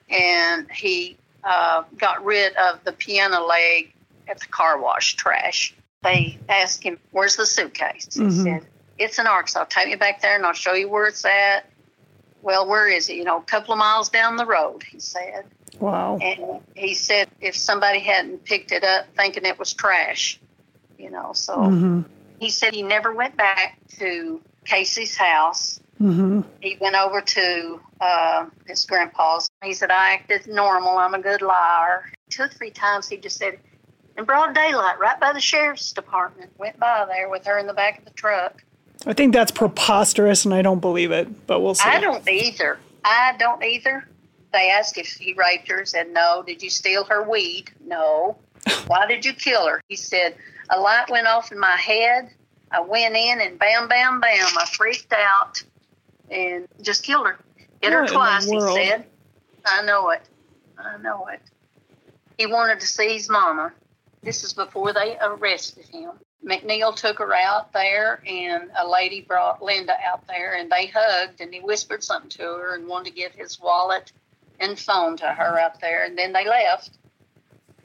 and 0.09 0.71
he 0.71 1.17
uh, 1.43 1.83
got 1.99 2.25
rid 2.25 2.55
of 2.57 2.83
the 2.85 2.93
piano 2.93 3.45
leg 3.45 3.93
at 4.29 4.39
the 4.39 4.47
car 4.47 4.81
wash 4.81 5.15
trash 5.15 5.75
they 6.05 6.39
asked 6.49 6.83
him 6.83 6.99
where's 7.11 7.35
the 7.37 7.45
suitcase 7.47 8.07
he 8.13 8.31
said 8.31 8.65
it's 8.99 9.19
in 9.19 9.27
arkansas 9.27 9.65
take 9.65 9.89
me 9.89 9.97
back 9.97 10.21
there 10.23 10.37
and 10.37 10.47
i'll 10.47 10.53
show 10.53 10.75
you 10.75 10.89
where 10.89 11.07
it's 11.07 11.25
at 11.25 11.69
well 12.43 12.69
where 12.69 12.87
is 12.87 13.09
it 13.09 13.17
you 13.17 13.25
know 13.25 13.39
a 13.39 13.43
couple 13.43 13.73
of 13.73 13.79
miles 13.79 14.09
down 14.09 14.37
the 14.37 14.47
road 14.47 14.83
he 14.85 15.01
said 15.01 15.45
Wow. 15.81 16.19
and 16.23 16.61
he 16.77 16.95
said 16.95 17.29
if 17.41 17.57
somebody 17.57 17.99
hadn't 17.99 18.45
picked 18.45 18.71
it 18.71 18.85
up 18.85 19.07
thinking 19.17 19.45
it 19.45 19.59
was 19.59 19.73
trash 19.73 20.39
you 20.99 21.11
know 21.11 21.33
so 21.33 21.55
hmm 21.61 22.01
he 22.41 22.51
said 22.51 22.75
he 22.75 22.83
never 22.83 23.13
went 23.15 23.37
back 23.37 23.79
to 23.99 24.41
Casey's 24.65 25.17
house. 25.17 25.81
hmm 25.99 26.41
He 26.61 26.77
went 26.81 26.97
over 26.97 27.21
to 27.21 27.81
uh, 28.01 28.47
his 28.67 28.85
grandpa's. 28.87 29.49
He 29.63 29.73
said, 29.73 29.91
I 29.93 30.15
acted 30.15 30.49
normal. 30.49 30.99
I'm 30.99 31.15
a 31.15 31.21
good 31.23 31.43
liar. 31.43 32.11
Two 32.31 32.43
or 32.43 32.49
three 32.49 32.71
times 32.73 33.09
he 33.09 33.17
just 33.19 33.39
said, 33.39 33.59
in 34.17 34.25
broad 34.25 34.55
daylight, 34.55 34.99
right 34.99 35.19
by 35.19 35.33
the 35.33 35.41
sheriff's 35.41 35.93
department, 35.93 36.53
went 36.59 36.79
by 36.79 37.05
there 37.09 37.29
with 37.29 37.45
her 37.47 37.59
in 37.59 37.67
the 37.67 37.73
back 37.73 37.99
of 37.99 38.05
the 38.05 38.11
truck. 38.13 38.63
I 39.07 39.13
think 39.13 39.35
that's 39.35 39.51
preposterous, 39.51 40.45
and 40.45 40.55
I 40.55 40.63
don't 40.63 40.81
believe 40.81 41.11
it, 41.11 41.47
but 41.47 41.61
we'll 41.61 41.75
see. 41.75 41.89
I 41.89 42.01
don't 42.01 42.27
either. 42.29 42.79
I 43.05 43.35
don't 43.39 43.63
either. 43.63 44.09
They 44.53 44.71
asked 44.71 44.97
if 44.97 45.09
he 45.09 45.35
raped 45.35 45.69
her. 45.69 45.85
Said 45.85 46.13
no. 46.13 46.43
Did 46.47 46.63
you 46.63 46.71
steal 46.71 47.05
her 47.05 47.29
weed? 47.29 47.71
No. 47.85 48.39
Why 48.87 49.07
did 49.07 49.25
you 49.25 49.35
kill 49.35 49.67
her? 49.67 49.83
He 49.89 49.97
said 49.97 50.37
a 50.71 50.81
light 50.81 51.11
went 51.11 51.27
off 51.27 51.53
in 51.53 51.59
my 51.59 51.77
head. 51.77 52.31
I 52.71 52.81
went 52.81 53.15
in 53.17 53.41
and 53.41 53.59
bam, 53.59 53.89
bam, 53.89 54.21
bam. 54.21 54.47
I 54.59 54.65
freaked 54.67 55.13
out 55.13 55.63
and 56.31 56.67
just 56.81 57.03
killed 57.03 57.27
her. 57.27 57.39
Hit 57.83 57.93
her 57.93 58.03
What 58.03 58.13
twice. 58.13 58.51
He 58.51 58.61
said. 58.61 59.07
I 59.67 59.83
know 59.83 60.11
it. 60.11 60.23
I 60.79 60.97
know 60.99 61.27
it. 61.27 61.41
He 62.39 62.47
wanted 62.47 62.81
to 62.81 62.87
see 62.87 63.15
his 63.15 63.29
mama. 63.29 63.73
This 64.25 64.43
is 64.43 64.55
before 64.55 64.93
they 64.95 65.19
arrested 65.21 65.85
him. 65.85 66.13
McNeil 66.43 66.97
took 66.97 67.19
her 67.19 67.35
out 67.35 67.73
there, 67.73 68.23
and 68.27 68.71
a 68.79 68.89
lady 68.89 69.21
brought 69.21 69.63
Linda 69.63 69.95
out 70.05 70.27
there, 70.27 70.55
and 70.55 70.71
they 70.71 70.87
hugged, 70.87 71.41
and 71.41 71.53
he 71.53 71.61
whispered 71.61 72.03
something 72.03 72.31
to 72.31 72.43
her 72.43 72.75
and 72.75 72.89
wanted 72.89 73.11
to 73.11 73.17
give 73.17 73.33
his 73.33 73.61
wallet 73.61 74.13
and 74.61 74.79
phone 74.79 75.17
to 75.19 75.27
her 75.27 75.59
out 75.59 75.81
there, 75.81 76.05
and 76.05 76.17
then 76.17 76.33
they 76.33 76.47
left. 76.47 76.91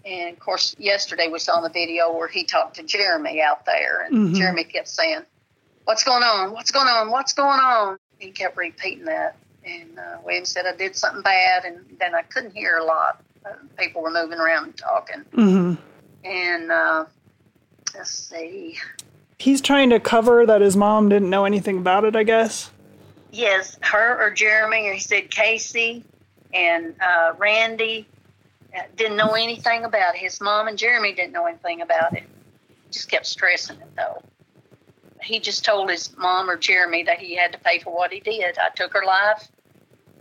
And 0.06 0.34
of 0.34 0.40
course, 0.40 0.76
yesterday 0.80 1.28
we 1.28 1.40
saw 1.40 1.60
the 1.62 1.70
video 1.70 2.12
where 2.14 2.28
he 2.28 2.44
talked 2.46 2.78
to 2.78 2.84
Jeremy 2.84 3.42
out 3.42 3.66
there, 3.66 4.02
and 4.02 4.30
Mhm. 4.30 4.36
Jeremy 4.36 4.64
kept 4.64 4.88
saying, 4.88 5.26
"What's 5.84 6.04
going 6.04 6.24
on? 6.24 6.52
What's 6.52 6.72
going 6.72 6.88
on? 6.88 7.12
What's 7.12 7.34
going 7.34 7.60
on?" 7.60 7.98
He 8.18 8.32
kept 8.32 8.56
repeating 8.56 9.06
that, 9.06 9.36
and 9.66 10.00
uh, 10.00 10.18
William 10.24 10.46
said, 10.46 10.66
"I 10.66 10.74
did 10.74 10.96
something 10.96 11.22
bad," 11.22 11.66
and 11.66 11.98
then 12.00 12.16
I 12.16 12.22
couldn't 12.24 12.56
hear 12.56 12.78
a 12.78 12.84
lot. 12.84 13.22
Uh, 13.46 13.54
people 13.78 14.02
were 14.02 14.12
moving 14.12 14.40
around 14.40 14.64
and 14.66 14.78
talking, 14.78 15.22
hmm 15.34 15.76
and 16.24 16.72
uh, 16.72 17.06
let's 17.96 18.12
see. 18.12 18.78
He's 19.38 19.62
trying 19.62 19.90
to 19.92 20.00
cover 20.00 20.46
that 20.46 20.62
his 20.62 20.76
mom 20.76 21.10
didn't 21.10 21.30
know 21.30 21.46
anything 21.46 21.78
about 21.78 22.04
it, 22.04 22.16
I 22.16 22.24
guess. 22.24 22.72
Yes, 23.32 23.78
her 23.82 24.20
or 24.22 24.32
Jeremy, 24.32 24.90
or 24.90 24.94
he 24.94 25.00
said 25.00 25.30
Casey 25.30 26.04
and 26.54 26.96
uh, 27.02 27.34
Randy 27.38 28.08
uh, 28.76 28.82
didn't 28.96 29.18
know 29.18 29.34
anything 29.34 29.86
about 29.86 30.16
it. 30.16 30.22
His 30.22 30.42
mom 30.42 30.68
and 30.68 30.78
Jeremy 30.78 31.14
didn't 31.14 31.32
know 31.32 31.46
anything 31.46 31.82
about 31.82 32.14
it. 32.14 32.24
Just 32.92 33.10
kept 33.10 33.26
stressing 33.26 33.78
it 33.78 33.96
though. 33.96 34.22
He 35.22 35.40
just 35.40 35.64
told 35.64 35.90
his 35.90 36.16
mom 36.18 36.50
or 36.50 36.58
Jeremy 36.58 37.04
that 37.04 37.20
he 37.20 37.36
had 37.36 37.52
to 37.52 37.60
pay 37.60 37.80
for 37.80 37.94
what 37.94 38.12
he 38.12 38.20
did. 38.20 38.58
I 38.58 38.70
took 38.76 38.94
her 38.94 39.06
life, 39.06 39.48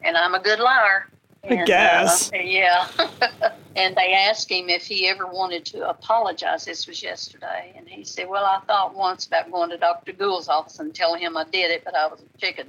and 0.03 0.16
I'm 0.16 0.34
a 0.34 0.40
good 0.40 0.59
liar. 0.59 1.09
I 1.45 1.64
guess. 1.64 2.32
Uh, 2.32 2.39
yeah. 2.39 2.89
and 3.76 3.97
they 3.97 4.12
asked 4.12 4.51
him 4.51 4.68
if 4.68 4.86
he 4.86 5.09
ever 5.09 5.26
wanted 5.26 5.64
to 5.66 5.89
apologize. 5.89 6.64
This 6.64 6.86
was 6.86 7.03
yesterday. 7.03 7.72
And 7.76 7.89
he 7.89 8.05
said, 8.05 8.28
Well, 8.28 8.45
I 8.45 8.61
thought 8.66 8.95
once 8.95 9.26
about 9.26 9.51
going 9.51 9.70
to 9.70 9.78
Dr. 9.78 10.12
Gould's 10.12 10.49
office 10.49 10.78
and 10.78 10.95
telling 10.95 11.22
him 11.22 11.36
I 11.36 11.45
did 11.45 11.70
it, 11.70 11.84
but 11.84 11.95
I 11.95 12.07
was 12.07 12.20
a 12.20 12.39
chicken 12.39 12.68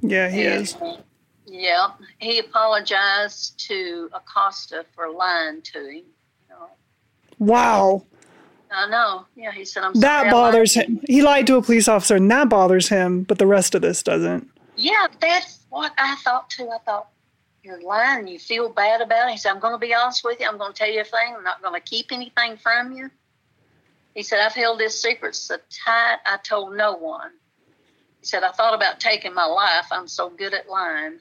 Yeah, 0.00 0.28
he 0.28 0.46
and, 0.46 0.62
is. 0.62 0.74
uh, 0.76 0.96
Yeah, 1.46 1.88
he 2.18 2.38
apologized 2.38 3.58
to 3.68 4.08
Acosta 4.14 4.84
for 4.94 5.10
lying 5.10 5.62
to 5.62 5.78
him. 5.88 6.04
Wow. 7.38 8.04
I 8.70 8.88
know. 8.88 9.26
Yeah, 9.34 9.50
he 9.52 9.64
said, 9.64 9.82
"I'm 9.82 9.94
sorry." 9.94 10.00
That 10.24 10.30
bothers 10.30 10.74
him. 10.74 11.00
He 11.08 11.22
lied 11.22 11.46
to 11.48 11.56
a 11.56 11.62
police 11.62 11.88
officer, 11.88 12.16
and 12.16 12.30
that 12.30 12.48
bothers 12.48 12.88
him, 12.88 13.24
but 13.24 13.38
the 13.38 13.46
rest 13.46 13.74
of 13.74 13.82
this 13.82 14.02
doesn't. 14.02 14.48
Yeah, 14.76 15.08
that's 15.20 15.58
what 15.68 15.92
I 15.98 16.14
thought 16.24 16.48
too. 16.48 16.70
I 16.70 16.78
thought 16.86 17.08
you're 17.62 17.82
lying. 17.82 18.28
You 18.28 18.38
feel 18.38 18.68
bad 18.68 19.00
about 19.00 19.28
it. 19.28 19.32
He 19.32 19.38
said, 19.38 19.52
"I'm 19.52 19.60
going 19.60 19.74
to 19.74 19.78
be 19.78 19.94
honest 19.94 20.24
with 20.24 20.40
you. 20.40 20.46
I'm 20.46 20.58
going 20.58 20.72
to 20.72 20.78
tell 20.78 20.90
you 20.90 21.00
a 21.00 21.04
thing. 21.04 21.34
I'm 21.36 21.44
not 21.44 21.62
going 21.62 21.74
to 21.74 21.80
keep 21.80 22.12
anything 22.12 22.56
from 22.56 22.92
you." 22.92 23.10
He 24.14 24.22
said, 24.22 24.40
"I've 24.40 24.54
held 24.54 24.78
this 24.78 25.00
secret 25.00 25.34
so 25.34 25.56
tight. 25.84 26.18
I 26.26 26.38
told 26.42 26.76
no 26.76 26.94
one." 26.94 27.30
He 28.22 28.26
said, 28.26 28.44
I 28.44 28.52
thought 28.52 28.74
about 28.74 29.00
taking 29.00 29.34
my 29.34 29.46
life. 29.46 29.86
I'm 29.90 30.06
so 30.06 30.30
good 30.30 30.54
at 30.54 30.68
lying. 30.68 31.18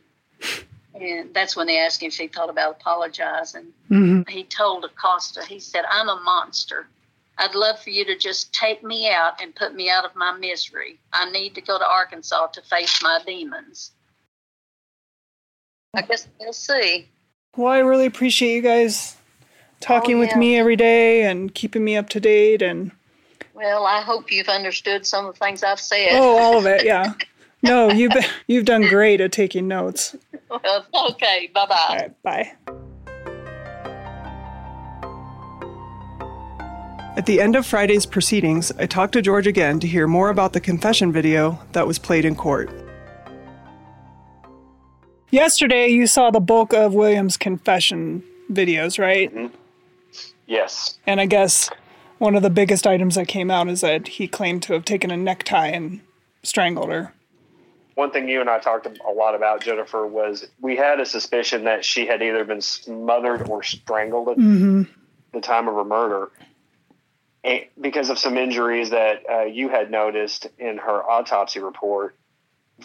And 0.93 1.33
that's 1.33 1.55
when 1.55 1.65
they 1.65 1.79
asked 1.79 2.03
him 2.03 2.09
if 2.09 2.15
he 2.15 2.27
thought 2.27 2.51
about 2.51 2.77
apologizing. 2.79 3.73
Mm-hmm. 3.89 4.29
He 4.29 4.43
told 4.43 4.85
Acosta, 4.85 5.43
he 5.43 5.59
said, 5.59 5.83
I'm 5.89 6.09
a 6.09 6.21
monster. 6.21 6.85
I'd 7.39 7.55
love 7.55 7.79
for 7.81 7.89
you 7.89 8.05
to 8.05 8.15
just 8.15 8.53
take 8.53 8.83
me 8.83 9.09
out 9.09 9.41
and 9.41 9.55
put 9.55 9.73
me 9.73 9.89
out 9.89 10.05
of 10.05 10.15
my 10.15 10.37
misery. 10.37 10.99
I 11.11 11.31
need 11.31 11.55
to 11.55 11.61
go 11.61 11.79
to 11.79 11.87
Arkansas 11.87 12.47
to 12.47 12.61
face 12.61 13.01
my 13.01 13.19
demons. 13.25 13.93
I 15.93 16.01
guess 16.03 16.27
we'll 16.39 16.53
see. 16.53 17.07
Well, 17.57 17.67
I 17.71 17.79
really 17.79 18.05
appreciate 18.05 18.55
you 18.55 18.61
guys 18.61 19.17
talking 19.81 20.15
Oh, 20.15 20.19
with 20.19 20.35
me 20.37 20.57
every 20.57 20.75
day 20.77 21.23
and 21.23 21.53
keeping 21.53 21.83
me 21.83 21.97
up 21.97 22.07
to 22.09 22.19
date 22.19 22.61
and 22.61 22.91
Well, 23.53 23.85
I 23.85 24.01
hope 24.01 24.31
you've 24.31 24.47
understood 24.47 25.05
some 25.05 25.25
of 25.25 25.33
the 25.33 25.39
things 25.45 25.63
I've 25.63 25.79
said. 25.81 26.09
oh, 26.13 26.37
all 26.37 26.57
of 26.57 26.65
it. 26.65 26.85
Yeah. 26.85 27.13
No, 27.63 27.91
you've 27.91 28.11
been, 28.11 28.23
you've 28.47 28.65
done 28.65 28.87
great 28.87 29.21
at 29.21 29.31
taking 29.31 29.67
notes. 29.67 30.15
Well, 30.49 30.83
okay, 31.11 31.47
bye 31.53 31.67
bye. 31.67 31.85
All 31.89 31.95
right, 31.95 32.23
bye. 32.23 32.51
At 37.15 37.27
the 37.27 37.39
end 37.39 37.55
of 37.55 37.67
Friday's 37.67 38.07
proceedings, 38.07 38.71
I 38.79 38.87
talked 38.87 39.13
to 39.13 39.21
George 39.21 39.45
again 39.45 39.79
to 39.81 39.85
hear 39.87 40.07
more 40.07 40.31
about 40.31 40.53
the 40.53 40.59
confession 40.59 41.11
video 41.11 41.59
that 41.73 41.85
was 41.85 41.99
played 41.99 42.25
in 42.25 42.33
court. 42.33 42.71
Yesterday, 45.31 45.87
you 45.87 46.07
saw 46.07 46.29
the 46.29 46.39
bulk 46.39 46.73
of 46.73 46.93
William's 46.93 47.37
confession 47.37 48.23
videos, 48.51 48.99
right? 48.99 49.31
Yes. 50.45 50.97
And 51.07 51.21
I 51.21 51.25
guess 51.25 51.69
one 52.17 52.35
of 52.35 52.43
the 52.43 52.49
biggest 52.49 52.85
items 52.85 53.15
that 53.15 53.27
came 53.27 53.49
out 53.49 53.69
is 53.69 53.81
that 53.81 54.07
he 54.07 54.27
claimed 54.27 54.61
to 54.63 54.73
have 54.73 54.83
taken 54.85 55.09
a 55.09 55.17
necktie 55.17 55.67
and 55.67 56.01
strangled 56.43 56.89
her. 56.91 57.13
One 57.95 58.11
thing 58.11 58.27
you 58.27 58.41
and 58.41 58.49
I 58.49 58.59
talked 58.59 58.87
a 58.87 59.11
lot 59.11 59.35
about, 59.35 59.61
Jennifer, 59.63 60.05
was 60.05 60.47
we 60.59 60.75
had 60.75 60.99
a 60.99 61.05
suspicion 61.05 61.63
that 61.65 61.85
she 61.85 62.05
had 62.05 62.21
either 62.21 62.43
been 62.43 62.61
smothered 62.61 63.47
or 63.49 63.63
strangled 63.63 64.29
at 64.29 64.37
Mm-hmm. 64.37 64.83
the 65.33 65.41
time 65.41 65.67
of 65.67 65.75
her 65.75 65.85
murder 65.85 66.29
and 67.43 67.65
because 67.79 68.09
of 68.09 68.19
some 68.19 68.37
injuries 68.37 68.91
that 68.91 69.23
uh, 69.29 69.41
you 69.43 69.69
had 69.69 69.89
noticed 69.89 70.47
in 70.59 70.77
her 70.77 71.03
autopsy 71.09 71.59
report. 71.59 72.15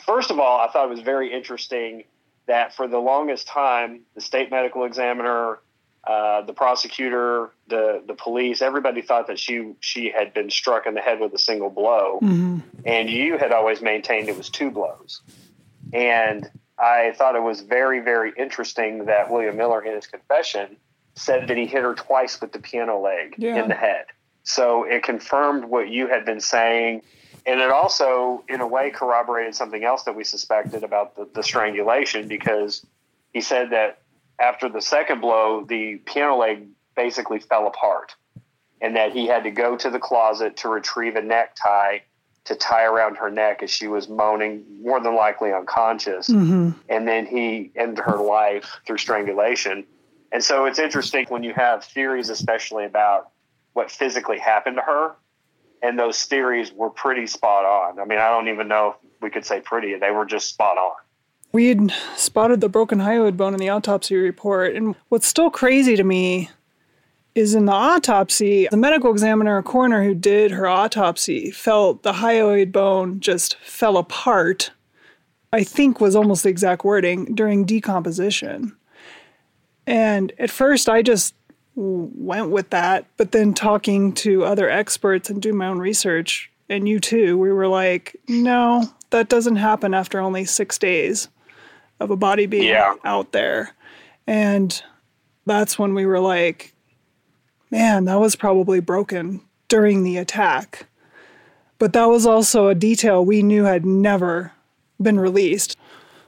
First 0.05 0.31
of 0.31 0.39
all, 0.39 0.61
I 0.61 0.71
thought 0.73 0.87
it 0.87 0.91
was 0.91 1.01
very 1.01 1.33
interesting 1.33 2.05
that 2.47 2.75
for 2.75 2.87
the 2.89 2.99
longest 2.99 3.47
time, 3.49 4.01
the 4.15 4.21
state 4.21 4.51
medical 4.51 4.85
examiner, 4.85 5.59
uh, 6.07 6.43
the 6.43 6.53
prosecutor, 6.53 7.51
the 7.69 8.03
the 8.07 8.15
police, 8.15 8.63
everybody 8.63 9.03
thought 9.03 9.27
that 9.27 9.39
she 9.39 9.73
she 9.81 10.11
had 10.11 10.33
been 10.33 10.51
struck 10.51 10.87
in 10.87 10.95
the 10.95 11.01
head 11.01 11.19
with 11.21 11.35
a 11.35 11.39
single 11.39 11.71
blow, 11.71 12.21
Mm-hmm. 12.23 12.59
and 12.85 13.11
you 13.11 13.39
had 13.39 13.51
always 13.53 13.83
maintained 13.83 14.29
it 14.29 14.37
was 14.37 14.49
two 14.51 14.71
blows. 14.71 15.21
And 15.93 16.49
I 16.79 17.13
thought 17.17 17.35
it 17.37 17.43
was 17.43 17.61
very 17.63 18.01
very 18.01 18.33
interesting 18.37 19.07
that 19.07 19.31
William 19.31 19.57
Miller 19.57 19.83
in 19.83 19.95
his 19.95 20.07
confession 20.07 20.77
said 21.15 21.49
that 21.49 21.57
he 21.57 21.67
hit 21.67 21.83
her 21.83 21.95
twice 21.95 22.41
with 22.41 22.53
the 22.53 22.59
piano 22.59 23.01
leg 23.01 23.35
Yeah. 23.39 23.63
in 23.63 23.69
the 23.69 23.75
head. 23.75 24.05
So 24.45 24.85
it 24.85 25.03
confirmed 25.03 25.65
what 25.65 25.89
you 25.89 26.07
had 26.07 26.25
been 26.25 26.41
saying. 26.41 27.03
And 27.47 27.61
it 27.61 27.71
also, 27.71 28.43
in 28.49 28.61
a 28.61 28.67
way, 28.67 28.91
corroborated 28.91 29.55
something 29.55 29.85
else 29.85 30.03
that 30.03 30.17
we 30.17 30.25
suspected 30.25 30.83
about 30.83 31.15
the, 31.15 31.29
the 31.33 31.43
strangulation 31.43 32.27
because 32.27 32.85
he 33.33 33.41
said 33.41 33.71
that 33.71 34.01
after 34.41 34.69
the 34.69 34.81
second 34.81 35.21
blow, 35.21 35.65
the 35.65 35.97
piano 36.05 36.37
leg 36.37 36.67
basically 36.97 37.39
fell 37.39 37.69
apart 37.69 38.17
and 38.81 38.97
that 38.97 39.13
he 39.13 39.27
had 39.27 39.45
to 39.45 39.51
go 39.51 39.77
to 39.77 39.91
the 39.91 39.99
closet 39.99 40.57
to 40.59 40.69
retrieve 40.69 41.15
a 41.15 41.23
necktie 41.23 41.99
to 42.45 42.55
tie 42.55 42.85
around 42.85 43.17
her 43.17 43.31
neck 43.31 43.63
as 43.63 43.71
she 43.71 43.89
was 43.89 44.09
moaning, 44.09 44.65
more 44.83 45.01
than 45.01 45.15
likely 45.15 45.53
unconscious 45.53 46.29
Mm-hmm. 46.29 46.71
and 46.89 47.09
then 47.09 47.27
he 47.27 47.71
ended 47.77 48.05
her 48.05 48.19
life 48.19 48.81
through 48.87 48.99
strangulation. 48.99 49.85
And 50.33 50.43
so 50.43 50.65
it's 50.67 50.79
interesting 50.79 51.27
when 51.29 51.43
you 51.43 51.53
have 51.55 51.85
theories, 51.85 52.29
especially 52.29 52.85
about 52.85 53.31
what 53.73 53.91
physically 53.91 54.39
happened 54.39 54.77
to 54.77 54.83
her, 54.83 55.15
and 55.87 55.99
those 55.99 56.25
theories 56.25 56.73
were 56.73 56.91
pretty 56.91 57.27
spot 57.27 57.65
on. 57.65 57.99
I 58.01 58.05
mean, 58.05 58.19
I 58.19 58.29
don't 58.29 58.49
even 58.49 58.69
know 58.69 58.97
if 58.99 59.23
we 59.23 59.31
could 59.31 59.45
say 59.45 59.61
pretty; 59.61 59.97
they 59.97 60.11
were 60.11 60.27
just 60.27 60.49
spot 60.49 60.77
on. 60.77 60.95
We 61.53 61.69
had 61.69 61.93
spotted 62.17 62.61
the 62.61 62.69
broken 62.69 62.99
hyoid 62.99 63.37
bone 63.37 63.55
in 63.55 63.61
the 63.61 63.71
autopsy 63.71 64.17
report. 64.17 64.75
And 64.75 64.95
what's 65.09 65.27
still 65.27 65.51
crazy 65.51 65.97
to 65.97 66.05
me 66.05 66.51
is 67.35 67.55
in 67.55 67.67
the 67.67 67.73
autopsy, 67.73 68.67
the 68.71 68.77
medical 68.77 69.11
examiner 69.11 69.59
a 69.59 69.63
coroner 69.63 70.03
who 70.03 70.15
did 70.15 70.51
her 70.51 70.67
autopsy 70.67 71.51
felt 71.51 72.03
the 72.03 72.15
hyoid 72.15 72.73
bone 72.73 73.21
just 73.21 73.57
fell 73.59 73.97
apart. 73.97 74.71
I 75.53 75.63
think 75.63 76.01
was 76.01 76.17
almost 76.17 76.43
the 76.43 76.49
exact 76.49 76.85
wording 76.85 77.35
during 77.35 77.65
decomposition. 77.65 78.77
And 79.87 80.33
at 80.39 80.51
first, 80.51 80.89
I 80.89 81.03
just 81.03 81.35
went 81.77 82.51
with 82.51 82.71
that. 82.71 83.07
But 83.17 83.33
then 83.33 83.55
talking 83.55 84.13
to 84.15 84.45
other 84.45 84.69
experts 84.69 85.31
and 85.31 85.41
doing 85.41 85.57
my 85.57 85.69
own 85.69 85.79
research, 85.79 86.51
and 86.69 86.89
you 86.89 86.99
too, 86.99 87.39
we 87.39 87.53
were 87.53 87.69
like, 87.69 88.17
no, 88.29 88.89
that 89.11 89.29
doesn't 89.29 89.57
happen 89.57 89.95
after 89.95 90.19
only 90.19 90.45
six 90.45 90.79
days 90.79 91.29
of 92.01 92.11
a 92.11 92.17
body 92.17 92.47
being 92.47 92.65
Yeah. 92.69 92.95
out 93.05 93.33
there. 93.33 93.71
And 94.27 94.83
that's 95.45 95.79
when 95.79 95.95
we 95.95 96.07
were 96.07 96.19
like, 96.21 96.75
man, 97.71 98.07
that 98.07 98.19
was 98.19 98.35
probably 98.35 98.81
broken 98.81 99.41
during 99.69 100.03
the 100.03 100.17
attack. 100.17 100.87
But 101.79 101.93
that 101.93 102.07
was 102.07 102.27
also 102.27 102.69
a 102.69 102.75
detail 102.75 103.25
we 103.25 103.43
knew 103.43 103.65
had 103.65 103.85
never 103.85 104.53
been 105.01 105.21
released 105.21 105.77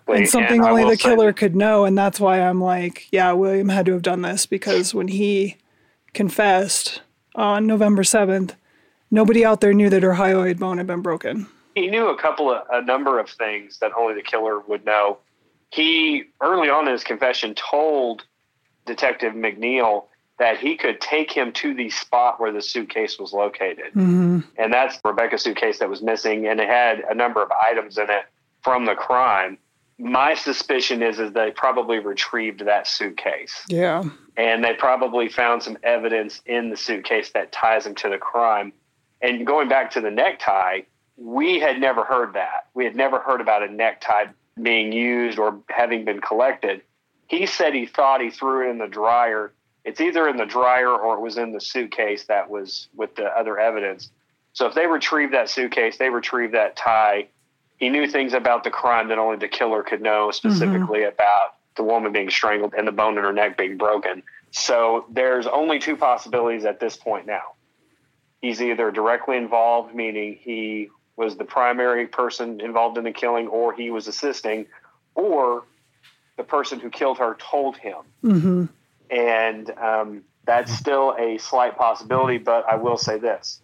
and 0.09 0.29
something 0.29 0.63
I 0.65 0.71
only 0.71 0.85
the 0.85 0.97
say- 0.97 1.11
killer 1.11 1.33
could 1.33 1.55
know. 1.57 1.85
And 1.85 1.97
that's 1.97 2.19
why 2.21 2.41
I'm 2.41 2.61
like, 2.61 3.09
yeah, 3.13 3.33
William 3.33 3.69
had 3.69 3.87
to 3.87 3.93
have 3.93 4.03
done 4.03 4.23
this 4.23 4.47
because 4.47 4.95
when 4.95 5.09
he 5.09 5.57
confessed 6.15 7.03
on 7.35 7.67
November 7.67 8.03
7th, 8.03 8.55
nobody 9.11 9.45
out 9.45 9.61
there 9.61 9.73
knew 9.73 9.91
that 9.91 10.03
her 10.03 10.15
hyoid 10.15 10.59
bone 10.59 10.79
had 10.79 10.87
been 10.87 11.03
broken. 11.03 11.47
he 11.75 11.87
knew 11.89 12.09
a 12.09 12.19
couple 12.19 12.51
of 12.51 12.63
a 12.73 12.83
number 12.83 13.19
of 13.19 13.29
things 13.31 13.79
that 13.79 13.93
only 13.97 14.15
the 14.15 14.23
killer 14.23 14.59
would 14.61 14.85
know. 14.85 15.19
He 15.71 16.25
early 16.41 16.71
on 16.71 16.87
in 16.87 16.93
his 16.93 17.05
confession 17.05 17.55
told 17.55 18.25
Detective 18.87 19.35
McNeil 19.35 20.07
that 20.39 20.59
he 20.59 20.77
could 20.77 21.01
take 21.01 21.31
him 21.31 21.53
to 21.53 21.75
the 21.75 21.91
spot 21.91 22.41
where 22.41 22.53
the 22.53 22.63
suitcase 22.63 23.19
was 23.19 23.33
located. 23.33 23.93
Mm-hmm. 23.95 24.41
and 24.57 24.73
that's 24.73 24.99
Rebekah's 25.05 25.43
suitcase 25.43 25.79
that 25.81 25.89
was 25.91 26.01
missing, 26.01 26.47
and 26.47 26.59
it 26.61 26.69
had 26.69 27.01
a 27.01 27.15
number 27.15 27.43
of 27.43 27.51
items 27.53 27.99
in 27.99 28.09
it 28.09 28.25
from 28.63 28.87
the 28.87 28.95
crime. 28.95 29.59
My 29.99 30.35
suspicion 30.35 31.03
is 31.03 31.19
is 31.19 31.33
they 31.33 31.51
probably 31.51 31.99
retrieved 31.99 32.65
that 32.65 32.87
suitcase, 32.87 33.65
Yeah. 33.69 34.05
and 34.37 34.63
they 34.63 34.75
probably 34.75 35.29
found 35.29 35.63
some 35.63 35.77
evidence 35.83 36.41
in 36.47 36.71
the 36.71 36.77
suitcase 36.77 37.31
that 37.33 37.51
ties 37.51 37.85
them 37.85 37.97
to 37.97 38.09
the 38.09 38.19
crime. 38.19 38.73
And 39.21 39.45
going 39.45 39.69
back 39.69 39.91
to 39.93 40.01
the 40.01 40.11
necktie, 40.11 40.83
we 41.17 41.59
had 41.59 41.81
never 41.81 42.05
heard 42.05 42.35
that. 42.35 42.69
We 42.75 42.85
had 42.85 42.95
never 42.95 43.19
heard 43.19 43.41
about 43.41 43.65
a 43.65 43.73
necktie 43.73 44.27
being 44.63 44.93
used 44.93 45.39
or 45.39 45.59
having 45.69 46.05
been 46.05 46.21
collected. 46.21 46.83
He 47.27 47.47
said 47.47 47.75
he 47.75 47.87
thought 47.87 48.21
he 48.21 48.31
threw 48.31 48.69
it 48.69 48.71
in 48.71 48.79
the 48.79 48.87
dryer. 48.87 49.53
It's 49.85 50.01
either 50.01 50.29
in 50.29 50.37
the 50.37 50.47
dryer 50.47 50.91
or 50.91 51.15
it 51.17 51.21
was 51.21 51.39
in 51.39 51.53
the 51.53 51.61
suitcase 51.61 52.25
that 52.27 52.49
was 52.49 52.89
with 52.95 53.17
the 53.17 53.27
other 53.37 53.59
evidence. 53.59 54.11
So 54.53 54.67
if 54.67 54.75
they 54.75 54.87
retrieved 54.87 55.33
that 55.35 55.51
suitcase, 55.51 55.99
they 55.99 56.11
retrieved 56.11 56.55
that 56.55 56.77
tie. 56.77 57.29
He 57.79 57.89
knew 57.91 58.09
things 58.09 58.33
about 58.33 58.65
the 58.65 58.71
crime 58.71 59.09
that 59.09 59.19
only 59.19 59.37
the 59.37 59.49
killer 59.49 59.83
could 59.83 60.03
know, 60.03 60.31
specifically 60.31 61.05
about 61.05 61.55
the 61.77 61.85
woman 61.85 62.13
being 62.13 62.29
strangled 62.29 62.75
and 62.77 62.87
the 62.87 62.93
bone 62.93 63.17
in 63.17 63.25
her 63.25 63.33
neck 63.33 63.57
being 63.57 63.77
broken. 63.77 64.23
So 64.51 65.07
there's 65.11 65.47
only 65.47 65.79
two 65.79 65.97
possibilities 65.97 66.65
at 66.65 66.81
this 66.81 66.97
point 66.97 67.27
now. 67.27 67.55
He's 68.41 68.61
either 68.61 68.91
directly 68.91 69.37
involved, 69.37 69.95
meaning 69.95 70.39
he 70.41 70.89
was 71.17 71.37
the 71.37 71.45
primary 71.45 72.07
person 72.07 72.61
involved 72.61 72.99
in 72.99 73.05
the 73.05 73.13
killing, 73.13 73.49
or 73.49 73.73
he 73.73 73.91
was 73.91 74.09
assisting, 74.09 74.67
or 75.15 75.65
the 76.37 76.45
person 76.45 76.79
who 76.81 76.91
killed 76.91 77.19
her 77.19 77.37
told 77.39 77.77
him 77.77 77.97
Mm-hmm. 78.25 78.65
and 79.11 79.71
um, 79.71 80.23
that's 80.45 80.73
still 80.73 81.15
a 81.19 81.39
slight 81.39 81.77
possibility. 81.77 82.39
But 82.39 82.65
I 82.69 82.77
will 82.77 82.97
say 82.97 83.19
this: 83.19 83.61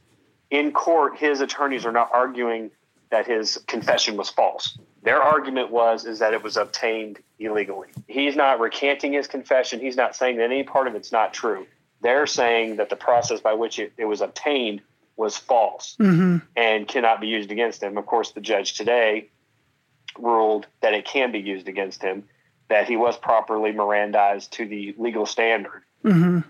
in 0.51 0.73
court, 0.73 1.19
his 1.19 1.41
attorneys 1.41 1.85
are 1.85 1.93
not 1.93 2.11
arguing 2.13 2.71
that 3.15 3.29
his 3.29 3.59
confession 3.69 4.17
was 4.17 4.29
false. 4.29 4.77
Their 5.05 5.23
argument 5.23 5.71
was 5.71 6.05
is 6.05 6.19
that 6.19 6.35
it 6.35 6.43
was 6.43 6.57
obtained 6.57 7.21
illegally. 7.39 7.87
He's 8.09 8.35
not 8.35 8.59
recanting 8.59 9.13
his 9.13 9.29
confession. 9.29 9.79
He's 9.79 9.95
not 9.97 10.17
saying 10.17 10.39
that 10.39 10.47
any 10.51 10.65
part 10.65 10.89
of 10.89 10.97
it's 10.97 11.13
not 11.13 11.33
true. 11.33 11.65
They're 12.01 12.27
saying 12.27 12.75
that 12.77 12.91
the 12.91 12.97
process 12.97 13.41
by 13.41 13.53
which 13.53 13.79
it, 13.79 13.93
it 13.97 14.07
was 14.07 14.21
obtained 14.21 14.81
was 15.17 15.37
false 15.37 15.97
Mm-hmm. 16.01 16.39
and 16.57 16.89
cannot 16.89 17.21
be 17.21 17.29
used 17.29 17.53
against 17.53 17.81
him. 17.81 17.97
Of 17.97 18.07
course, 18.07 18.33
the 18.33 18.41
judge 18.41 18.75
today 18.75 19.29
ruled 20.19 20.67
that 20.81 20.93
it 20.93 21.05
can 21.05 21.31
be 21.31 21.39
used 21.39 21.69
against 21.69 22.03
him, 22.03 22.25
that 22.69 22.89
he 22.89 22.97
was 22.97 23.17
properly 23.17 23.71
Mirandized 23.71 24.51
to 24.51 24.67
the 24.67 24.93
legal 24.99 25.25
standard. 25.25 25.85
Mm-hmm. 26.05 26.41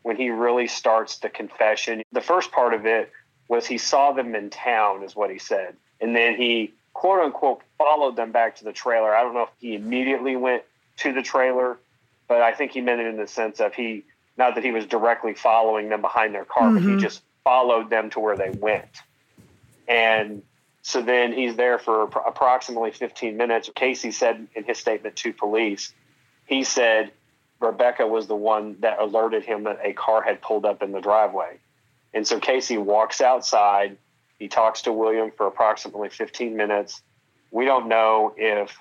When 0.00 0.16
he 0.16 0.30
really 0.30 0.66
starts 0.66 1.18
the 1.18 1.28
confession, 1.28 2.04
the 2.10 2.22
first 2.22 2.52
part 2.52 2.72
of 2.72 2.86
it 2.86 3.12
was 3.48 3.66
he 3.66 3.76
saw 3.76 4.12
them 4.12 4.34
in 4.34 4.48
town, 4.48 5.02
is 5.02 5.14
what 5.14 5.30
he 5.30 5.38
said. 5.38 5.76
And 6.00 6.14
then 6.14 6.36
he 6.36 6.72
quote 6.94 7.20
unquote 7.20 7.62
followed 7.78 8.16
them 8.16 8.32
back 8.32 8.56
to 8.56 8.64
the 8.64 8.72
trailer. 8.72 9.14
I 9.14 9.22
don't 9.22 9.34
know 9.34 9.44
if 9.44 9.50
he 9.58 9.74
immediately 9.74 10.36
went 10.36 10.62
to 10.98 11.12
the 11.12 11.22
trailer, 11.22 11.78
but 12.28 12.42
I 12.42 12.52
think 12.52 12.72
he 12.72 12.80
meant 12.80 13.00
it 13.00 13.06
in 13.06 13.16
the 13.16 13.26
sense 13.26 13.60
of 13.60 13.74
he 13.74 14.04
not 14.38 14.54
that 14.54 14.64
he 14.64 14.70
was 14.70 14.86
directly 14.86 15.34
following 15.34 15.88
them 15.88 16.02
behind 16.02 16.34
their 16.34 16.44
car, 16.44 16.70
but 16.72 16.82
he 16.82 16.90
Mhm. 16.90 17.00
just 17.00 17.22
followed 17.44 17.88
them 17.90 18.10
to 18.10 18.20
where 18.20 18.36
they 18.36 18.50
went. 18.50 18.84
And 19.88 20.42
so 20.82 21.00
then 21.00 21.32
he's 21.32 21.56
there 21.56 21.78
for 21.78 22.02
approximately 22.02 22.90
15 22.90 23.36
minutes. 23.36 23.70
Casey 23.74 24.10
said 24.10 24.48
in 24.54 24.64
his 24.64 24.78
statement 24.78 25.16
to 25.16 25.32
police, 25.32 25.94
he 26.44 26.64
said 26.64 27.12
Rebekah 27.60 28.06
was 28.06 28.26
the 28.26 28.36
one 28.36 28.76
that 28.80 28.98
alerted 28.98 29.44
him 29.44 29.64
that 29.64 29.80
a 29.82 29.92
car 29.94 30.22
had 30.22 30.42
pulled 30.42 30.66
up 30.66 30.82
in 30.82 30.92
the 30.92 31.00
driveway. 31.00 31.58
And 32.12 32.26
so 32.26 32.38
Casey 32.38 32.78
walks 32.78 33.20
outside. 33.20 33.98
He 34.38 34.48
talks 34.48 34.82
to 34.82 34.92
William 34.92 35.30
for 35.36 35.46
approximately 35.46 36.08
15 36.08 36.56
minutes. 36.56 37.02
We 37.50 37.64
don't 37.64 37.88
know 37.88 38.34
if 38.36 38.78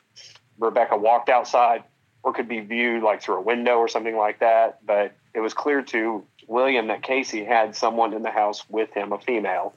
Rebekah 0.59 0.97
walked 0.97 1.29
outside 1.29 1.83
or 2.23 2.33
could 2.33 2.47
be 2.47 2.59
viewed 2.59 3.03
like 3.03 3.21
through 3.21 3.35
a 3.35 3.41
window 3.41 3.77
or 3.77 3.87
something 3.87 4.17
like 4.17 4.39
that, 4.39 4.85
but 4.85 5.13
it 5.33 5.39
was 5.39 5.53
clear 5.53 5.81
to 5.83 6.25
William 6.47 6.87
that 6.87 7.03
Casey 7.03 7.43
had 7.43 7.75
someone 7.75 8.13
in 8.13 8.21
the 8.23 8.31
house 8.31 8.67
with 8.69 8.91
him, 8.93 9.11
a 9.13 9.19
female, 9.19 9.75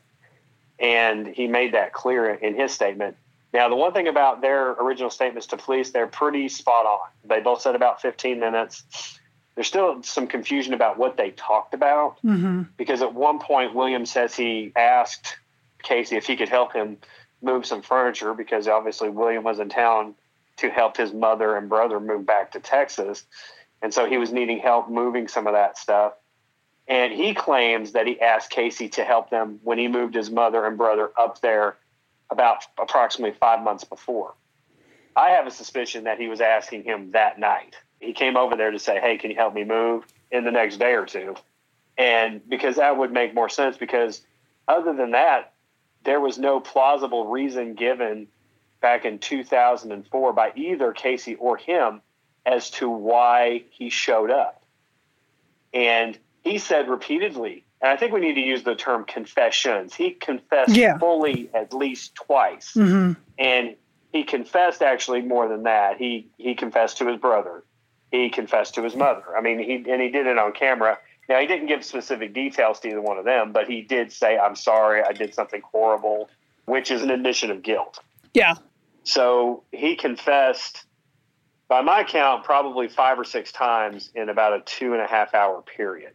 and 0.79 1.27
he 1.27 1.47
made 1.47 1.75
that 1.75 1.93
clear 1.93 2.33
in 2.33 2.55
his 2.55 2.73
statement. 2.73 3.17
Now, 3.53 3.69
the 3.69 3.77
one 3.77 3.93
thing 3.93 4.09
about 4.09 4.41
their 4.43 4.73
original 4.73 5.11
statements 5.11 5.47
to 5.49 5.57
police, 5.57 5.91
they're 5.91 6.07
pretty 6.07 6.49
spot 6.49 6.87
on. 6.87 7.09
They 7.25 7.41
both 7.41 7.61
said 7.63 7.75
about 7.75 8.03
15 8.03 8.39
minutes. 8.39 9.19
There's 9.55 9.67
still 9.67 10.03
some 10.03 10.27
confusion 10.27 10.75
about 10.75 10.99
what 10.99 11.17
they 11.17 11.31
talked 11.31 11.75
about 11.75 12.19
Mm-hmm. 12.25 12.63
because 12.77 13.03
at 13.03 13.15
one 13.15 13.39
point 13.39 13.75
William 13.75 14.07
says 14.07 14.35
he 14.35 14.73
asked 14.77 15.37
Casey 15.83 16.17
if 16.17 16.27
he 16.27 16.37
could 16.37 16.49
help 16.49 16.73
him 16.73 16.99
move 17.43 17.67
some 17.67 17.83
furniture 17.83 18.35
because 18.35 18.67
obviously 18.67 19.09
William 19.09 19.45
was 19.45 19.61
in 19.61 19.69
town 19.69 20.15
to 20.57 20.71
help 20.71 20.97
his 20.97 21.13
mother 21.13 21.57
and 21.57 21.69
brother 21.69 22.01
move 22.01 22.27
back 22.27 22.53
to 22.53 22.61
Texas. 22.61 23.25
And 23.81 23.95
so 23.95 24.09
he 24.09 24.19
was 24.19 24.33
needing 24.33 24.59
help 24.59 24.91
moving 24.91 25.29
some 25.29 25.47
of 25.47 25.53
that 25.53 25.79
stuff. 25.79 26.15
And 26.89 27.13
he 27.13 27.35
claims 27.35 27.93
that 27.93 28.07
he 28.07 28.21
asked 28.21 28.51
Casey 28.51 28.89
to 28.91 29.05
help 29.05 29.31
them 29.31 29.61
when 29.63 29.79
he 29.79 29.89
moved 29.89 30.15
his 30.15 30.31
mother 30.31 30.65
and 30.67 30.77
brother 30.77 31.11
up 31.19 31.41
there 31.41 31.77
about 32.31 32.65
approximately 32.79 33.37
five 33.39 33.63
months 33.63 33.85
before. 33.85 34.35
I 35.15 35.31
have 35.31 35.47
a 35.47 35.51
suspicion 35.51 36.05
that 36.05 36.19
he 36.19 36.29
was 36.29 36.41
asking 36.41 36.85
him 36.85 37.13
that 37.13 37.39
night. 37.39 37.77
He 38.01 38.13
came 38.13 38.37
over 38.37 38.57
there 38.57 38.71
to 38.71 38.79
say, 38.79 39.01
Hey, 39.01 39.19
can 39.19 39.31
you 39.31 39.37
help 39.37 39.55
me 39.55 39.65
move 39.65 40.07
in 40.31 40.45
the 40.45 40.51
next 40.51 40.79
day 40.79 40.93
or 40.95 41.05
two? 41.05 41.35
And 41.97 42.49
because 42.49 42.77
that 42.77 42.97
would 42.97 43.13
make 43.13 43.35
more 43.35 43.49
sense, 43.49 43.77
because 43.77 44.23
other 44.67 44.95
than 44.95 45.11
that, 45.11 45.53
there 46.05 46.21
was 46.21 46.39
no 46.39 46.61
plausible 46.61 47.27
reason 47.27 47.75
given 47.75 48.29
back 48.81 49.05
in 49.05 49.19
2004 49.19 50.33
by 50.33 50.53
either 50.55 50.93
Casey 50.93 51.35
or 51.35 51.57
him 51.57 52.01
as 52.47 52.71
to 52.71 52.89
why 52.89 53.65
he 53.71 53.91
showed 53.91 54.31
up. 54.31 54.63
And 55.75 56.17
he 56.43 56.59
said 56.59 56.89
repeatedly, 56.89 57.65
and 57.81 57.91
I 57.91 57.97
think 57.97 58.13
we 58.13 58.21
need 58.21 58.35
to 58.35 58.41
use 58.41 58.63
the 58.63 58.75
term 58.75 59.05
confessions. 59.05 59.95
He 59.95 60.11
confessed 60.13 60.75
Yeah. 60.75 60.99
fully 60.99 61.51
at 61.55 61.73
least 61.75 62.15
twice 62.15 62.73
Mm-hmm. 62.75 63.21
and 63.39 63.77
he 64.13 64.25
confessed 64.25 64.81
actually 64.81 65.21
more 65.21 65.49
than 65.49 65.65
that. 65.65 65.99
He 65.99 66.29
he 66.39 66.55
confessed 66.55 66.97
to 66.99 67.07
his 67.07 67.19
brother. 67.19 67.63
He 68.11 68.31
confessed 68.31 68.75
to 68.77 68.83
his 68.83 68.97
mother. 68.97 69.23
I 69.37 69.43
mean, 69.43 69.59
he 69.59 69.75
and 69.91 70.01
he 70.01 70.09
did 70.09 70.27
it 70.27 70.39
on 70.39 70.53
camera. 70.53 70.99
Now 71.29 71.41
he 71.41 71.47
didn't 71.47 71.67
give 71.67 71.85
specific 71.85 72.33
details 72.33 72.81
to 72.81 72.89
either 72.89 73.01
one 73.01 73.19
of 73.19 73.25
them, 73.25 73.53
but 73.53 73.69
he 73.69 73.83
did 73.83 74.13
say, 74.13 74.39
"I'm 74.39 74.57
sorry, 74.57 75.03
I 75.03 75.13
did 75.13 75.35
something 75.35 75.63
horrible," 75.63 76.31
which 76.65 76.91
is 76.91 77.03
an 77.03 77.11
admission 77.11 77.51
of 77.51 77.63
guilt. 77.63 78.01
Yeah. 78.35 78.55
So 79.05 79.65
he 79.73 79.97
confessed, 79.97 80.85
by 81.69 81.81
my 81.83 82.05
count, 82.05 82.45
probably 82.45 82.89
five 82.89 83.19
or 83.19 83.25
six 83.25 83.53
times 83.53 84.11
in 84.15 84.29
about 84.29 84.53
a 84.53 84.61
two 84.61 84.93
and 84.93 85.03
a 85.03 85.07
half 85.07 85.35
hour 85.35 85.63
period. 85.63 86.13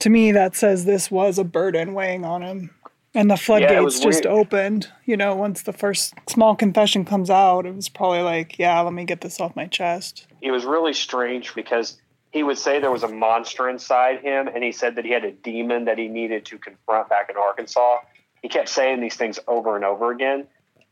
To 0.00 0.10
me, 0.10 0.30
that 0.32 0.54
says 0.54 0.84
this 0.84 1.10
was 1.10 1.38
a 1.38 1.44
burden 1.44 1.94
weighing 1.94 2.24
on 2.24 2.42
him. 2.42 2.70
And 3.14 3.30
the 3.30 3.36
floodgates 3.36 3.82
was 3.82 4.00
just 4.00 4.26
opened. 4.26 4.92
You 5.06 5.16
know, 5.16 5.34
once 5.34 5.62
the 5.62 5.72
first 5.72 6.14
small 6.28 6.54
confession 6.54 7.04
comes 7.04 7.30
out, 7.30 7.66
it 7.66 7.74
was 7.74 7.88
probably 7.88 8.20
like, 8.20 8.58
yeah, 8.58 8.78
let 8.80 8.92
me 8.92 9.04
get 9.04 9.22
this 9.22 9.40
off 9.40 9.56
my 9.56 9.66
chest. 9.66 10.26
it 10.40 10.50
was 10.52 10.64
really 10.64 10.92
strange 10.92 11.54
because 11.54 11.96
he 12.30 12.42
would 12.42 12.58
say 12.58 12.78
there 12.78 12.90
was 12.90 13.02
a 13.02 13.08
monster 13.08 13.68
inside 13.68 14.20
him 14.20 14.48
and 14.48 14.62
he 14.62 14.72
said 14.72 14.96
that 14.96 15.04
he 15.04 15.10
had 15.10 15.24
a 15.24 15.32
demon 15.32 15.86
that 15.86 15.98
he 15.98 16.08
needed 16.08 16.44
to 16.46 16.58
confront 16.58 17.08
back 17.08 17.30
in 17.30 17.36
Arkansas. 17.36 17.98
He 18.42 18.48
kept 18.48 18.68
saying 18.68 19.00
these 19.00 19.16
things 19.16 19.38
over 19.48 19.76
and 19.76 19.84
over 19.84 20.10
again. 20.10 20.46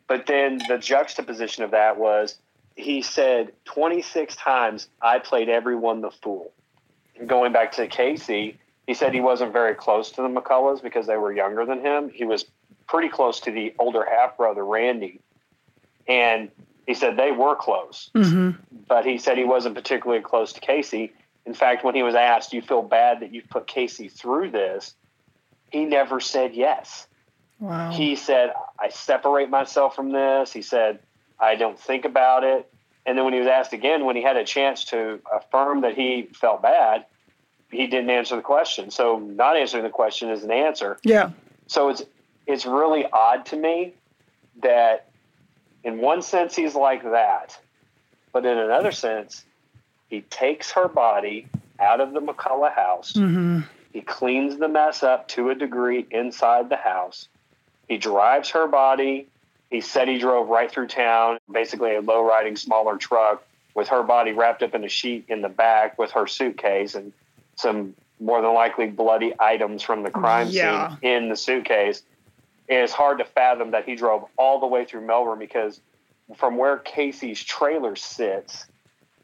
But 0.08 0.26
then 0.26 0.60
the 0.68 0.78
juxtaposition 0.78 1.64
of 1.64 1.72
that 1.72 1.98
was 1.98 2.38
he 2.74 3.02
said 3.02 3.52
26 3.64 4.36
times, 4.36 4.88
I 5.02 5.18
played 5.18 5.48
everyone 5.48 6.00
the 6.00 6.10
fool. 6.10 6.52
Going 7.26 7.52
back 7.52 7.72
to 7.72 7.86
Casey, 7.86 8.58
he 8.86 8.94
said 8.94 9.12
he 9.14 9.20
wasn't 9.20 9.52
very 9.52 9.74
close 9.74 10.10
to 10.12 10.22
the 10.22 10.28
McCulloughs 10.28 10.82
because 10.82 11.06
they 11.06 11.16
were 11.16 11.32
younger 11.32 11.64
than 11.64 11.80
him. 11.80 12.08
He 12.08 12.24
was 12.24 12.44
pretty 12.86 13.08
close 13.08 13.40
to 13.40 13.50
the 13.50 13.74
older 13.78 14.06
half 14.08 14.36
brother, 14.36 14.64
Randy. 14.64 15.20
And 16.06 16.50
he 16.86 16.94
said 16.94 17.16
they 17.16 17.32
were 17.32 17.56
close 17.56 18.10
Mm-hmm. 18.14 18.60
but 18.86 19.04
he 19.04 19.18
said 19.18 19.36
he 19.36 19.44
wasn't 19.44 19.74
particularly 19.74 20.22
close 20.22 20.52
to 20.52 20.60
Casey. 20.60 21.12
In 21.46 21.54
fact, 21.54 21.84
when 21.84 21.94
he 21.94 22.02
was 22.02 22.14
asked, 22.14 22.50
"Do 22.50 22.56
you 22.56 22.62
feel 22.62 22.82
bad 22.82 23.20
that 23.20 23.32
you've 23.32 23.48
put 23.48 23.66
Casey 23.66 24.08
through 24.08 24.50
this?" 24.50 24.94
he 25.70 25.84
never 25.84 26.20
said 26.20 26.54
yes. 26.54 27.08
Wow. 27.58 27.90
He 27.90 28.16
said, 28.16 28.52
"I 28.78 28.88
separate 28.88 29.48
myself 29.50 29.94
from 29.94 30.12
this." 30.12 30.52
He 30.52 30.62
said, 30.62 31.00
"I 31.40 31.54
don't 31.54 31.78
think 31.78 32.04
about 32.04 32.44
it." 32.44 32.70
And 33.04 33.16
then 33.16 33.24
when 33.24 33.34
he 33.34 33.40
was 33.40 33.48
asked 33.48 33.72
again, 33.72 34.04
when 34.04 34.16
he 34.16 34.22
had 34.22 34.36
a 34.36 34.44
chance 34.44 34.84
to 34.86 35.20
affirm 35.32 35.82
that 35.82 35.94
he 35.94 36.28
felt 36.32 36.60
bad, 36.60 37.06
he 37.70 37.86
didn't 37.86 38.10
answer 38.10 38.36
the 38.36 38.42
question. 38.42 38.90
So, 38.90 39.18
not 39.18 39.56
answering 39.56 39.84
the 39.84 39.90
question 39.90 40.30
is 40.30 40.42
an 40.44 40.50
answer. 40.50 40.98
yeah. 41.02 41.30
So 41.68 41.88
it's 41.88 42.02
it's 42.46 42.64
really 42.64 43.06
odd 43.12 43.46
to 43.46 43.56
me 43.56 43.94
that 44.62 45.08
in 45.82 45.98
one 45.98 46.22
sense 46.22 46.54
he's 46.54 46.74
like 46.74 47.02
that, 47.02 47.58
but 48.32 48.46
in 48.46 48.56
another 48.56 48.92
sense, 48.92 49.44
he 50.08 50.22
takes 50.22 50.70
her 50.72 50.88
body 50.88 51.48
out 51.78 52.00
of 52.00 52.12
the 52.12 52.20
McCullough 52.20 52.74
house. 52.74 53.12
Mm-hmm. 53.14 53.60
He 53.92 54.00
cleans 54.02 54.58
the 54.58 54.68
mess 54.68 55.02
up 55.02 55.28
to 55.28 55.50
a 55.50 55.54
degree 55.54 56.06
inside 56.10 56.68
the 56.68 56.76
house. 56.76 57.28
He 57.88 57.96
drives 57.98 58.50
her 58.50 58.66
body. 58.66 59.26
He 59.70 59.80
said 59.80 60.08
he 60.08 60.18
drove 60.18 60.48
right 60.48 60.70
through 60.70 60.88
town, 60.88 61.38
basically 61.50 61.94
a 61.96 62.00
low 62.00 62.24
riding 62.26 62.56
smaller 62.56 62.96
truck 62.96 63.42
with 63.74 63.88
her 63.88 64.02
body 64.02 64.32
wrapped 64.32 64.62
up 64.62 64.74
in 64.74 64.84
a 64.84 64.88
sheet 64.88 65.24
in 65.28 65.42
the 65.42 65.48
back 65.48 65.98
with 65.98 66.12
her 66.12 66.26
suitcase 66.26 66.94
and 66.94 67.12
some 67.56 67.94
more 68.20 68.40
than 68.40 68.54
likely 68.54 68.86
bloody 68.86 69.34
items 69.38 69.82
from 69.82 70.02
the 70.02 70.10
crime 70.10 70.48
Yeah. 70.50 70.90
scene 70.90 70.98
in 71.02 71.28
the 71.28 71.36
suitcase. 71.36 72.02
And 72.68 72.78
it's 72.80 72.92
hard 72.92 73.18
to 73.18 73.24
fathom 73.24 73.72
that 73.72 73.84
he 73.84 73.94
drove 73.94 74.24
all 74.36 74.60
the 74.60 74.66
way 74.66 74.84
through 74.84 75.02
Melbourne 75.02 75.38
because 75.38 75.80
from 76.36 76.56
where 76.56 76.78
Casey's 76.78 77.42
trailer 77.42 77.96
sits 77.96 78.66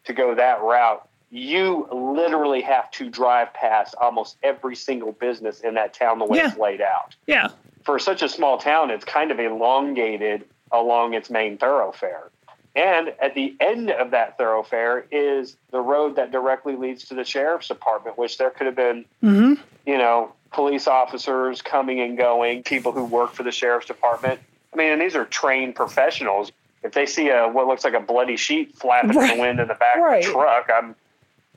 to 0.05 0.13
go 0.13 0.35
that 0.35 0.61
route, 0.63 1.07
you 1.31 1.89
literally 1.91 2.61
have 2.61 2.91
to 2.93 3.09
drive 3.09 3.53
past 3.55 3.95
almost 4.01 4.37
every 4.43 4.77
single 4.77 5.13
business 5.13 5.61
in 5.61 5.75
that 5.75 5.95
town 5.95 6.19
the 6.19 6.25
way 6.27 6.39
Yeah. 6.39 6.49
it's 6.49 6.59
laid 6.59 6.81
out. 6.81 7.15
Yeah. 7.27 7.49
For 7.85 7.99
such 7.99 8.23
a 8.23 8.29
small 8.29 8.59
town, 8.59 8.91
it's 8.91 9.05
kind 9.05 9.31
of 9.31 9.41
elongated 9.41 10.45
along 10.71 11.15
its 11.15 11.31
main 11.31 11.57
thoroughfare. 11.59 12.31
And 12.75 13.13
at 13.21 13.35
the 13.35 13.55
end 13.61 13.91
of 13.91 14.11
that 14.13 14.39
thoroughfare 14.39 15.05
is 15.11 15.57
the 15.71 15.81
road 15.81 16.17
that 16.17 16.31
directly 16.33 16.75
leads 16.77 17.05
to 17.07 17.15
the 17.15 17.25
sheriff's 17.25 17.69
department, 17.69 18.17
which 18.17 18.39
there 18.39 18.51
could 18.51 18.67
have 18.67 18.77
been 18.77 19.05
Mm-hmm. 19.23 19.55
you 19.87 19.99
know, 19.99 20.33
police 20.53 20.87
officers 20.87 21.61
coming 21.63 22.01
and 22.01 22.17
going, 22.17 22.63
people 22.63 22.93
who 22.93 23.05
work 23.05 23.33
for 23.33 23.43
the 23.43 23.51
sheriff's 23.53 23.87
department. 23.87 24.39
I 24.73 24.77
mean, 24.77 24.93
and 24.93 25.01
these 25.03 25.17
are 25.17 25.25
trained 25.27 25.75
professionals. 25.75 26.51
If 26.83 26.93
they 26.93 27.07
see 27.07 27.29
a 27.29 27.47
what 27.49 27.67
looks 27.67 27.85
like 27.85 27.95
a 27.95 28.01
bloody 28.01 28.37
sheet 28.37 28.75
flapping 28.77 29.11
in 29.11 29.29
the 29.37 29.41
wind 29.41 29.61
in 29.61 29.69
the 29.69 29.75
back 29.75 29.97
Right. 29.99 30.19
of 30.25 30.27
the 30.27 30.33
truck, 30.33 30.71
I'm 30.75 30.95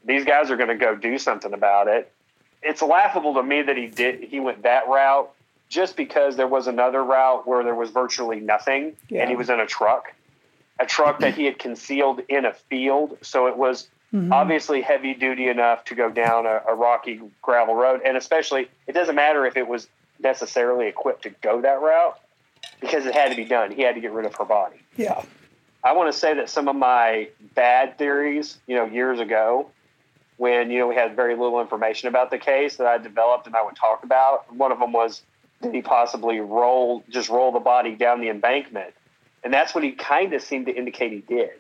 these 0.03 0.23
guys 0.23 0.51
are 0.51 0.55
going 0.57 0.69
to 0.69 0.75
go 0.75 0.95
do 0.95 1.17
something 1.17 1.51
about 1.53 1.87
it. 1.87 2.11
It's 2.61 2.81
laughable 2.83 3.33
to 3.35 3.43
me 3.43 3.63
that 3.63 3.75
he 3.77 3.87
did 3.87 4.23
he 4.23 4.39
went 4.39 4.63
that 4.63 4.87
route 4.87 5.31
just 5.67 5.97
because 5.97 6.35
there 6.35 6.47
was 6.47 6.67
another 6.67 7.03
route 7.03 7.47
where 7.47 7.63
there 7.63 7.73
was 7.75 7.89
virtually 7.89 8.39
nothing 8.39 8.95
Yeah. 9.09 9.21
and 9.21 9.29
he 9.31 9.35
was 9.35 9.49
in 9.49 9.59
a 9.59 9.65
truck. 9.65 10.13
A 10.79 10.85
truck 10.85 11.19
that 11.19 11.33
he 11.35 11.45
had 11.45 11.57
concealed 11.57 12.21
in 12.27 12.43
a 12.45 12.53
field, 12.53 13.17
so 13.21 13.47
it 13.47 13.55
was 13.57 13.87
Mhm. 14.13 14.31
obviously 14.31 14.81
heavy 14.81 15.13
duty 15.15 15.47
enough 15.49 15.83
to 15.85 15.95
go 15.95 16.09
down 16.09 16.45
a, 16.45 16.61
a 16.67 16.75
rocky 16.75 17.19
gravel 17.41 17.73
road 17.75 18.01
and 18.05 18.15
especially 18.15 18.69
it 18.87 18.91
doesn't 18.93 19.15
matter 19.15 19.45
if 19.47 19.57
it 19.57 19.67
was 19.67 19.87
necessarily 20.19 20.87
equipped 20.87 21.23
to 21.23 21.29
go 21.41 21.59
that 21.61 21.81
route 21.81 22.17
because 22.81 23.05
it 23.05 23.13
had 23.13 23.29
to 23.29 23.35
be 23.35 23.45
done 23.45 23.71
he 23.71 23.81
had 23.81 23.95
to 23.95 24.01
get 24.01 24.11
rid 24.11 24.25
of 24.25 24.35
her 24.35 24.45
body 24.45 24.77
Yeah. 24.97 25.21
i 25.83 25.91
want 25.93 26.11
to 26.11 26.17
say 26.17 26.33
that 26.33 26.49
some 26.49 26.67
of 26.67 26.75
my 26.75 27.29
bad 27.53 27.97
theories 27.97 28.57
you 28.67 28.75
know 28.75 28.85
years 28.85 29.19
ago 29.19 29.69
when 30.37 30.69
you 30.71 30.79
know 30.79 30.87
we 30.87 30.95
had 30.95 31.15
very 31.15 31.35
little 31.35 31.61
information 31.61 32.07
about 32.09 32.29
the 32.31 32.37
case 32.37 32.77
that 32.77 32.87
i 32.87 32.97
developed 32.97 33.47
and 33.47 33.55
i 33.55 33.63
would 33.63 33.75
talk 33.75 34.03
about 34.03 34.53
one 34.53 34.71
of 34.71 34.79
them 34.79 34.91
was 34.91 35.21
did 35.61 35.73
he 35.73 35.81
possibly 35.81 36.39
roll 36.39 37.03
just 37.09 37.29
roll 37.29 37.51
the 37.51 37.59
body 37.59 37.95
down 37.95 38.19
the 38.21 38.29
embankment 38.29 38.93
And 39.43 39.53
that's 39.53 39.73
what 39.75 39.83
he 39.83 39.91
kind 39.91 40.33
of 40.33 40.41
seemed 40.41 40.65
to 40.65 40.73
indicate 40.75 41.11
he 41.11 41.19
did. 41.19 41.51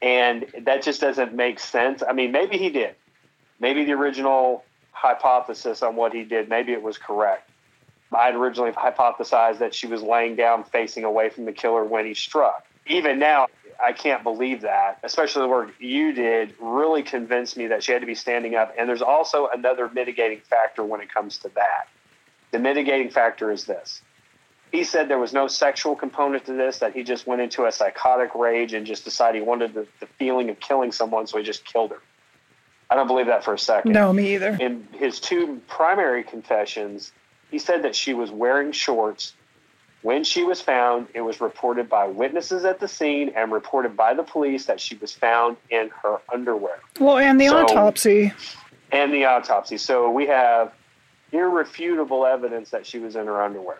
And 0.00 0.46
that 0.62 0.82
just 0.82 1.00
doesn't 1.00 1.34
make 1.34 1.58
sense. 1.60 2.02
I 2.08 2.12
mean, 2.12 2.30
maybe 2.32 2.56
he 2.58 2.70
did. 2.70 2.94
Maybe 3.60 3.84
the 3.84 3.92
original 3.92 4.64
hypothesis 4.92 5.82
on 5.82 5.96
what 5.96 6.12
he 6.12 6.22
did, 6.24 6.48
maybe 6.48 6.72
it 6.72 6.82
was 6.82 6.98
correct. 6.98 7.50
I 8.14 8.26
had 8.26 8.34
originally 8.34 8.72
hypothesized 8.72 9.58
that 9.58 9.74
she 9.74 9.86
was 9.86 10.02
laying 10.02 10.36
down 10.36 10.64
facing 10.64 11.04
away 11.04 11.30
from 11.30 11.44
the 11.44 11.52
killer 11.52 11.84
when 11.84 12.06
he 12.06 12.14
struck. 12.14 12.64
Even 12.86 13.18
now, 13.18 13.46
I 13.82 13.92
can't 13.92 14.22
believe 14.22 14.62
that, 14.62 14.98
especially 15.02 15.42
the 15.42 15.48
work 15.48 15.72
you 15.78 16.12
did 16.12 16.54
really 16.60 17.02
convinced 17.02 17.56
me 17.56 17.68
that 17.68 17.82
she 17.82 17.92
had 17.92 18.00
to 18.00 18.06
be 18.06 18.14
standing 18.14 18.54
up. 18.54 18.74
And 18.78 18.88
there's 18.88 19.02
also 19.02 19.48
another 19.52 19.88
mitigating 19.88 20.40
factor 20.40 20.84
when 20.84 21.00
it 21.00 21.12
comes 21.12 21.38
to 21.38 21.48
that. 21.54 21.88
The 22.50 22.58
mitigating 22.58 23.10
factor 23.10 23.50
is 23.50 23.64
this. 23.64 24.02
He 24.70 24.84
said 24.84 25.08
there 25.08 25.18
was 25.18 25.32
no 25.32 25.48
sexual 25.48 25.94
component 25.96 26.46
to 26.46 26.54
this, 26.54 26.78
that 26.78 26.94
he 26.94 27.02
just 27.02 27.26
went 27.26 27.42
into 27.42 27.66
a 27.66 27.72
psychotic 27.72 28.34
rage 28.34 28.72
and 28.72 28.86
just 28.86 29.04
decided 29.04 29.40
he 29.40 29.46
wanted 29.46 29.74
the, 29.74 29.86
the 30.00 30.06
feeling 30.18 30.48
of 30.48 30.60
killing 30.60 30.92
someone, 30.92 31.26
so 31.26 31.38
he 31.38 31.44
just 31.44 31.64
killed 31.64 31.90
her. 31.90 32.00
I 32.88 32.94
don't 32.94 33.06
believe 33.06 33.26
that 33.26 33.44
for 33.44 33.54
a 33.54 33.58
second. 33.58 33.92
No, 33.92 34.12
me 34.12 34.34
either. 34.34 34.56
In 34.60 34.86
his 34.92 35.20
two 35.20 35.60
primary 35.66 36.22
confessions, 36.22 37.12
he 37.52 37.60
said 37.60 37.82
that 37.82 37.94
she 37.94 38.14
was 38.14 38.32
wearing 38.32 38.72
shorts 38.72 39.34
when 40.02 40.24
she 40.24 40.42
was 40.42 40.60
found, 40.60 41.06
it 41.14 41.20
was 41.20 41.40
reported 41.40 41.88
by 41.88 42.08
witnesses 42.08 42.64
at 42.64 42.80
the 42.80 42.88
scene 42.88 43.30
and 43.36 43.52
reported 43.52 43.96
by 43.96 44.14
the 44.14 44.24
police 44.24 44.66
that 44.66 44.80
she 44.80 44.96
was 44.96 45.12
found 45.12 45.56
in 45.70 45.90
her 46.02 46.18
underwear. 46.32 46.80
Well, 46.98 47.18
and 47.18 47.40
the 47.40 47.46
So- 47.48 47.58
autopsy. 47.62 48.32
And 48.90 49.12
the 49.12 49.24
autopsy. 49.24 49.78
So 49.78 50.10
we 50.10 50.26
have 50.26 50.72
irrefutable 51.30 52.26
evidence 52.26 52.70
that 52.70 52.84
she 52.84 52.98
was 52.98 53.16
in 53.16 53.26
her 53.26 53.40
underwear. 53.42 53.78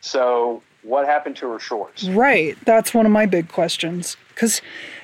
So 0.00 0.62
what 0.82 1.06
happened 1.06 1.36
to 1.36 1.50
her 1.52 1.58
shorts? 1.58 2.04
Right. 2.08 2.56
That's 2.64 2.92
one 2.92 3.06
of 3.06 3.12
my 3.12 3.26
big 3.26 3.48
questions. 3.48 4.16
Because 4.30 4.60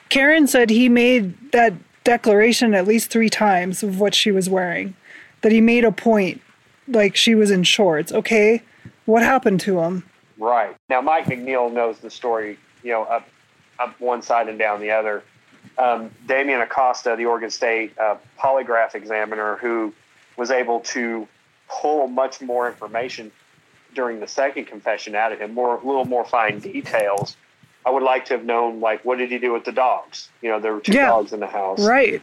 Karen 0.09 0.47
said 0.47 0.70
he 0.70 0.88
made 0.88 1.53
that 1.53 1.74
declaration 2.03 2.74
at 2.74 2.86
least 2.86 3.11
three 3.11 3.30
times 3.30 3.82
of 3.82 4.01
what 4.01 4.14
she 4.14 4.32
was 4.32 4.49
wearing. 4.49 4.95
That 5.43 5.53
he 5.53 5.61
made 5.61 5.84
a 5.84 5.93
point, 5.93 6.41
like 6.95 7.16
she 7.16 7.34
was 7.34 7.51
in 7.51 7.62
shorts. 7.64 8.12
Okay, 8.12 8.62
what 9.07 9.22
happened 9.22 9.61
to 9.61 9.80
him? 9.80 10.05
Right. 10.38 10.74
Now, 10.88 11.01
Mike 11.01 11.26
McNeil 11.26 11.72
knows 11.72 11.99
the 11.99 12.11
story, 12.11 12.59
you 12.82 12.93
know, 12.93 13.03
up, 13.03 13.28
up 13.78 14.01
one 14.01 14.22
side 14.22 14.49
and 14.49 14.59
down 14.59 14.80
the 14.80 14.91
other. 14.91 15.22
Um, 15.76 16.11
Damian 16.26 16.61
Acosta, 16.61 17.14
the 17.16 17.26
Oregon 17.26 17.51
State 17.51 17.97
uh, 17.99 18.16
polygraph 18.38 18.95
examiner, 18.95 19.57
who 19.57 19.93
was 20.36 20.51
able 20.51 20.80
to 20.80 21.28
pull 21.68 22.07
much 22.09 22.41
more 22.41 22.66
information 22.68 23.30
during 23.95 24.20
the 24.20 24.26
second 24.26 24.64
confession 24.66 25.14
out 25.14 25.32
of 25.32 25.41
him, 25.41 25.53
more, 25.53 25.76
a 25.76 25.84
little 25.86 26.05
more 26.05 26.24
fine 26.24 26.59
details. 26.61 27.36
I 27.84 27.91
would 27.91 28.03
like 28.03 28.26
to 28.26 28.34
have 28.34 28.45
known, 28.45 28.80
like, 28.80 29.05
what 29.05 29.18
did 29.18 29.30
he 29.30 29.38
do 29.38 29.53
with 29.53 29.64
the 29.64 29.72
dogs? 29.72 30.28
You 30.43 30.51
know, 30.51 30.61
there 30.61 30.72
were 30.74 30.80
two 30.80 30.93
Yeah. 30.93 31.07
dogs 31.09 31.32
in 31.32 31.41
the 31.41 31.47
house. 31.47 31.86
Right. 31.86 32.22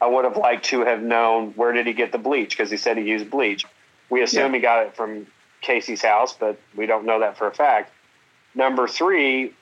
I 0.00 0.06
would 0.06 0.24
have 0.24 0.36
liked 0.36 0.64
to 0.66 0.84
have 0.84 1.02
known 1.02 1.52
where 1.52 1.72
did 1.72 1.86
he 1.86 1.92
get 1.92 2.12
the 2.12 2.18
bleach 2.18 2.50
because 2.50 2.70
he 2.70 2.76
said 2.76 2.96
he 2.98 3.04
used 3.04 3.30
bleach. 3.30 3.64
We 4.10 4.22
assume 4.22 4.54
he 4.54 4.60
got 4.60 4.86
it 4.86 4.96
from 4.96 5.26
Casey's 5.60 6.02
house, 6.02 6.34
but 6.38 6.58
we 6.76 6.86
don't 6.86 7.04
know 7.04 7.20
that 7.20 7.36
for 7.36 7.46
a 7.46 7.54
fact. 7.54 7.92
Number 8.54 8.86
three, 8.86 9.52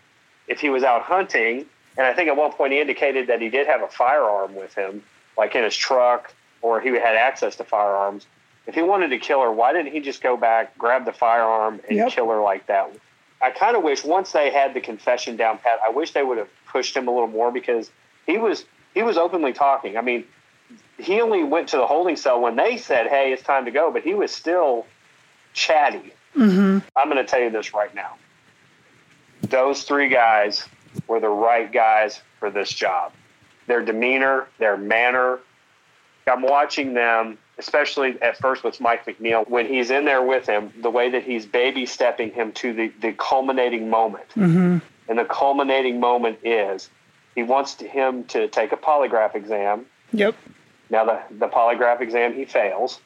if 0.48 0.60
he 0.60 0.68
was 0.68 0.82
out 0.82 1.02
hunting, 1.02 1.66
and 1.96 2.06
I 2.06 2.12
think 2.12 2.28
at 2.28 2.36
one 2.36 2.52
point 2.52 2.72
he 2.72 2.80
indicated 2.80 3.28
that 3.28 3.40
he 3.40 3.48
did 3.48 3.66
have 3.66 3.82
a 3.82 3.88
firearm 3.88 4.54
with 4.54 4.74
him, 4.74 5.02
like 5.38 5.54
in 5.54 5.64
his 5.64 5.74
truck, 5.74 6.32
or 6.62 6.80
he 6.80 6.88
had 6.90 7.16
access 7.16 7.56
to 7.56 7.64
firearms. 7.64 8.26
If 8.66 8.74
he 8.74 8.82
wanted 8.82 9.08
to 9.08 9.18
kill 9.18 9.42
her, 9.42 9.52
why 9.52 9.72
didn't 9.72 9.92
he 9.92 10.00
just 10.00 10.22
go 10.22 10.36
back, 10.36 10.76
grab 10.78 11.04
the 11.04 11.12
firearm, 11.12 11.80
and 11.88 11.96
Yep. 11.98 12.08
kill 12.12 12.28
her 12.30 12.40
like 12.40 12.66
that? 12.66 12.90
I 13.42 13.50
kind 13.50 13.76
of 13.76 13.82
wish 13.82 14.04
once 14.04 14.32
they 14.32 14.50
had 14.50 14.72
the 14.74 14.80
confession 14.80 15.36
down 15.36 15.58
pat, 15.58 15.78
I 15.84 15.90
wish 15.90 16.12
they 16.12 16.22
would 16.22 16.38
have 16.38 16.48
pushed 16.66 16.96
him 16.96 17.08
a 17.08 17.10
little 17.10 17.28
more 17.28 17.50
because 17.52 17.90
he 18.26 18.38
was 18.38 18.64
he 18.94 19.02
was 19.02 19.16
openly 19.18 19.52
talking. 19.52 19.96
I 19.96 20.00
mean, 20.00 20.24
he 20.98 21.20
only 21.20 21.42
went 21.42 21.68
to 21.70 21.76
the 21.76 21.86
holding 21.86 22.16
cell 22.16 22.40
when 22.40 22.56
they 22.56 22.76
said, 22.76 23.06
"Hey, 23.06 23.32
it's 23.32 23.42
time 23.42 23.64
to 23.64 23.70
go," 23.70 23.90
but 23.90 24.02
he 24.02 24.14
was 24.14 24.30
still 24.30 24.86
chatty. 25.52 26.12
Mm-hmm. 26.36 26.78
I'm 26.96 27.10
going 27.10 27.24
to 27.24 27.24
tell 27.24 27.40
you 27.40 27.50
this 27.50 27.74
right 27.74 27.94
now. 27.94 28.16
Those 29.42 29.84
three 29.84 30.08
guys 30.08 30.66
were 31.06 31.20
the 31.20 31.28
right 31.28 31.70
guys 31.70 32.20
for 32.38 32.50
this 32.50 32.70
job. 32.70 33.12
Their 33.66 33.84
demeanor, 33.84 34.48
their 34.58 34.76
manner. 34.76 35.40
I'm 36.26 36.42
watching 36.42 36.94
them, 36.94 37.38
especially 37.58 38.20
at 38.22 38.38
first 38.38 38.64
with 38.64 38.80
Mike 38.80 39.04
McNeil, 39.06 39.48
when 39.48 39.66
he's 39.66 39.90
in 39.90 40.04
there 40.04 40.22
with 40.22 40.46
him, 40.46 40.72
the 40.80 40.90
way 40.90 41.10
that 41.10 41.22
he's 41.22 41.44
baby 41.46 41.86
stepping 41.86 42.32
him 42.32 42.52
to 42.52 42.72
the, 42.72 42.88
the 43.00 43.12
culminating 43.12 43.90
moment. 43.90 44.28
Mm-hmm. 44.30 44.78
And 45.08 45.18
the 45.18 45.24
culminating 45.24 46.00
moment 46.00 46.38
is 46.44 46.88
he 47.34 47.42
wants 47.42 47.74
to, 47.76 47.88
him 47.88 48.24
to 48.24 48.48
take 48.48 48.72
a 48.72 48.76
polygraph 48.76 49.34
exam. 49.34 49.86
Yep. 50.12 50.34
Now, 50.94 51.04
the, 51.04 51.20
the 51.40 51.48
polygraph 51.48 52.00
exam, 52.00 52.34
he 52.34 52.44
fails. 52.44 53.00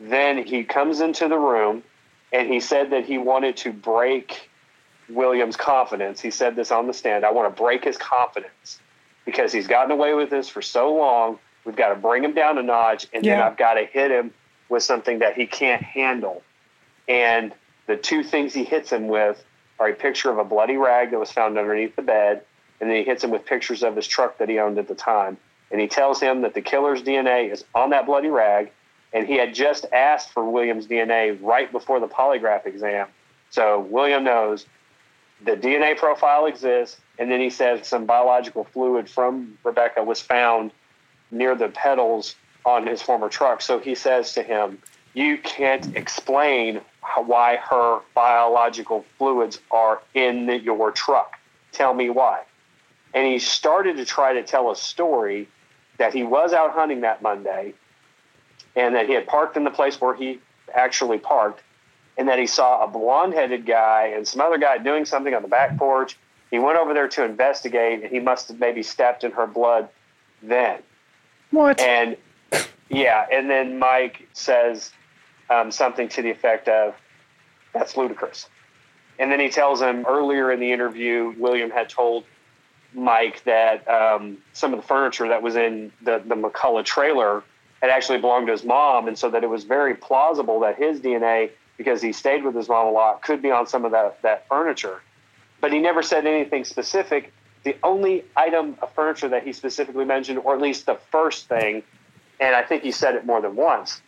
Then 0.00 0.44
he 0.44 0.64
comes 0.64 1.00
into 1.00 1.28
the 1.28 1.38
room 1.38 1.84
and 2.32 2.52
he 2.52 2.58
said 2.58 2.90
that 2.90 3.04
he 3.04 3.16
wanted 3.16 3.56
to 3.58 3.72
break 3.72 4.50
William's 5.08 5.56
confidence. 5.56 6.20
He 6.20 6.32
said 6.32 6.56
this 6.56 6.72
on 6.72 6.88
the 6.88 6.92
stand 6.92 7.24
I 7.24 7.30
want 7.30 7.54
to 7.54 7.62
break 7.62 7.84
his 7.84 7.96
confidence 7.96 8.80
because 9.24 9.52
he's 9.52 9.68
gotten 9.68 9.92
away 9.92 10.14
with 10.14 10.30
this 10.30 10.48
for 10.48 10.62
so 10.62 10.92
long. 10.92 11.38
We've 11.64 11.76
got 11.76 11.90
to 11.90 11.94
bring 11.94 12.24
him 12.24 12.34
down 12.34 12.58
a 12.58 12.62
notch, 12.64 13.06
and 13.12 13.24
then 13.24 13.40
I've 13.40 13.56
got 13.56 13.74
to 13.74 13.84
hit 13.84 14.10
him 14.10 14.32
with 14.68 14.82
something 14.82 15.20
that 15.20 15.36
he 15.36 15.46
can't 15.46 15.80
handle. 15.80 16.42
And 17.06 17.54
the 17.86 17.96
two 17.96 18.24
things 18.24 18.52
he 18.52 18.64
hits 18.64 18.90
him 18.90 19.06
with 19.06 19.42
are 19.78 19.90
a 19.90 19.94
picture 19.94 20.28
of 20.28 20.38
a 20.38 20.44
bloody 20.44 20.76
rag 20.76 21.12
that 21.12 21.20
was 21.20 21.30
found 21.30 21.56
underneath 21.56 21.94
the 21.94 22.02
bed, 22.02 22.42
and 22.80 22.90
then 22.90 22.96
he 22.96 23.04
hits 23.04 23.22
him 23.22 23.30
with 23.30 23.46
pictures 23.46 23.84
of 23.84 23.94
his 23.94 24.08
truck 24.08 24.38
that 24.38 24.48
he 24.48 24.58
owned 24.58 24.76
at 24.78 24.88
the 24.88 24.96
time. 24.96 25.38
And 25.70 25.80
he 25.80 25.88
tells 25.88 26.20
him 26.20 26.42
that 26.42 26.54
the 26.54 26.60
killer's 26.60 27.02
DNA 27.02 27.50
is 27.50 27.64
on 27.74 27.90
that 27.90 28.06
bloody 28.06 28.28
rag, 28.28 28.70
and 29.12 29.26
he 29.26 29.36
had 29.36 29.54
just 29.54 29.86
asked 29.92 30.30
for 30.30 30.48
William's 30.48 30.86
DNA 30.86 31.38
right 31.40 31.70
before 31.70 32.00
the 32.00 32.08
polygraph 32.08 32.66
exam. 32.66 33.08
So 33.50 33.80
William 33.80 34.24
knows 34.24 34.66
the 35.44 35.52
DNA 35.52 35.96
profile 35.96 36.46
exists, 36.46 37.00
and 37.18 37.30
then 37.30 37.40
he 37.40 37.50
says 37.50 37.86
some 37.86 38.06
biological 38.06 38.64
fluid 38.64 39.08
from 39.08 39.58
Rebekah 39.62 40.02
was 40.02 40.20
found 40.20 40.72
near 41.30 41.54
the 41.54 41.68
pedals 41.68 42.36
on 42.64 42.86
his 42.86 43.02
former 43.02 43.28
truck. 43.28 43.60
So 43.60 43.78
he 43.78 43.94
says 43.94 44.32
to 44.34 44.42
him, 44.42 44.78
You 45.12 45.38
can't 45.38 45.96
explain 45.96 46.80
why 47.16 47.56
her 47.56 48.00
biological 48.14 49.04
fluids 49.18 49.60
are 49.70 50.00
in 50.14 50.48
your 50.62 50.90
truck. 50.90 51.38
Tell 51.72 51.94
me 51.94 52.10
why. 52.10 52.42
And 53.12 53.26
he 53.26 53.38
started 53.38 53.96
to 53.98 54.04
try 54.04 54.32
to 54.34 54.42
tell 54.42 54.70
a 54.70 54.76
story 54.76 55.48
that 55.98 56.12
he 56.12 56.22
was 56.22 56.52
out 56.52 56.72
hunting 56.72 57.02
that 57.02 57.22
Monday 57.22 57.74
and 58.76 58.94
that 58.94 59.06
he 59.06 59.14
had 59.14 59.26
parked 59.26 59.56
in 59.56 59.64
the 59.64 59.70
place 59.70 60.00
where 60.00 60.14
he 60.14 60.40
actually 60.74 61.18
parked 61.18 61.62
and 62.16 62.28
that 62.28 62.38
he 62.38 62.46
saw 62.46 62.84
a 62.84 62.88
blonde 62.88 63.34
headed 63.34 63.66
guy 63.66 64.12
and 64.14 64.26
some 64.26 64.40
other 64.40 64.58
guy 64.58 64.78
doing 64.78 65.04
something 65.04 65.34
on 65.34 65.42
the 65.42 65.48
back 65.48 65.76
porch. 65.76 66.18
He 66.50 66.58
went 66.58 66.78
over 66.78 66.94
there 66.94 67.08
to 67.08 67.24
investigate 67.24 68.02
and 68.02 68.12
he 68.12 68.20
must 68.20 68.48
have 68.48 68.58
maybe 68.58 68.82
stepped 68.82 69.24
in 69.24 69.32
her 69.32 69.46
blood 69.46 69.88
then. 70.42 70.80
What? 71.50 71.80
And 71.80 72.16
yeah, 72.88 73.26
and 73.32 73.48
then 73.48 73.78
Mike 73.78 74.28
says 74.32 74.92
um, 75.50 75.70
something 75.70 76.08
to 76.10 76.22
the 76.22 76.30
effect 76.30 76.68
of, 76.68 76.94
that's 77.72 77.96
ludicrous. 77.96 78.48
And 79.18 79.30
then 79.30 79.40
he 79.40 79.48
tells 79.48 79.80
him 79.80 80.04
earlier 80.06 80.50
in 80.52 80.60
the 80.60 80.72
interview, 80.72 81.34
William 81.38 81.70
had 81.70 81.88
told 81.88 82.24
Mike 82.94 83.42
that 83.44 83.86
um, 83.88 84.38
some 84.52 84.72
of 84.72 84.80
the 84.80 84.86
furniture 84.86 85.28
that 85.28 85.42
was 85.42 85.56
in 85.56 85.92
the, 86.02 86.22
the 86.24 86.34
McCullough 86.34 86.84
trailer 86.84 87.42
had 87.80 87.90
actually 87.90 88.18
belonged 88.18 88.46
to 88.46 88.52
his 88.52 88.64
mom. 88.64 89.08
And 89.08 89.18
so 89.18 89.30
that 89.30 89.44
it 89.44 89.48
was 89.48 89.64
very 89.64 89.94
plausible 89.94 90.60
that 90.60 90.76
his 90.78 91.00
DNA, 91.00 91.50
because 91.76 92.00
he 92.00 92.12
stayed 92.12 92.44
with 92.44 92.54
his 92.54 92.68
mom 92.68 92.86
a 92.86 92.90
lot, 92.90 93.22
could 93.22 93.42
be 93.42 93.50
on 93.50 93.66
some 93.66 93.84
of 93.84 93.92
that, 93.92 94.22
that 94.22 94.48
furniture. 94.48 95.02
But 95.60 95.72
he 95.72 95.80
never 95.80 96.02
said 96.02 96.26
anything 96.26 96.64
specific. 96.64 97.32
The 97.64 97.76
only 97.82 98.24
item 98.36 98.76
of 98.82 98.92
furniture 98.94 99.28
that 99.28 99.44
he 99.44 99.52
specifically 99.52 100.04
mentioned, 100.04 100.38
or 100.38 100.54
at 100.54 100.60
least 100.60 100.86
the 100.86 100.98
first 101.10 101.48
thing, 101.48 101.82
and 102.40 102.54
I 102.54 102.62
think 102.62 102.82
he 102.82 102.92
said 102.92 103.14
it 103.14 103.24
more 103.24 103.40
than 103.40 103.56
once, 103.56 104.00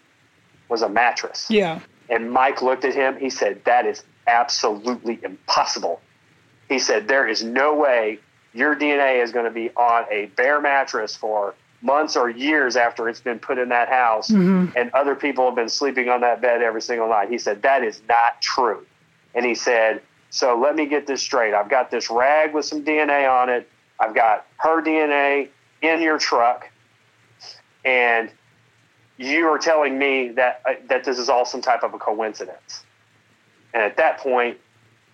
was 0.69 0.83
a 0.83 0.89
mattress. 0.89 1.47
yeah. 1.51 1.81
And 2.09 2.31
Mike 2.31 2.63
looked 2.63 2.85
at 2.85 2.95
him. 2.95 3.19
He 3.19 3.31
said, 3.31 3.65
That 3.65 3.87
is 3.87 4.05
absolutely 4.27 5.19
impossible. 5.23 6.01
He 6.69 6.79
said, 6.79 7.09
There 7.09 7.27
is 7.27 7.43
no 7.43 7.75
way 7.75 8.21
your 8.57 8.75
DNA 8.75 9.23
is 9.23 9.33
going 9.33 9.45
to 9.45 9.51
be 9.51 9.71
on 9.77 10.05
a 10.11 10.27
bare 10.37 10.61
mattress 10.61 11.15
for 11.15 11.55
months 11.83 12.17
or 12.17 12.31
years 12.31 12.75
after 12.77 13.09
it's 13.09 13.21
been 13.21 13.39
put 13.39 13.59
in 13.59 13.69
that 13.69 13.89
house 13.89 14.31
Mhm. 14.31 14.73
and 14.75 14.91
other 14.95 15.15
people 15.15 15.45
have 15.45 15.55
been 15.55 15.69
sleeping 15.69 16.09
on 16.09 16.23
that 16.23 16.41
bed 16.41 16.63
every 16.63 16.81
single 16.81 17.09
night. 17.09 17.29
He 17.29 17.39
said, 17.39 17.63
That 17.63 17.85
is 17.85 18.01
not 18.09 18.41
true. 18.41 18.85
And 19.35 19.45
he 19.45 19.55
said, 19.55 20.01
So 20.31 20.59
let 20.59 20.75
me 20.75 20.87
get 20.87 21.07
this 21.07 21.21
straight. 21.23 21.55
I've 21.55 21.69
got 21.69 21.91
this 21.91 22.11
rag 22.11 22.55
with 22.55 22.65
some 22.65 22.83
DNA 22.83 23.27
on 23.31 23.49
it. 23.51 23.69
I've 24.01 24.15
got 24.15 24.47
her 24.59 24.81
DNA 24.83 25.49
in 25.83 26.01
your 26.01 26.19
truck. 26.19 26.69
And 27.85 28.31
you 29.19 29.47
are 29.49 29.59
telling 29.59 29.99
me 29.99 30.29
that 30.31 30.61
uh, 30.67 30.75
that 30.89 31.05
this 31.05 31.19
is 31.19 31.29
all 31.29 31.45
some 31.45 31.61
type 31.63 31.83
of 31.83 31.95
a 31.95 31.99
coincidence. 31.99 32.85
And 33.73 33.83
at 33.83 33.97
that 33.99 34.19
point, 34.19 34.59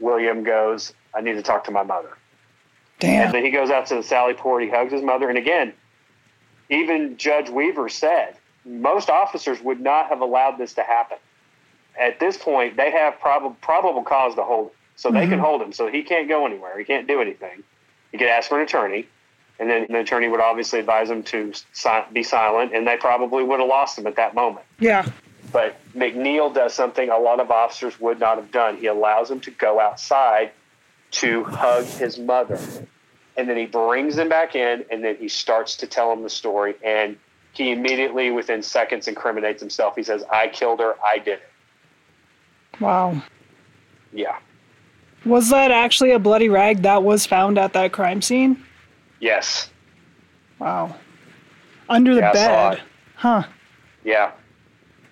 William 0.01 0.43
goes, 0.45 0.93
I 1.15 1.21
need 1.21 1.35
to 1.35 1.43
talk 1.43 1.65
to 1.65 1.71
my 1.71 1.83
mother. 1.83 2.17
Damn. 3.03 3.27
And 3.27 3.35
then 3.35 3.45
he 3.45 3.51
goes 3.51 3.69
out 3.69 3.87
to 3.87 3.97
the 3.97 4.03
Sally 4.03 4.35
Port. 4.35 4.63
He 4.63 4.71
hugs 4.71 4.93
his 4.93 5.03
mother. 5.03 5.29
And 5.29 5.37
again, 5.37 5.73
even 6.71 7.17
Judge 7.17 7.51
Weaver 7.51 7.89
said 7.89 8.37
most 8.65 9.11
officers 9.11 9.61
would 9.61 9.81
not 9.81 10.09
have 10.09 10.21
allowed 10.21 10.57
this 10.57 10.75
to 10.75 10.83
happen. 10.83 11.19
At 12.01 12.21
this 12.21 12.37
point, 12.37 12.77
they 12.77 12.93
have 12.93 13.19
prob- 13.19 13.61
probable 13.61 14.05
cause 14.05 14.37
to 14.37 14.45
hold 14.45 14.69
him. 14.69 14.73
So 14.95 15.11
they 15.11 15.23
can 15.23 15.31
mm-hmm. 15.31 15.41
hold 15.41 15.63
him. 15.63 15.73
So 15.73 15.89
he 15.89 16.03
can't 16.05 16.29
go 16.29 16.47
anywhere. 16.47 16.79
He 16.79 16.85
can't 16.85 17.09
do 17.09 17.21
anything. 17.21 17.65
He 18.13 18.19
could 18.19 18.29
ask 18.29 18.49
for 18.49 18.59
an 18.59 18.65
attorney. 18.65 19.09
And 19.59 19.69
then 19.69 19.87
the 19.89 19.99
attorney 19.99 20.29
would 20.29 20.41
obviously 20.41 20.79
advise 20.79 21.11
him 21.11 21.25
to 21.25 21.53
si- 21.73 22.05
be 22.13 22.23
silent. 22.23 22.73
And 22.73 22.87
they 22.87 22.97
probably 22.99 23.43
would 23.43 23.59
have 23.59 23.69
lost 23.69 23.99
him 23.99 24.07
at 24.07 24.17
that 24.17 24.35
moment. 24.35 24.65
yeah. 24.79 25.09
But 25.51 25.77
McNeil 25.95 26.55
does 26.55 26.73
something 26.73 27.11
a 27.11 27.19
lot 27.19 27.39
of 27.39 27.51
officers 27.51 28.01
would 28.01 28.19
not 28.19 28.37
have 28.37 28.51
done. 28.53 28.79
He 28.79 28.87
allows 28.87 29.31
him 29.31 29.41
to 29.41 29.51
go 29.51 29.81
outside 29.81 30.53
to 31.13 31.45
hug 31.45 31.85
his 31.85 32.19
mother. 32.19 32.59
And 33.37 33.49
then 33.49 33.57
he 33.57 33.67
brings 33.67 34.19
him 34.19 34.29
back 34.29 34.55
in 34.55 34.85
and 34.91 35.03
then 35.03 35.17
he 35.17 35.29
starts 35.29 35.77
to 35.77 35.87
tell 35.87 36.13
him 36.13 36.23
the 36.23 36.31
story. 36.31 36.75
And 36.85 37.17
he 37.53 37.71
immediately, 37.71 38.31
within 38.31 38.63
seconds, 38.63 39.09
incriminates 39.09 39.61
himself. 39.61 39.95
He 39.97 40.03
says, 40.03 40.25
I 40.31 40.49
killed 40.49 40.81
her. 40.81 40.95
I 41.05 41.19
did 41.19 41.39
it. 41.39 42.81
Wow. 42.81 43.23
Yeah. 44.13 44.39
Was 45.25 45.51
that 45.51 45.71
actually 45.71 46.13
a 46.13 46.19
bloody 46.19 46.49
rag 46.49 46.83
that 46.83 47.03
was 47.03 47.27
found 47.27 47.59
at 47.59 47.73
that 47.75 47.93
crime 47.93 48.23
scene? 48.23 48.63
Yes. 49.21 49.71
Wow. 50.59 50.97
Under 51.89 52.15
the 52.15 52.21
Yeah, 52.21 52.33
bed. 52.33 52.83
Huh. 53.17 53.45
Yeah. 54.05 54.33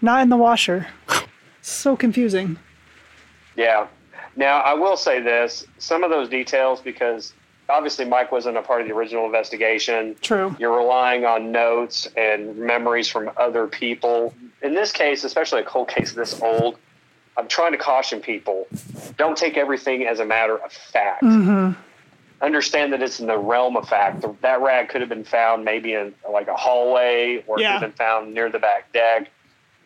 Not 0.01 0.23
in 0.23 0.29
the 0.31 0.37
washer. 0.37 0.87
so 1.63 1.97
confusing. 1.97 2.59
Yeah. 3.57 3.87
Now, 4.37 4.61
I 4.61 4.75
will 4.75 4.97
say 4.97 5.21
this 5.21 5.67
some 5.79 6.03
of 6.03 6.11
those 6.11 6.29
details, 6.29 6.81
because 6.81 7.35
obviously 7.71 8.05
Mike 8.05 8.33
wasn't 8.33 8.57
a 8.57 8.63
part 8.63 8.81
of 8.83 8.89
the 8.89 8.95
original 8.95 9.25
investigation. 9.27 10.17
True. 10.21 10.55
You're 10.59 10.77
relying 10.77 11.25
on 11.25 11.53
notes 11.53 12.09
and 12.17 12.57
memories 12.57 13.09
from 13.09 13.31
other 13.37 13.67
people. 13.67 14.35
In 14.63 14.75
this 14.75 14.93
case, 14.93 15.25
especially 15.25 15.61
a 15.63 15.65
cold 15.65 15.89
case 15.89 16.13
this 16.13 16.41
old, 16.43 16.77
I'm 17.37 17.49
trying 17.49 17.73
to 17.73 17.79
caution 17.79 18.21
people 18.21 18.67
don't 19.17 19.37
take 19.37 19.57
everything 19.57 20.07
as 20.07 20.21
a 20.21 20.25
matter 20.25 20.57
of 20.59 20.73
fact. 20.73 21.23
Mm-hmm. 21.23 21.81
Understand 22.43 22.93
that 22.93 23.03
it's 23.03 23.21
in 23.21 23.27
the 23.27 23.39
realm 23.39 23.77
of 23.77 23.89
fact. 23.89 24.25
That 24.43 24.61
rag 24.63 24.89
could 24.89 25.01
have 25.03 25.11
been 25.11 25.25
found 25.25 25.65
maybe 25.65 25.93
in 25.95 26.15
like 26.31 26.49
a 26.49 26.55
hallway 26.57 27.45
or 27.47 27.59
it 27.59 27.63
Yeah. 27.63 27.75
could 27.75 27.83
have 27.83 27.91
been 27.97 27.97
found 28.07 28.35
near 28.35 28.51
the 28.51 28.59
back 28.59 28.93
deck. 28.93 29.31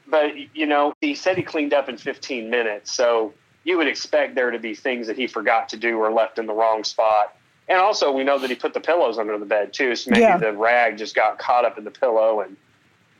But, 0.06 0.32
you 0.54 0.66
know, 0.66 0.92
he 1.00 1.14
said 1.14 1.36
he 1.36 1.42
cleaned 1.42 1.72
up 1.74 1.88
in 1.88 1.96
15 1.96 2.50
minutes. 2.50 2.92
So 2.92 3.32
you 3.64 3.76
would 3.78 3.88
expect 3.88 4.34
there 4.34 4.50
to 4.50 4.58
be 4.58 4.74
things 4.74 5.06
that 5.08 5.16
he 5.16 5.26
forgot 5.26 5.70
to 5.70 5.76
do 5.76 5.98
or 5.98 6.12
left 6.12 6.38
in 6.38 6.46
the 6.46 6.52
wrong 6.52 6.84
spot. 6.84 7.34
And 7.68 7.78
also, 7.78 8.12
we 8.12 8.24
know 8.24 8.38
that 8.38 8.50
he 8.50 8.56
put 8.56 8.74
the 8.74 8.80
pillows 8.80 9.18
under 9.18 9.38
the 9.38 9.46
bed 9.46 9.72
too. 9.72 9.96
So 9.96 10.10
maybe 10.10 10.22
Yeah. 10.22 10.36
the 10.36 10.52
rag 10.52 10.98
just 10.98 11.14
got 11.14 11.38
caught 11.38 11.64
up 11.64 11.78
in 11.78 11.84
the 11.84 11.90
pillow 11.90 12.40
and 12.40 12.56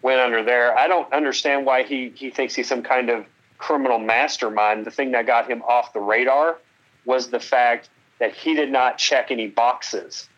went 0.03 0.21
under 0.21 0.43
there. 0.43 0.77
I 0.77 0.87
don't 0.87 1.11
understand 1.13 1.65
why 1.65 1.83
he, 1.85 2.11
he 2.15 2.31
thinks 2.31 2.55
he's 2.55 2.69
some 2.69 2.83
kind 2.83 3.09
of 3.09 3.25
criminal 3.57 3.99
mastermind. 3.99 4.85
The 4.85 4.91
thing 4.91 5.13
that 5.13 5.27
got 5.27 5.49
him 5.49 5.63
off 5.63 5.95
the 5.95 6.01
radar 6.01 6.59
was 7.07 7.29
the 7.29 7.41
fact 7.41 7.89
that 8.19 8.35
he 8.35 8.55
did 8.55 8.71
not 8.71 8.99
check 8.99 9.31
any 9.31 9.47
boxes 9.49 10.29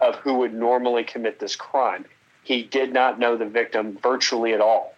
of 0.00 0.16
who 0.16 0.34
would 0.34 0.54
normally 0.54 1.04
commit 1.04 1.38
this 1.38 1.54
crime. 1.56 2.06
He 2.42 2.62
did 2.62 2.94
not 2.94 3.18
know 3.18 3.36
the 3.36 3.44
victim 3.44 3.98
virtually 4.02 4.54
at 4.54 4.62
all. 4.62 4.94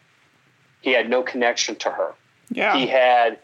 He 0.80 0.92
had 0.92 1.10
no 1.10 1.22
connection 1.22 1.74
to 1.76 1.90
her 1.90 2.14
Yeah. 2.50 2.76
he 2.76 2.86
had 2.86 3.38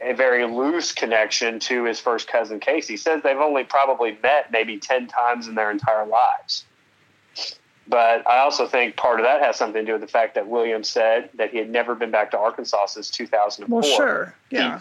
a 0.00 0.12
very 0.12 0.44
loose 0.46 0.92
connection 0.92 1.60
to 1.60 1.84
his 1.84 2.00
first 2.00 2.28
cousin 2.28 2.60
Casey. 2.60 2.94
He 2.94 2.96
says 2.96 3.22
they've 3.22 3.36
only 3.36 3.64
probably 3.64 4.18
met 4.22 4.50
maybe 4.50 4.78
10 4.78 5.08
times 5.08 5.46
in 5.46 5.54
their 5.54 5.70
entire 5.70 6.06
lives. 6.06 6.64
But 7.86 8.26
I 8.26 8.38
also 8.38 8.66
think 8.66 8.96
part 8.96 9.18
of 9.18 9.26
that 9.26 9.42
has 9.42 9.56
something 9.56 9.84
to 9.84 9.86
do 9.86 9.92
with 9.92 10.00
the 10.00 10.06
fact 10.06 10.36
that 10.36 10.46
William 10.46 10.84
said 10.84 11.28
that 11.34 11.50
he 11.50 11.58
had 11.58 11.68
never 11.68 11.94
been 11.94 12.10
back 12.10 12.30
to 12.30 12.38
Arkansas 12.38 12.86
since 12.86 13.10
2004. 13.10 13.80
well, 13.80 13.96
sure. 13.96 14.34
Yeah. 14.50 14.80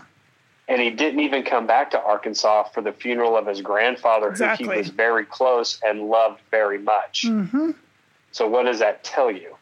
And 0.67 0.79
he 0.79 0.91
didn't 0.91 1.21
even 1.21 1.43
come 1.43 1.65
back 1.65 1.89
to 1.91 2.01
Arkansas 2.01 2.63
for 2.65 2.81
the 2.81 2.91
funeral 2.91 3.35
of 3.35 3.47
his 3.47 3.61
grandfather, 3.61 4.31
who 4.31 4.45
he 4.53 4.67
was 4.67 4.89
very 4.89 5.25
close 5.25 5.79
and 5.83 6.03
loved 6.03 6.41
very 6.51 6.77
much. 6.77 7.25
Mm-hmm. 7.27 7.71
So, 8.31 8.47
what 8.47 8.63
does 8.63 8.77
that 8.77 9.03
tell 9.03 9.31
you? 9.31 9.55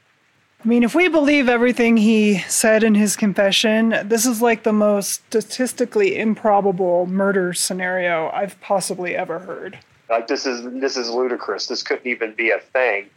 I 0.63 0.67
mean, 0.67 0.83
if 0.83 0.95
we 0.95 1.07
believe 1.07 1.47
everything 1.49 1.97
he 1.97 2.39
said 2.39 2.83
in 2.83 2.95
his 2.95 3.15
confession, 3.15 3.95
this 4.05 4.25
is 4.25 4.41
like 4.41 4.63
the 4.63 4.73
most 4.73 5.11
statistically 5.27 6.17
improbable 6.17 7.05
murder 7.05 7.53
scenario 7.53 8.29
I've 8.33 8.59
possibly 8.59 9.15
ever 9.15 9.39
heard. 9.39 9.77
Like 10.09 10.27
this 10.27 10.45
is 10.45 10.63
this 10.81 10.97
is 10.97 11.09
ludicrous. 11.09 11.67
This 11.67 11.83
couldn't 11.83 12.07
even 12.07 12.33
be 12.33 12.49
a 12.51 12.59
thing, 12.59 13.07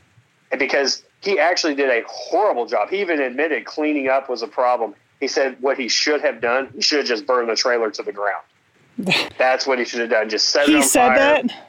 and 0.51 0.59
because 0.59 1.03
he 1.21 1.39
actually 1.39 1.75
did 1.75 1.89
a 1.89 2.03
horrible 2.09 2.67
job. 2.67 2.91
He 2.91 3.01
even 3.01 3.21
admitted 3.21 3.65
cleaning 3.65 4.09
up 4.09 4.29
was 4.29 4.43
a 4.43 4.49
problem. 4.49 4.95
He 5.21 5.29
said 5.29 5.57
what 5.61 5.79
he 5.79 5.89
should 5.89 6.21
have 6.23 6.41
done. 6.41 6.71
He 6.75 6.83
should 6.83 6.99
have 6.99 7.07
just 7.07 7.27
burned 7.27 7.49
the 7.49 7.55
trailer 7.57 7.91
to 7.91 8.03
the 8.03 8.13
ground. 8.13 8.43
That's 9.39 9.67
what 9.67 9.79
he 9.79 9.85
should 9.85 10.01
have 10.01 10.11
done. 10.11 10.29
Just 10.29 10.49
set 10.49 10.65
it 10.65 10.71
He 10.71 10.77
on 10.77 10.83
said 10.83 11.09
fire. 11.09 11.19
that? 11.19 11.67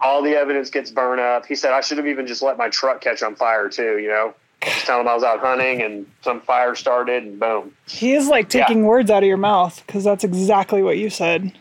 All 0.00 0.22
the 0.22 0.34
evidence 0.34 0.70
gets 0.70 0.90
burned 0.90 1.20
up. 1.20 1.46
He 1.46 1.54
said 1.54 1.72
I 1.72 1.80
should 1.80 1.98
have 1.98 2.06
even 2.06 2.26
just 2.26 2.42
let 2.42 2.56
my 2.56 2.68
truck 2.68 3.00
catch 3.00 3.22
on 3.22 3.34
fire 3.36 3.68
too. 3.68 3.98
You 3.98 4.08
know, 4.08 4.34
just 4.66 4.86
tell 4.86 5.00
him 5.00 5.08
I 5.08 5.14
was 5.14 5.22
out 5.24 5.40
hunting 5.40 5.82
and 5.82 6.06
some 6.22 6.40
fire 6.42 6.74
started 6.74 7.22
and 7.24 7.40
boom. 7.40 7.72
He 7.86 8.12
is 8.14 8.28
like 8.28 8.52
Yeah. 8.52 8.66
taking 8.66 8.84
words 8.84 9.10
out 9.10 9.22
of 9.22 9.26
your 9.26 9.36
mouth 9.36 9.82
because 9.86 10.04
that's 10.04 10.24
exactly 10.24 10.82
what 10.82 10.98
you 10.98 11.08
said. 11.10 11.52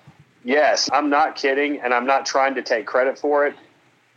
Yes, 0.44 0.90
I'm 0.94 1.10
not 1.10 1.36
kidding, 1.36 1.80
and 1.82 1.94
I'm 1.94 2.06
not 2.06 2.26
trying 2.26 2.54
to 2.56 2.62
take 2.62 2.86
credit 2.86 3.18
for 3.18 3.48
it. 3.48 3.56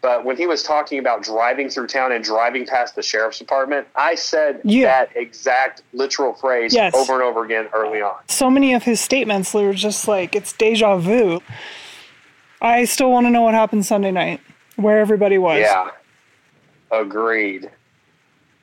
But 0.00 0.24
when 0.24 0.36
he 0.36 0.46
was 0.46 0.62
talking 0.62 0.98
about 1.00 1.22
driving 1.22 1.68
through 1.70 1.88
town 1.88 2.12
and 2.12 2.22
driving 2.22 2.66
past 2.66 2.94
the 2.94 3.02
sheriff's 3.02 3.38
department, 3.38 3.88
I 3.96 4.14
said 4.14 4.60
Yeah. 4.62 4.86
that 4.86 5.10
exact 5.16 5.82
literal 5.92 6.34
phrase 6.34 6.72
Yes. 6.74 6.94
over 6.94 7.14
and 7.14 7.22
over 7.22 7.44
again 7.44 7.68
early 7.72 8.00
on. 8.00 8.14
So 8.28 8.48
many 8.50 8.74
of 8.74 8.84
his 8.84 9.00
statements 9.00 9.52
were 9.54 9.72
just 9.72 10.06
like, 10.06 10.36
it's 10.36 10.52
deja 10.52 10.96
vu. 10.98 11.40
I 12.62 12.84
still 12.84 13.10
want 13.10 13.26
to 13.26 13.30
know 13.30 13.42
what 13.42 13.54
happened 13.54 13.86
Sunday 13.86 14.10
night, 14.12 14.40
where 14.76 15.00
everybody 15.00 15.38
was. 15.38 15.60
Yeah. 15.60 15.90
Agreed. 16.90 17.70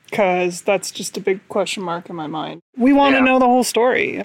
Because 0.10 0.62
that's 0.62 0.92
just 0.92 1.18
a 1.18 1.22
big 1.22 1.48
question 1.50 1.84
mark 1.84 2.10
in 2.10 2.16
my 2.16 2.28
mind. 2.28 2.62
We 2.78 2.94
want 2.94 3.14
Yeah. 3.14 3.20
to 3.20 3.26
know 3.26 3.40
the 3.40 3.46
whole 3.46 3.64
story. 3.64 4.24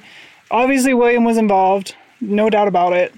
Obviously, 0.50 0.94
William 0.94 1.24
was 1.24 1.36
involved, 1.36 1.94
no 2.20 2.50
doubt 2.50 2.68
about 2.68 2.92
it. 2.92 3.14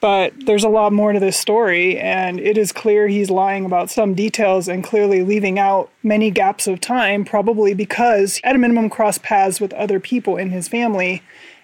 But 0.00 0.32
there's 0.46 0.62
a 0.62 0.68
lot 0.68 0.92
more 0.92 1.12
to 1.12 1.18
this 1.18 1.36
story, 1.36 1.98
and 1.98 2.38
it 2.38 2.56
is 2.56 2.70
clear 2.70 3.08
he's 3.08 3.30
lying 3.30 3.64
about 3.64 3.90
some 3.90 4.14
details 4.14 4.68
and 4.68 4.84
clearly 4.84 5.24
leaving 5.24 5.58
out 5.58 5.90
many 6.04 6.30
gaps 6.30 6.68
of 6.68 6.80
time, 6.80 7.24
probably 7.24 7.74
because, 7.74 8.40
at 8.44 8.54
a 8.54 8.58
minimum, 8.58 8.90
crossed 8.90 9.24
paths 9.24 9.60
with 9.60 9.72
other 9.72 9.98
people 9.98 10.36
in 10.36 10.50
his 10.50 10.68
family 10.68 11.22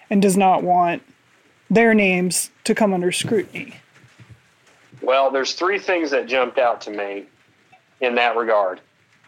and 0.09 0.21
does 0.21 0.35
not 0.35 0.63
want 0.63 1.01
their 1.69 1.93
names 1.93 2.51
to 2.65 2.75
come 2.75 2.93
under 2.93 3.09
scrutiny. 3.11 3.75
Well, 5.01 5.31
there's 5.31 5.53
three 5.53 5.79
things 5.79 6.11
that 6.11 6.27
jumped 6.27 6.57
out 6.57 6.81
to 6.81 6.91
me 6.91 7.25
in 8.01 8.15
that 8.15 8.35
regard. 8.35 8.81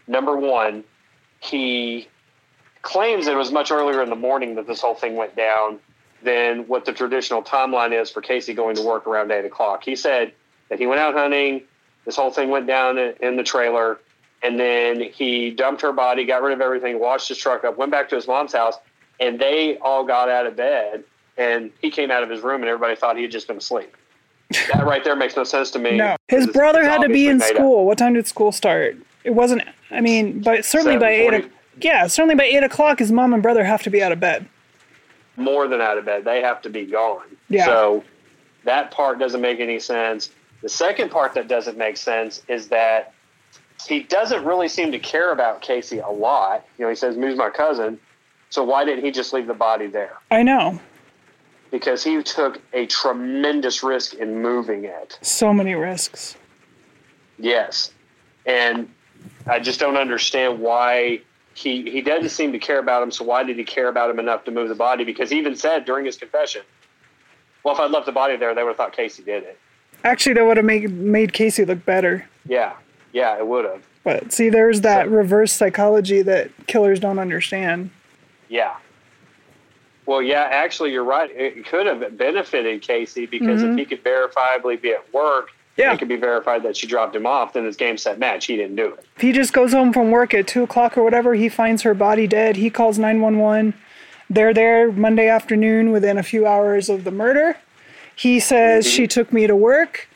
Number 0.08 0.36
one, 0.36 0.84
he 1.39 2.08
claims 2.82 3.28
it 3.28 3.36
was 3.36 3.51
much 3.51 3.72
earlier 3.72 4.01
in 4.01 4.10
the 4.10 4.16
morning 4.16 4.55
that 4.55 4.68
this 4.68 4.82
whole 4.82 4.95
thing 4.95 5.16
went 5.16 5.36
down 5.36 5.80
than 6.24 6.68
what 6.68 6.86
the 6.86 6.93
traditional 6.93 7.43
timeline 7.43 7.99
is 7.99 8.10
for 8.10 8.22
Casey 8.22 8.53
going 8.53 8.76
to 8.76 8.82
work 8.82 9.05
around 9.05 9.32
eight 9.32 9.45
o'clock. 9.45 9.84
He 9.84 9.95
said 9.95 10.32
that 10.70 10.80
he 10.80 10.88
went 10.88 10.99
out 10.99 11.14
hunting, 11.14 11.62
this 12.05 12.16
whole 12.16 12.32
thing 12.32 12.49
went 12.49 12.68
down 12.68 12.97
in 12.97 13.14
in 13.22 13.36
the 13.36 13.43
trailer, 13.43 13.99
and 14.41 14.60
then 14.60 15.01
he 15.01 15.51
dumped 15.51 15.82
her 15.82 15.91
body, 15.91 16.26
got 16.26 16.41
rid 16.41 16.53
of 16.53 16.62
everything, 16.62 16.99
washed 16.99 17.28
his 17.28 17.38
truck 17.38 17.64
up, 17.64 17.78
went 17.78 17.91
back 17.91 18.10
to 18.10 18.16
his 18.16 18.28
mom's 18.28 18.53
house, 18.53 18.76
and 19.20 19.39
they 19.39 19.78
all 19.80 20.05
got 20.05 20.30
out 20.30 20.45
of 20.45 20.55
bed, 20.55 21.03
and 21.38 21.72
he 21.82 21.91
came 21.91 22.10
out 22.10 22.24
of 22.24 22.30
his 22.30 22.41
room, 22.41 22.62
and 22.62 22.70
everybody 22.70 22.95
thought 22.95 23.18
he 23.18 23.24
had 23.24 23.32
just 23.32 23.47
been 23.47 23.58
asleep. 23.58 23.95
that 24.72 24.86
right 24.86 25.03
there 25.03 25.16
makes 25.16 25.36
no 25.36 25.43
sense 25.43 25.72
to 25.72 25.80
me. 25.80 25.97
No, 25.97 26.16
his 26.30 26.47
brother 26.47 26.84
had 26.84 27.01
to 27.01 27.10
be 27.10 27.28
in 27.28 27.39
made 27.39 27.51
up. 27.51 27.55
school. 27.58 27.86
What 27.86 27.97
time 27.97 28.14
did 28.14 28.26
school 28.28 28.53
start? 28.53 28.95
It 29.28 29.36
wasn't. 29.36 29.64
I 29.92 30.00
mean, 30.00 30.40
but 30.42 30.64
certainly 30.64 30.98
by 30.98 31.10
eight. 31.12 31.30
7:40. 31.32 31.46
o- 31.46 31.50
Yeah, 31.82 32.08
certainly 32.08 32.36
by 32.36 32.46
eight 32.46 32.64
o'clock, 32.64 33.00
his 33.00 33.12
mom 33.12 33.34
and 33.34 33.44
brother 33.44 33.64
have 33.66 33.84
to 33.84 33.90
be 33.90 34.02
out 34.02 34.12
of 34.14 34.20
bed. 34.22 34.48
more 35.36 35.68
than 35.68 35.82
out 35.82 35.98
of 36.00 36.06
bed. 36.06 36.24
They 36.26 36.42
have 36.42 36.62
to 36.64 36.70
be 36.70 36.86
gone. 36.86 37.26
Yeah. 37.50 37.66
So 37.66 38.04
that 38.64 38.90
part 38.90 39.20
doesn't 39.20 39.42
make 39.42 39.60
any 39.60 39.80
sense. 39.80 40.32
The 40.64 40.70
second 40.70 41.12
part 41.12 41.34
that 41.36 41.48
doesn't 41.48 41.78
make 41.78 41.96
sense 41.98 42.42
is 42.48 42.70
that 42.70 43.14
he 43.88 44.00
doesn't 44.02 44.44
really 44.46 44.68
seem 44.68 44.92
to 44.94 44.98
care 45.00 45.32
about 45.32 45.62
Casey 45.62 46.00
a 46.00 46.10
lot. 46.10 46.66
You 46.80 46.86
know, 46.86 46.90
he 46.90 46.96
says, 46.96 47.16
Moo's 47.18 47.38
my 47.38 47.50
cousin. 47.52 48.00
So 48.50 48.64
why 48.64 48.84
didn't 48.86 49.04
he 49.06 49.12
just 49.12 49.32
leave 49.34 49.46
the 49.46 49.54
body 49.54 49.86
there? 49.88 50.14
I 50.32 50.42
know. 50.42 50.80
Because 51.70 52.04
he 52.04 52.24
took 52.24 52.60
a 52.74 52.88
tremendous 52.88 53.84
risk 53.84 54.16
in 54.16 54.42
moving 54.42 54.86
it. 54.86 55.20
So 55.22 55.54
many 55.54 55.76
risks. 55.76 56.36
Yes. 57.38 57.92
And 58.48 58.90
I 59.50 59.60
just 59.60 59.80
don't 59.80 59.98
understand 59.98 60.60
why 60.60 61.22
he 61.54 61.89
he 61.89 62.02
doesn't 62.02 62.30
seem 62.30 62.52
to 62.52 62.60
care 62.60 62.80
about 62.80 63.02
him. 63.04 63.12
So 63.12 63.24
why 63.24 63.43
did 63.43 63.58
he 63.58 63.64
care 63.64 63.88
about 63.88 64.10
him 64.10 64.20
enough 64.20 64.43
to 64.45 64.52
move 64.52 64.70
the 64.70 64.76
body? 64.76 65.04
Because 65.04 65.30
he 65.30 65.38
even 65.38 65.56
said 65.56 65.86
during 65.86 66.06
his 66.06 66.18
confession, 66.18 66.62
Well, 67.64 67.74
if 67.74 67.80
I'd 67.80 67.91
left 67.91 68.06
the 68.06 68.12
body 68.12 68.36
there, 68.38 68.54
they 68.54 68.64
would 68.64 68.70
have 68.70 68.78
thought 68.78 68.93
Casey 68.95 69.24
did 69.24 69.43
it. 69.43 69.58
Actually, 70.04 70.34
that 70.36 70.45
would 70.45 70.58
have 70.58 70.66
made 70.66 70.91
made 70.91 71.34
Casey 71.34 71.66
look 71.66 71.84
better. 71.86 72.28
Yeah, 72.45 72.74
yeah, 73.14 73.38
it 73.38 73.48
would 73.48 73.66
have. 73.66 73.82
But 74.04 74.32
see, 74.32 74.50
there's 74.50 74.82
that 74.82 75.10
reverse 75.10 75.52
psychology 75.52 76.22
that 76.22 76.50
killers 76.68 77.00
don't 77.00 77.20
understand. 77.20 77.89
Yeah. 78.48 78.76
Well, 80.06 80.22
yeah, 80.22 80.48
actually, 80.50 80.93
you're 80.93 81.04
right. 81.04 81.30
It 81.30 81.66
could 81.66 81.86
have 81.86 82.18
benefited 82.18 82.82
Casey 82.82 83.26
because 83.26 83.62
Mhm. 83.62 83.72
if 83.72 83.78
he 83.80 83.84
could 83.86 84.04
verifiably 84.06 84.80
be 84.82 84.91
at 84.91 85.12
work, 85.14 85.50
Yeah. 85.78 85.94
it 85.94 86.00
could 86.00 86.08
be 86.08 86.16
verified 86.16 86.64
that 86.64 86.76
she 86.76 86.88
dropped 86.88 87.16
him 87.16 87.28
off. 87.28 87.54
Then 87.54 87.66
it's 87.66 87.78
game 87.78 87.98
set 87.98 88.18
match. 88.18 88.46
He 88.46 88.56
didn't 88.58 88.76
do 88.76 88.94
it. 88.94 89.06
If 89.16 89.22
he 89.22 89.32
just 89.32 89.54
goes 89.54 89.74
home 89.74 89.94
from 89.94 90.10
work 90.10 90.34
at 90.34 90.48
two 90.48 90.64
o'clock 90.64 90.98
or 90.98 91.04
whatever, 91.04 91.36
he 91.36 91.50
finds 91.50 91.84
her 91.84 91.94
body 91.94 92.26
dead. 92.26 92.56
He 92.56 92.70
calls 92.70 92.98
nine 92.98 93.22
one 93.22 93.38
one. 93.38 93.76
They're 94.30 94.54
there 94.54 94.92
Monday 94.92 95.30
afternoon 95.30 95.92
within 95.92 96.18
a 96.18 96.24
few 96.24 96.46
hours 96.48 96.90
of 96.90 97.04
the 97.04 97.12
murder. 97.12 97.58
He 98.16 98.40
says 98.40 98.86
mm-hmm. 98.86 98.96
she 98.96 99.08
took 99.08 99.32
me 99.32 99.46
to 99.48 99.56
work. 99.56 100.10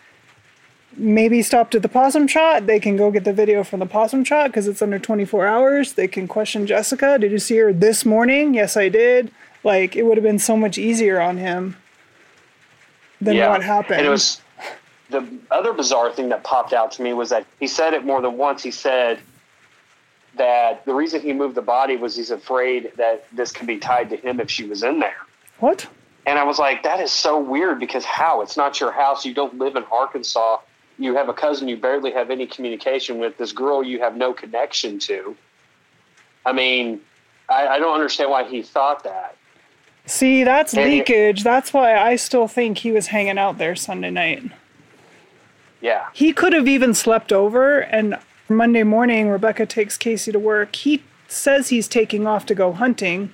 Maybe 0.98 1.42
stopped 1.42 1.76
at 1.76 1.84
the 1.84 1.90
possum 1.90 2.28
shot. 2.28 2.66
They 2.66 2.80
can 2.80 2.98
go 2.98 3.12
get 3.12 3.24
the 3.24 3.32
video 3.32 3.64
from 3.64 3.80
the 3.80 3.86
possum 3.86 4.26
shot 4.26 4.48
because 4.48 4.68
it's 4.68 4.82
under 4.82 5.00
24 5.00 5.48
hours. 5.48 5.94
They 5.94 6.08
can 6.08 6.28
question 6.28 6.68
Jessica. 6.68 7.18
Did 7.18 7.32
you 7.32 7.40
see 7.40 7.58
her 7.58 7.72
this 7.72 8.04
morning? 8.04 8.54
Yes, 8.54 8.76
I 8.76 8.90
did. 8.90 9.32
Like, 9.64 9.96
it 9.96 10.04
would 10.04 10.18
have 10.18 10.24
been 10.24 10.40
so 10.40 10.58
much 10.58 10.78
easier 10.78 11.22
on 11.22 11.38
him 11.38 11.78
than 13.22 13.38
what 13.38 13.64
happened. 13.64 14.00
And 14.00 14.08
it 14.08 14.10
was 14.10 14.42
the 15.12 15.28
other 15.52 15.74
bizarre 15.74 16.12
thing 16.12 16.30
that 16.30 16.44
popped 16.44 16.74
out 16.74 16.92
to 16.94 17.02
me 17.04 17.14
was 17.14 17.30
that 17.30 17.46
he 17.60 17.68
said 17.68 17.94
it 17.94 18.04
more 18.06 18.22
than 18.22 18.38
once. 18.38 18.64
He 18.64 18.72
said 18.72 19.20
that 20.36 20.86
the 20.86 20.94
reason 20.94 21.22
he 21.22 21.34
moved 21.34 21.56
the 21.56 21.62
body 21.62 21.98
was 21.98 22.16
he's 22.16 22.32
afraid 22.32 22.92
that 22.98 23.26
this 23.34 23.52
could 23.52 23.68
be 23.68 23.78
tied 23.78 24.10
to 24.10 24.18
him 24.18 24.40
if 24.40 24.50
she 24.50 24.64
was 24.64 24.84
in 24.84 25.00
there. 25.00 25.16
what? 25.60 25.88
And 26.28 26.38
I 26.38 26.44
was 26.44 26.60
like, 26.60 26.84
that 26.84 27.00
is 27.00 27.12
so 27.12 27.40
weird 27.40 27.80
because 27.80 28.06
how? 28.06 28.42
It's 28.42 28.56
not 28.56 28.80
your 28.80 28.92
house. 28.92 29.26
You 29.26 29.34
don't 29.34 29.58
live 29.58 29.76
in 29.76 29.84
Arkansas. 29.92 30.60
You 31.00 31.16
have 31.16 31.30
a 31.30 31.34
cousin 31.34 31.68
you 31.68 31.78
barely 31.78 32.12
have 32.12 32.30
any 32.30 32.46
communication 32.46 33.18
with. 33.18 33.38
This 33.40 33.52
girl 33.52 33.82
you 33.84 34.00
have 34.02 34.16
no 34.16 34.32
connection 34.32 35.00
to. 35.00 35.36
I 36.46 36.52
mean, 36.54 37.02
I, 37.50 37.68
I 37.68 37.80
don't 37.80 37.96
understand 37.96 38.30
why 38.30 38.44
he 38.44 38.62
thought 38.62 39.04
that. 39.04 39.36
See, 40.06 40.44
that's 40.44 40.74
And 40.76 40.84
it- 40.84 40.90
leakage. 40.90 41.44
That's 41.44 41.74
why 41.74 41.98
I 41.98 42.18
still 42.18 42.48
think 42.48 42.78
he 42.78 42.92
was 42.92 43.08
hanging 43.08 43.40
out 43.40 43.58
there 43.58 43.76
Sunday 43.76 44.12
night. 44.12 44.44
Yeah. 45.82 46.08
He 46.14 46.32
could 46.32 46.54
have 46.54 46.68
even 46.68 46.94
slept 46.94 47.32
over, 47.34 47.80
and 47.80 48.18
Monday 48.48 48.84
morning, 48.84 49.30
Rebekah 49.30 49.66
takes 49.66 49.98
Casey 49.98 50.32
to 50.32 50.40
work. 50.40 50.76
He 50.76 51.04
says 51.28 51.70
he's 51.70 51.88
taking 51.88 52.28
off 52.28 52.46
to 52.48 52.56
go 52.56 52.72
hunting, 52.72 53.32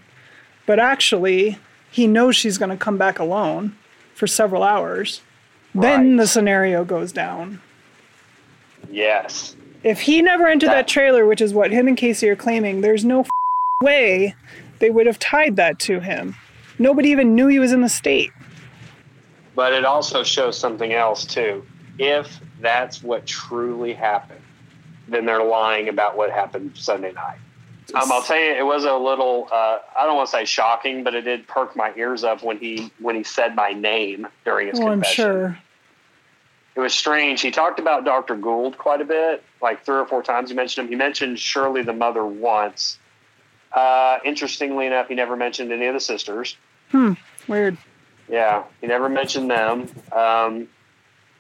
but 0.66 0.80
actually, 0.80 1.58
he 1.92 2.08
knows 2.08 2.36
she's 2.36 2.58
going 2.58 2.70
to 2.72 2.78
come 2.78 2.98
back 2.98 3.20
alone 3.20 3.76
for 4.16 4.28
several 4.28 4.64
hours. 4.64 5.22
Then 5.76 6.16
the 6.16 6.26
scenario 6.28 6.84
goes 6.84 7.12
down. 7.12 7.62
Yes. 8.90 9.56
If 9.84 10.02
he 10.02 10.22
never 10.22 10.48
entered 10.48 10.70
that, 10.70 10.74
That- 10.74 10.88
trailer, 10.88 11.26
which 11.26 11.42
is 11.42 11.54
what 11.54 11.72
him 11.72 11.88
and 11.88 11.98
Casey 11.98 12.30
are 12.30 12.36
claiming, 12.36 12.82
there's 12.82 13.06
no 13.06 13.22
f- 13.22 13.30
way 13.84 14.36
they 14.80 14.90
would 14.90 15.06
have 15.06 15.20
tied 15.20 15.56
that 15.58 15.80
to 15.80 16.00
him. 16.00 16.36
Nobody 16.80 17.10
even 17.10 17.36
knew 17.36 17.48
he 17.48 17.60
was 17.60 17.72
in 17.72 17.82
the 17.82 17.90
state. 17.90 18.32
But 19.56 19.74
it 19.74 19.86
also 19.86 20.24
shows 20.24 20.58
something 20.58 20.94
else 20.94 21.26
too. 21.26 21.66
If 22.00 22.40
that's 22.62 23.02
what 23.02 23.26
truly 23.26 23.94
happened, 23.94 24.42
then 25.08 25.26
they're 25.26 25.44
lying 25.44 25.90
about 25.90 26.18
what 26.18 26.32
happened 26.32 26.72
Sunday 26.76 27.12
night. 27.12 27.40
Um, 27.94 28.12
I'll 28.12 28.22
tell 28.22 28.40
you, 28.40 28.52
it 28.52 28.66
was 28.66 28.84
a 28.84 28.94
little. 28.94 29.48
Uh, 29.52 29.80
I 29.98 30.06
don't 30.06 30.18
want 30.18 30.28
to 30.28 30.32
say 30.32 30.46
shocking, 30.46 31.04
but 31.04 31.16
it 31.16 31.22
did 31.22 31.48
perk 31.48 31.76
my 31.76 31.94
ears 31.96 32.24
up 32.24 32.44
when 32.44 32.58
he 32.58 32.92
when 33.00 33.16
he 33.16 33.24
said 33.24 33.56
my 33.56 33.72
name 33.72 34.28
during 34.44 34.68
his 34.68 34.80
Well, 34.80 34.90
I'm 34.90 35.04
sure. 35.04 35.58
It 36.76 36.80
was 36.82 36.94
strange. 36.94 37.42
He 37.42 37.50
talked 37.50 37.80
about 37.80 38.06
Dr. 38.06 38.36
Gould 38.36 38.78
quite 38.78 39.02
a 39.02 39.06
bit, 39.06 39.44
like 39.62 39.84
three 39.84 39.98
or 39.98 40.06
four 40.06 40.22
times. 40.22 40.50
He 40.50 40.56
mentioned 40.56 40.86
him. 40.86 40.92
He 40.92 40.96
mentioned 40.96 41.40
Shirley, 41.40 41.82
the 41.82 41.94
mother, 41.94 42.24
once. 42.24 43.00
Uh, 43.72 44.20
interestingly 44.24 44.86
enough, 44.86 45.08
he 45.08 45.16
never 45.16 45.36
mentioned 45.36 45.72
any 45.72 45.88
of 45.88 45.94
the 45.94 46.00
sisters. 46.00 46.56
Hmm. 46.92 47.14
Weird. 47.48 47.78
Yeah, 48.30 48.64
he 48.82 48.88
never 48.88 49.10
mentioned 49.10 49.50
them. 49.50 49.90
Um, 50.12 50.68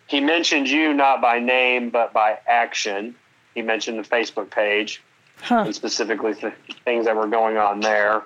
he 0.07 0.19
mentioned 0.19 0.69
you 0.69 0.93
not 0.93 1.21
by 1.21 1.39
name 1.39 1.89
but 1.89 2.13
by 2.13 2.39
action. 2.47 3.15
He 3.53 3.61
mentioned 3.61 3.99
the 4.03 4.07
Facebook 4.07 4.49
page 4.49 5.01
Huh. 5.41 5.63
and 5.65 5.75
specifically 5.75 6.33
th- 6.33 6.53
things 6.83 7.05
that 7.05 7.15
were 7.15 7.27
going 7.27 7.57
on 7.57 7.79
there. 7.79 8.23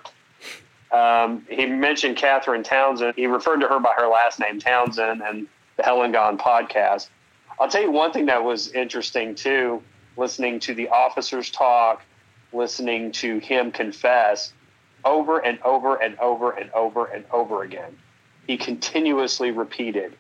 Um, 0.91 1.45
he 1.49 1.65
mentioned 1.65 2.17
Catherine 2.17 2.63
Townsend. 2.63 3.13
He 3.15 3.27
referred 3.27 3.61
to 3.61 3.67
her 3.67 3.79
by 3.79 3.93
her 3.97 4.07
last 4.07 4.39
name, 4.39 4.59
Townsend, 4.59 5.21
and 5.21 5.47
the 5.77 5.83
Hell 5.83 6.03
and 6.03 6.13
Gone 6.13 6.37
podcast. 6.37 7.09
I'll 7.59 7.69
tell 7.69 7.81
you 7.81 7.91
one 7.91 8.11
thing 8.11 8.25
that 8.25 8.43
was 8.43 8.71
interesting 8.71 9.35
too, 9.35 9.81
listening 10.17 10.59
to 10.61 10.73
the 10.73 10.89
officers 10.89 11.49
talk, 11.49 12.01
listening 12.53 13.11
to 13.13 13.39
him 13.39 13.71
confess 13.71 14.51
over 15.05 15.39
and 15.39 15.61
over 15.63 15.95
and 15.95 16.17
over 16.19 16.51
and 16.51 16.69
over 16.71 17.05
and 17.05 17.23
over 17.31 17.63
again. 17.63 17.97
He 18.47 18.57
continuously 18.57 19.51
repeated 19.51 20.15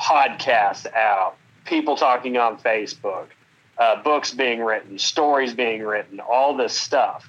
podcasts 0.00 0.86
out, 0.94 1.36
people 1.64 1.96
talking 1.96 2.36
on 2.36 2.58
Facebook, 2.58 3.26
uh, 3.78 4.02
books 4.02 4.32
being 4.32 4.62
written, 4.62 4.98
stories 4.98 5.54
being 5.54 5.82
written, 5.82 6.20
all 6.20 6.56
this 6.56 6.72
stuff. 6.72 7.28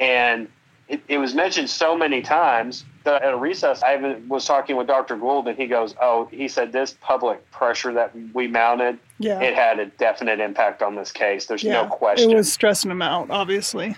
And 0.00 0.48
it, 0.88 1.02
it 1.08 1.18
was 1.18 1.34
mentioned 1.34 1.68
so 1.70 1.96
many 1.96 2.22
times 2.22 2.84
that 3.04 3.22
at 3.22 3.32
a 3.32 3.36
recess, 3.36 3.82
I 3.82 3.96
was 4.28 4.44
talking 4.44 4.76
with 4.76 4.86
Dr. 4.86 5.16
Gould, 5.16 5.48
and 5.48 5.56
he 5.56 5.66
goes, 5.66 5.94
Oh, 6.00 6.26
he 6.30 6.48
said 6.48 6.72
this 6.72 6.96
public 7.00 7.48
pressure 7.50 7.92
that 7.94 8.12
we 8.34 8.46
mounted, 8.48 8.98
Yeah. 9.18 9.40
it 9.40 9.54
had 9.54 9.78
a 9.78 9.86
definite 9.86 10.40
impact 10.40 10.82
on 10.82 10.94
this 10.94 11.12
case. 11.12 11.46
There's 11.46 11.62
yeah. 11.62 11.82
no 11.82 11.86
question. 11.88 12.30
It 12.30 12.36
was 12.36 12.52
stressing 12.52 12.90
him 12.90 13.02
out, 13.02 13.30
obviously. 13.30 13.96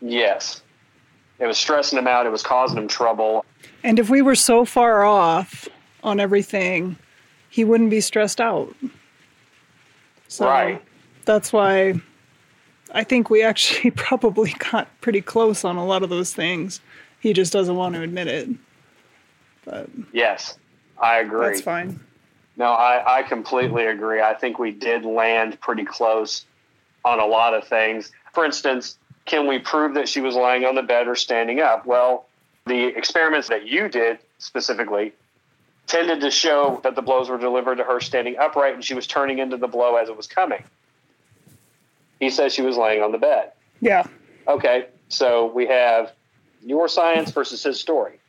yes. 0.00 0.62
It 1.38 1.46
was 1.46 1.56
stressing 1.56 1.98
him 1.98 2.06
out, 2.06 2.26
it 2.26 2.30
was 2.30 2.42
causing 2.42 2.76
him 2.76 2.86
trouble. 2.86 3.46
And 3.82 3.98
if 3.98 4.10
we 4.10 4.20
were 4.20 4.34
so 4.34 4.66
far 4.66 5.04
off 5.04 5.66
on 6.02 6.20
everything, 6.20 6.96
he 7.60 7.64
wouldn't 7.64 7.90
be 7.90 8.00
stressed 8.00 8.40
out. 8.40 8.74
So 10.28 10.46
Right. 10.46 10.80
that's 11.26 11.52
why 11.52 12.00
I 12.94 13.04
think 13.04 13.28
we 13.28 13.42
actually 13.42 13.90
probably 14.08 14.54
got 14.72 14.88
pretty 15.02 15.20
close 15.20 15.62
on 15.62 15.76
a 15.76 15.84
lot 15.84 16.02
of 16.02 16.08
those 16.08 16.32
things. 16.32 16.80
He 17.20 17.34
just 17.34 17.52
doesn't 17.52 17.76
want 17.76 17.94
to 17.96 18.00
admit 18.00 18.28
it. 18.28 18.48
But 19.66 19.90
Yes, 20.10 20.56
I 20.98 21.18
agree. 21.18 21.48
that's 21.48 21.60
fine. 21.60 22.00
No, 22.56 22.70
I, 22.72 23.18
I 23.18 23.22
completely 23.24 23.84
agree. 23.84 24.22
I 24.22 24.32
think 24.32 24.58
we 24.58 24.70
did 24.70 25.04
land 25.04 25.60
pretty 25.60 25.84
close 25.84 26.46
on 27.04 27.20
a 27.20 27.26
lot 27.26 27.52
of 27.52 27.68
things. 27.68 28.10
For 28.32 28.46
instance, 28.46 28.96
can 29.26 29.46
we 29.46 29.58
prove 29.58 29.92
that 29.96 30.08
she 30.08 30.22
was 30.22 30.34
lying 30.34 30.64
on 30.64 30.76
the 30.76 30.82
bed 30.82 31.08
or 31.08 31.14
standing 31.14 31.60
up? 31.60 31.84
Well, 31.84 32.24
the 32.64 32.86
experiments 32.96 33.48
that 33.48 33.66
you 33.66 33.90
did 33.90 34.18
specifically 34.38 35.12
tended 35.90 36.20
to 36.20 36.30
show 36.30 36.80
that 36.84 36.94
the 36.94 37.02
blows 37.02 37.28
were 37.28 37.38
delivered 37.38 37.76
to 37.76 37.84
her 37.84 38.00
standing 38.00 38.36
upright 38.38 38.74
and 38.74 38.84
she 38.84 38.94
was 38.94 39.06
turning 39.06 39.38
into 39.38 39.56
the 39.56 39.66
blow 39.66 39.96
as 39.96 40.08
it 40.08 40.16
was 40.16 40.26
coming. 40.26 40.62
He 42.20 42.30
says 42.30 42.54
she 42.54 42.62
was 42.62 42.76
laying 42.76 43.02
on 43.02 43.12
the 43.12 43.18
bed. 43.18 43.52
Yeah. 43.80 44.06
Okay, 44.46 44.86
so 45.08 45.46
we 45.46 45.66
have 45.66 46.12
your 46.62 46.88
science 46.88 47.30
versus 47.30 47.62
his 47.62 47.80
story. 47.80 48.20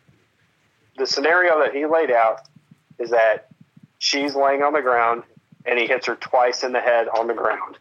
The 0.98 1.06
scenario 1.06 1.60
that 1.60 1.76
he 1.76 1.86
laid 1.86 2.12
out 2.12 2.42
is 2.98 3.12
that 3.12 3.50
she's 4.00 4.36
laying 4.36 4.64
on 4.64 4.74
the 4.74 4.82
ground 4.82 5.24
and 5.66 5.78
he 5.78 5.86
hits 5.86 6.08
her 6.08 6.16
twice 6.16 6.64
in 6.64 6.72
the 6.72 6.82
head 6.82 7.08
on 7.10 7.28
the 7.28 7.34
ground. 7.34 7.78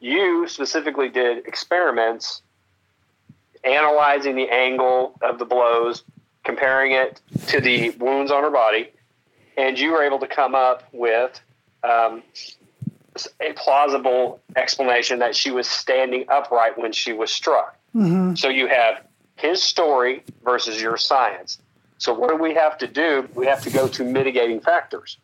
You 0.00 0.46
specifically 0.48 1.08
did 1.08 1.46
experiments 1.46 2.42
analyzing 3.64 4.36
the 4.36 4.48
angle 4.48 5.18
of 5.20 5.38
the 5.38 5.44
blows, 5.44 6.04
comparing 6.48 6.92
it 6.92 7.20
to 7.46 7.60
the 7.60 7.90
wounds 7.90 8.32
on 8.32 8.42
her 8.42 8.48
body, 8.48 8.90
and 9.58 9.78
you 9.78 9.92
were 9.92 10.02
able 10.02 10.18
to 10.18 10.26
come 10.26 10.54
up 10.54 10.82
with 10.92 11.38
um, 11.84 12.22
a 13.42 13.52
plausible 13.52 14.40
explanation 14.56 15.18
that 15.18 15.36
she 15.36 15.50
was 15.50 15.68
standing 15.68 16.24
upright 16.30 16.78
when 16.78 16.90
she 16.90 17.12
was 17.12 17.30
struck. 17.30 17.76
So 18.34 18.48
you 18.48 18.66
have 18.66 19.04
his 19.36 19.62
story 19.62 20.22
versus 20.42 20.80
your 20.80 20.96
science. 20.96 21.58
So 21.98 22.14
what 22.14 22.30
do 22.30 22.36
we 22.36 22.54
have 22.54 22.78
to 22.78 22.86
do? 22.86 23.28
We 23.34 23.44
have 23.44 23.62
to 23.64 23.70
go 23.70 23.86
to 23.86 24.02
mitigating 24.02 24.60
factors. 24.60 25.18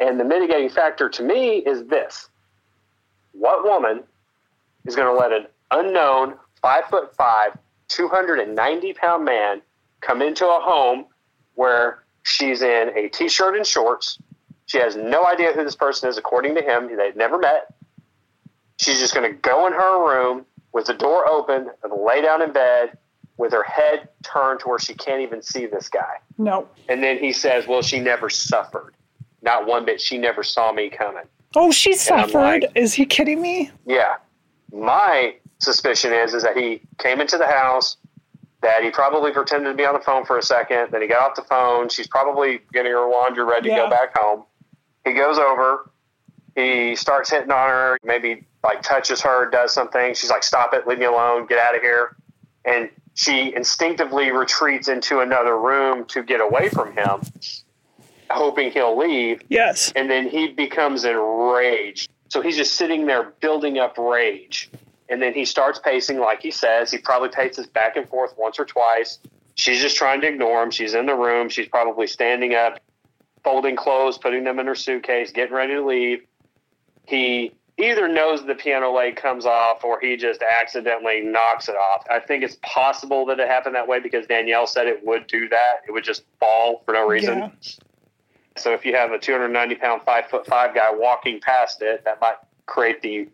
And 0.00 0.18
the 0.18 0.24
mitigating 0.24 0.70
factor 0.70 1.08
to 1.08 1.22
me 1.22 1.58
is 1.58 1.86
this. 1.86 2.28
What 3.32 3.62
woman 3.62 4.02
is 4.84 4.96
going 4.96 5.14
to 5.14 5.18
let 5.20 5.30
an 5.30 5.46
unknown 5.70 6.34
five 6.60 6.86
foot 6.86 7.14
five, 7.14 7.56
290 7.86 8.94
pound 8.94 9.24
man 9.24 9.62
come 10.06 10.22
into 10.22 10.46
a 10.46 10.60
home 10.60 11.06
where 11.54 12.04
she's 12.22 12.62
in 12.62 12.90
a 12.96 13.08
t 13.08 13.28
shirt 13.28 13.56
and 13.56 13.66
shorts? 13.66 14.18
She 14.66 14.78
has 14.78 14.96
no 14.96 15.26
idea 15.26 15.52
who 15.52 15.64
this 15.64 15.76
person 15.76 16.08
is, 16.08 16.18
according 16.18 16.54
to 16.56 16.62
him. 16.62 16.94
They've 16.96 17.14
never 17.16 17.38
met. 17.38 17.72
She's 18.78 18.98
just 18.98 19.14
going 19.14 19.30
to 19.30 19.36
go 19.38 19.66
in 19.66 19.72
her 19.72 20.06
room 20.08 20.44
with 20.72 20.86
the 20.86 20.94
door 20.94 21.28
open 21.30 21.70
and 21.82 21.92
lay 22.04 22.20
down 22.20 22.42
in 22.42 22.52
bed 22.52 22.98
with 23.38 23.52
her 23.52 23.62
head 23.62 24.08
turned 24.22 24.60
to 24.60 24.68
where 24.68 24.78
she 24.78 24.94
can't 24.94 25.20
even 25.20 25.40
see 25.42 25.66
this 25.66 25.88
guy. 25.88 26.16
No. 26.38 26.68
And 26.88 27.02
then 27.02 27.18
he 27.18 27.32
says, 27.32 27.66
Well, 27.66 27.82
she 27.82 28.00
never 28.00 28.28
suffered. 28.28 28.94
Not 29.42 29.66
one 29.66 29.84
bit. 29.84 30.00
She 30.00 30.18
never 30.18 30.42
saw 30.42 30.72
me 30.72 30.90
coming. 30.90 31.24
Oh, 31.54 31.70
she 31.70 31.92
I'm 31.92 31.96
suffered. 31.98 32.32
like- 32.34 32.64
Is 32.74 32.94
he 32.94 33.06
kidding 33.06 33.40
me? 33.40 33.70
Yeah. 33.86 34.16
My 34.72 35.36
suspicion 35.58 36.12
is 36.12 36.34
is 36.34 36.42
that 36.42 36.56
he 36.56 36.80
came 36.98 37.20
into 37.20 37.38
the 37.38 37.46
house, 37.46 37.96
that 38.66 38.82
he 38.82 38.90
probably 38.90 39.30
pretended 39.30 39.70
to 39.70 39.76
be 39.76 39.84
on 39.86 39.94
the 39.94 40.00
phone 40.00 40.24
for 40.24 40.38
a 40.38 40.42
second, 40.42 40.88
then 40.90 41.00
he 41.00 41.06
got 41.06 41.22
off 41.30 41.36
the 41.36 41.42
phone. 41.42 41.88
She's 41.88 42.08
probably 42.08 42.58
getting 42.72 42.90
her 42.90 43.08
laundry 43.08 43.44
ready 43.44 43.68
to 43.68 43.76
Yeah. 43.76 43.84
go 43.84 43.90
back 43.90 44.18
home. 44.18 44.42
He 45.04 45.12
goes 45.12 45.38
over, 45.38 45.88
he 46.56 46.96
starts 46.96 47.30
hitting 47.30 47.52
on 47.52 47.68
her, 47.68 47.96
maybe 48.02 48.44
like 48.64 48.82
touches 48.82 49.20
her, 49.22 49.48
does 49.48 49.72
something. 49.72 50.14
She's 50.14 50.30
like, 50.30 50.42
Stop 50.42 50.74
it, 50.74 50.84
leave 50.84 50.98
me 50.98 51.04
alone, 51.04 51.46
get 51.46 51.60
out 51.60 51.76
of 51.76 51.80
here. 51.80 52.16
And 52.64 52.90
she 53.14 53.54
instinctively 53.54 54.32
retreats 54.32 54.88
into 54.88 55.20
another 55.20 55.56
room 55.56 56.04
to 56.06 56.24
get 56.24 56.40
away 56.40 56.68
from 56.68 56.92
him, 56.92 57.20
hoping 58.28 58.72
he'll 58.72 58.98
leave 58.98 59.42
Yes. 59.48 59.92
and 59.94 60.10
then 60.10 60.28
he 60.28 60.48
becomes 60.48 61.04
enraged. 61.04 62.10
So 62.30 62.40
he's 62.42 62.56
just 62.56 62.74
sitting 62.74 63.06
there 63.06 63.32
building 63.40 63.78
up 63.78 63.96
rage. 63.96 64.70
And 65.08 65.22
then 65.22 65.34
he 65.34 65.44
starts 65.44 65.78
pacing, 65.78 66.18
like 66.18 66.42
he 66.42 66.50
says. 66.50 66.90
He 66.90 66.98
probably 66.98 67.28
paces 67.28 67.66
back 67.66 67.96
and 67.96 68.08
forth 68.08 68.34
once 68.36 68.58
or 68.58 68.64
twice. 68.64 69.18
She's 69.54 69.80
just 69.80 69.96
trying 69.96 70.20
to 70.22 70.28
ignore 70.28 70.62
him. 70.62 70.70
She's 70.70 70.94
in 70.94 71.06
the 71.06 71.14
room. 71.14 71.48
She's 71.48 71.68
probably 71.68 72.06
standing 72.06 72.54
up, 72.54 72.80
folding 73.44 73.76
clothes, 73.76 74.18
putting 74.18 74.44
them 74.44 74.58
in 74.58 74.66
her 74.66 74.74
suitcase, 74.74 75.30
getting 75.32 75.54
ready 75.54 75.74
to 75.74 75.86
leave. 75.86 76.24
He 77.06 77.52
either 77.78 78.08
knows 78.08 78.44
the 78.44 78.54
piano 78.54 78.90
leg 78.90 79.16
comes 79.16 79.46
off 79.46 79.84
or 79.84 80.00
he 80.00 80.16
just 80.16 80.42
accidentally 80.42 81.20
knocks 81.20 81.68
it 81.68 81.76
off. 81.76 82.04
I 82.10 82.20
think 82.20 82.42
it's 82.42 82.58
possible 82.62 83.26
that 83.26 83.38
it 83.38 83.48
happened 83.48 83.74
that 83.74 83.86
way 83.86 84.00
because 84.00 84.26
Danielle 84.26 84.66
said 84.66 84.86
it 84.86 85.04
would 85.04 85.26
do 85.26 85.48
that. 85.48 85.82
It 85.86 85.92
would 85.92 86.04
just 86.04 86.24
fall 86.40 86.82
for 86.84 86.92
no 86.92 87.06
reason. 87.06 87.38
Yeah. 87.38 87.50
So 88.56 88.72
if 88.72 88.86
you 88.86 88.94
have 88.96 89.12
a 89.12 89.18
290 89.18 89.74
pound, 89.76 90.02
five 90.02 90.28
foot 90.28 90.46
five 90.46 90.74
guy 90.74 90.90
walking 90.90 91.40
past 91.40 91.82
it, 91.82 92.04
that 92.04 92.20
might 92.20 92.36
create 92.64 93.02
the 93.02 93.28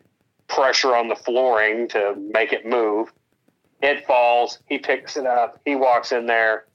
pressure 0.54 0.94
on 0.94 1.08
the 1.08 1.16
flooring 1.16 1.88
to 1.88 2.14
make 2.32 2.52
it 2.52 2.66
move. 2.66 3.12
It 3.80 4.06
falls. 4.06 4.58
He 4.66 4.78
picks 4.78 5.16
it 5.16 5.26
up. 5.26 5.60
He 5.64 5.74
walks 5.74 6.12
in 6.12 6.26
there. 6.26 6.66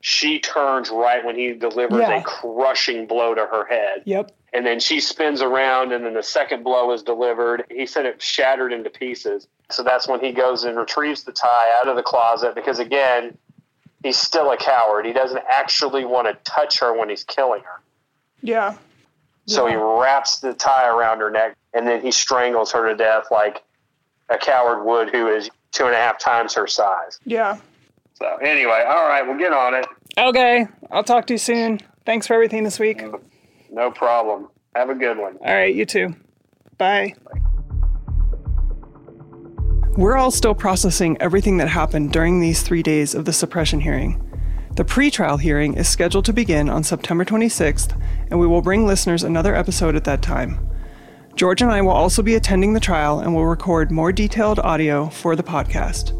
She 0.00 0.40
turns 0.40 0.90
right 0.90 1.24
when 1.24 1.36
he 1.36 1.52
delivers 1.52 2.00
Yeah. 2.00 2.20
a 2.20 2.22
crushing 2.22 3.06
blow 3.06 3.34
to 3.34 3.46
her 3.46 3.64
head. 3.64 4.02
Yep. 4.04 4.32
And 4.52 4.66
then 4.66 4.80
she 4.80 5.00
spins 5.00 5.40
around, 5.40 5.92
and 5.92 6.04
then 6.04 6.12
the 6.14 6.22
second 6.22 6.62
blow 6.62 6.92
is 6.92 7.02
delivered. 7.02 7.64
He 7.70 7.86
said 7.86 8.04
it 8.04 8.20
shattered 8.20 8.72
into 8.72 8.90
pieces. 8.90 9.48
So 9.70 9.82
that's 9.82 10.06
when 10.06 10.20
he 10.20 10.32
goes 10.32 10.64
and 10.64 10.76
retrieves 10.76 11.24
the 11.24 11.32
tie 11.32 11.72
out 11.80 11.88
of 11.88 11.96
the 11.96 12.02
closet 12.02 12.54
because, 12.54 12.78
again, 12.78 13.38
he's 14.02 14.18
still 14.18 14.50
a 14.50 14.56
coward. 14.58 15.06
He 15.06 15.12
doesn't 15.14 15.42
actually 15.48 16.04
want 16.04 16.26
to 16.28 16.34
touch 16.44 16.80
her 16.80 16.92
when 16.96 17.08
he's 17.08 17.24
killing 17.24 17.62
her. 17.62 17.80
Yeah. 18.42 18.76
So 19.46 19.66
he 19.66 19.74
wraps 19.74 20.38
the 20.38 20.54
tie 20.54 20.88
around 20.88 21.18
her 21.18 21.30
neck 21.30 21.56
and 21.74 21.86
then 21.86 22.00
he 22.00 22.12
strangles 22.12 22.70
her 22.72 22.88
to 22.88 22.96
death 22.96 23.24
like 23.30 23.62
a 24.28 24.38
coward 24.38 24.84
would 24.84 25.10
who 25.10 25.28
is 25.28 25.50
two 25.72 25.86
and 25.86 25.94
a 25.94 25.98
half 25.98 26.18
times 26.18 26.54
her 26.54 26.66
size. 26.66 27.18
Yeah. 27.24 27.58
So, 28.14 28.36
anyway, 28.36 28.84
all 28.86 29.08
right, 29.08 29.22
we'll 29.26 29.38
get 29.38 29.52
on 29.52 29.74
it. 29.74 29.86
Okay. 30.16 30.66
I'll 30.90 31.02
talk 31.02 31.26
to 31.26 31.34
you 31.34 31.38
soon. 31.38 31.80
Thanks 32.04 32.26
for 32.26 32.34
everything 32.34 32.62
this 32.62 32.78
week. 32.78 33.02
No 33.70 33.90
problem. 33.90 34.48
Have 34.76 34.90
a 34.90 34.94
good 34.94 35.18
one. 35.18 35.38
All 35.44 35.54
right. 35.54 35.74
You 35.74 35.86
too. 35.86 36.14
Bye. 36.78 37.14
We're 39.96 40.16
all 40.16 40.30
still 40.30 40.54
processing 40.54 41.16
everything 41.20 41.58
that 41.58 41.68
happened 41.68 42.12
during 42.12 42.40
these 42.40 42.62
three 42.62 42.82
days 42.82 43.14
of 43.14 43.24
the 43.24 43.32
suppression 43.32 43.80
hearing. 43.80 44.21
The 44.74 44.84
pretrial 44.84 45.38
hearing 45.38 45.74
is 45.74 45.86
scheduled 45.86 46.24
to 46.24 46.32
begin 46.32 46.70
on 46.70 46.82
September 46.82 47.26
26th, 47.26 47.94
and 48.30 48.40
we 48.40 48.46
will 48.46 48.62
bring 48.62 48.86
listeners 48.86 49.22
another 49.22 49.54
episode 49.54 49.94
at 49.96 50.04
that 50.04 50.22
time. 50.22 50.66
George 51.34 51.60
and 51.60 51.70
I 51.70 51.82
will 51.82 51.90
also 51.90 52.22
be 52.22 52.36
attending 52.36 52.72
the 52.72 52.80
trial 52.80 53.20
and 53.20 53.34
will 53.34 53.44
record 53.44 53.90
more 53.90 54.12
detailed 54.12 54.58
audio 54.60 55.10
for 55.10 55.36
the 55.36 55.42
podcast. 55.42 56.18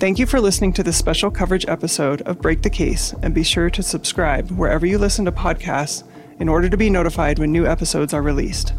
Thank 0.00 0.18
you 0.18 0.26
for 0.26 0.40
listening 0.40 0.72
to 0.72 0.82
this 0.82 0.96
special 0.96 1.30
coverage 1.30 1.64
episode 1.68 2.22
of 2.22 2.42
Break 2.42 2.62
the 2.62 2.70
Case, 2.70 3.14
and 3.22 3.32
be 3.32 3.44
sure 3.44 3.70
to 3.70 3.84
subscribe 3.84 4.50
wherever 4.50 4.84
you 4.84 4.98
listen 4.98 5.24
to 5.24 5.32
podcasts 5.32 6.02
in 6.40 6.48
order 6.48 6.68
to 6.68 6.76
be 6.76 6.90
notified 6.90 7.38
when 7.38 7.52
new 7.52 7.66
episodes 7.66 8.12
are 8.12 8.22
released. 8.22 8.72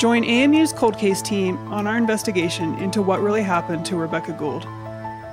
Join 0.00 0.24
AMU's 0.24 0.72
cold 0.72 0.96
case 0.96 1.20
team 1.20 1.58
on 1.70 1.86
our 1.86 1.98
investigation 1.98 2.74
into 2.78 3.02
what 3.02 3.20
really 3.20 3.42
happened 3.42 3.84
to 3.84 3.96
Rebekah 3.96 4.32
Gould. 4.32 4.66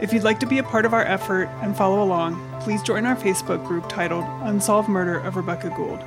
If 0.01 0.11
you'd 0.11 0.25
like 0.25 0.41
to 0.41 0.45
be 0.45 0.57
a 0.57 0.63
part 0.63 0.83
of 0.83 0.93
our 0.93 1.05
effort 1.05 1.47
and 1.61 1.73
follow 1.73 2.03
along, 2.03 2.35
please 2.59 2.83
join 2.83 3.05
our 3.05 3.15
Facebook 3.15 3.65
group 3.65 3.87
titled 3.87 4.25
Unsolved 4.41 4.89
Murder 4.89 5.19
of 5.19 5.37
Rebekah 5.37 5.69
Gould. 5.69 6.01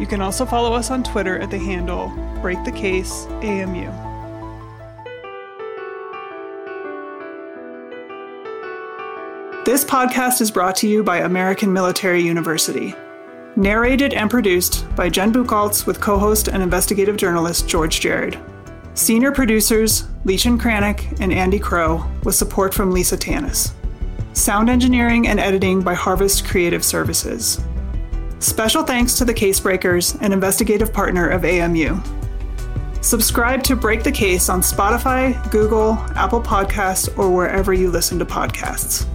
You 0.00 0.08
can 0.08 0.20
also 0.20 0.44
follow 0.44 0.72
us 0.72 0.90
on 0.90 1.04
Twitter 1.04 1.38
at 1.38 1.52
the 1.52 1.58
handle 1.58 2.08
Break 2.42 2.64
the 2.64 2.72
Case 2.72 3.26
AMU. 3.42 3.86
This 9.64 9.84
podcast 9.84 10.40
is 10.40 10.50
brought 10.50 10.74
to 10.78 10.88
you 10.88 11.04
by 11.04 11.18
American 11.18 11.72
Military 11.72 12.22
University. 12.22 12.96
Narrated 13.56 14.14
and 14.14 14.28
produced 14.28 14.84
by 14.96 15.08
Jen 15.08 15.32
Buchholz 15.32 15.86
with 15.86 16.00
co 16.00 16.18
host 16.18 16.48
and 16.48 16.60
investigative 16.60 17.16
journalist 17.16 17.68
George 17.68 18.00
Jared. 18.00 18.36
Senior 18.94 19.30
producers 19.30 20.04
Leischen 20.24 20.58
Kranick 20.58 21.20
and 21.20 21.32
Andy 21.32 21.60
Crow, 21.60 22.04
with 22.24 22.34
support 22.34 22.74
from 22.74 22.90
Lisa 22.90 23.16
Tanis. 23.16 23.72
Sound 24.32 24.68
engineering 24.68 25.28
and 25.28 25.38
editing 25.38 25.82
by 25.82 25.94
Harvest 25.94 26.44
Creative 26.44 26.84
Services. 26.84 27.62
Special 28.40 28.82
thanks 28.82 29.14
to 29.18 29.24
the 29.24 29.34
Casebreakers, 29.34 30.20
an 30.20 30.32
investigative 30.32 30.92
partner 30.92 31.28
of 31.28 31.44
AMU. 31.44 31.96
Subscribe 33.02 33.62
to 33.62 33.76
Break 33.76 34.02
the 34.02 34.10
Case 34.10 34.48
on 34.48 34.62
Spotify, 34.62 35.38
Google, 35.52 35.92
Apple 36.16 36.42
Podcasts, 36.42 37.16
or 37.16 37.30
wherever 37.30 37.72
you 37.72 37.90
listen 37.90 38.18
to 38.18 38.24
podcasts. 38.24 39.06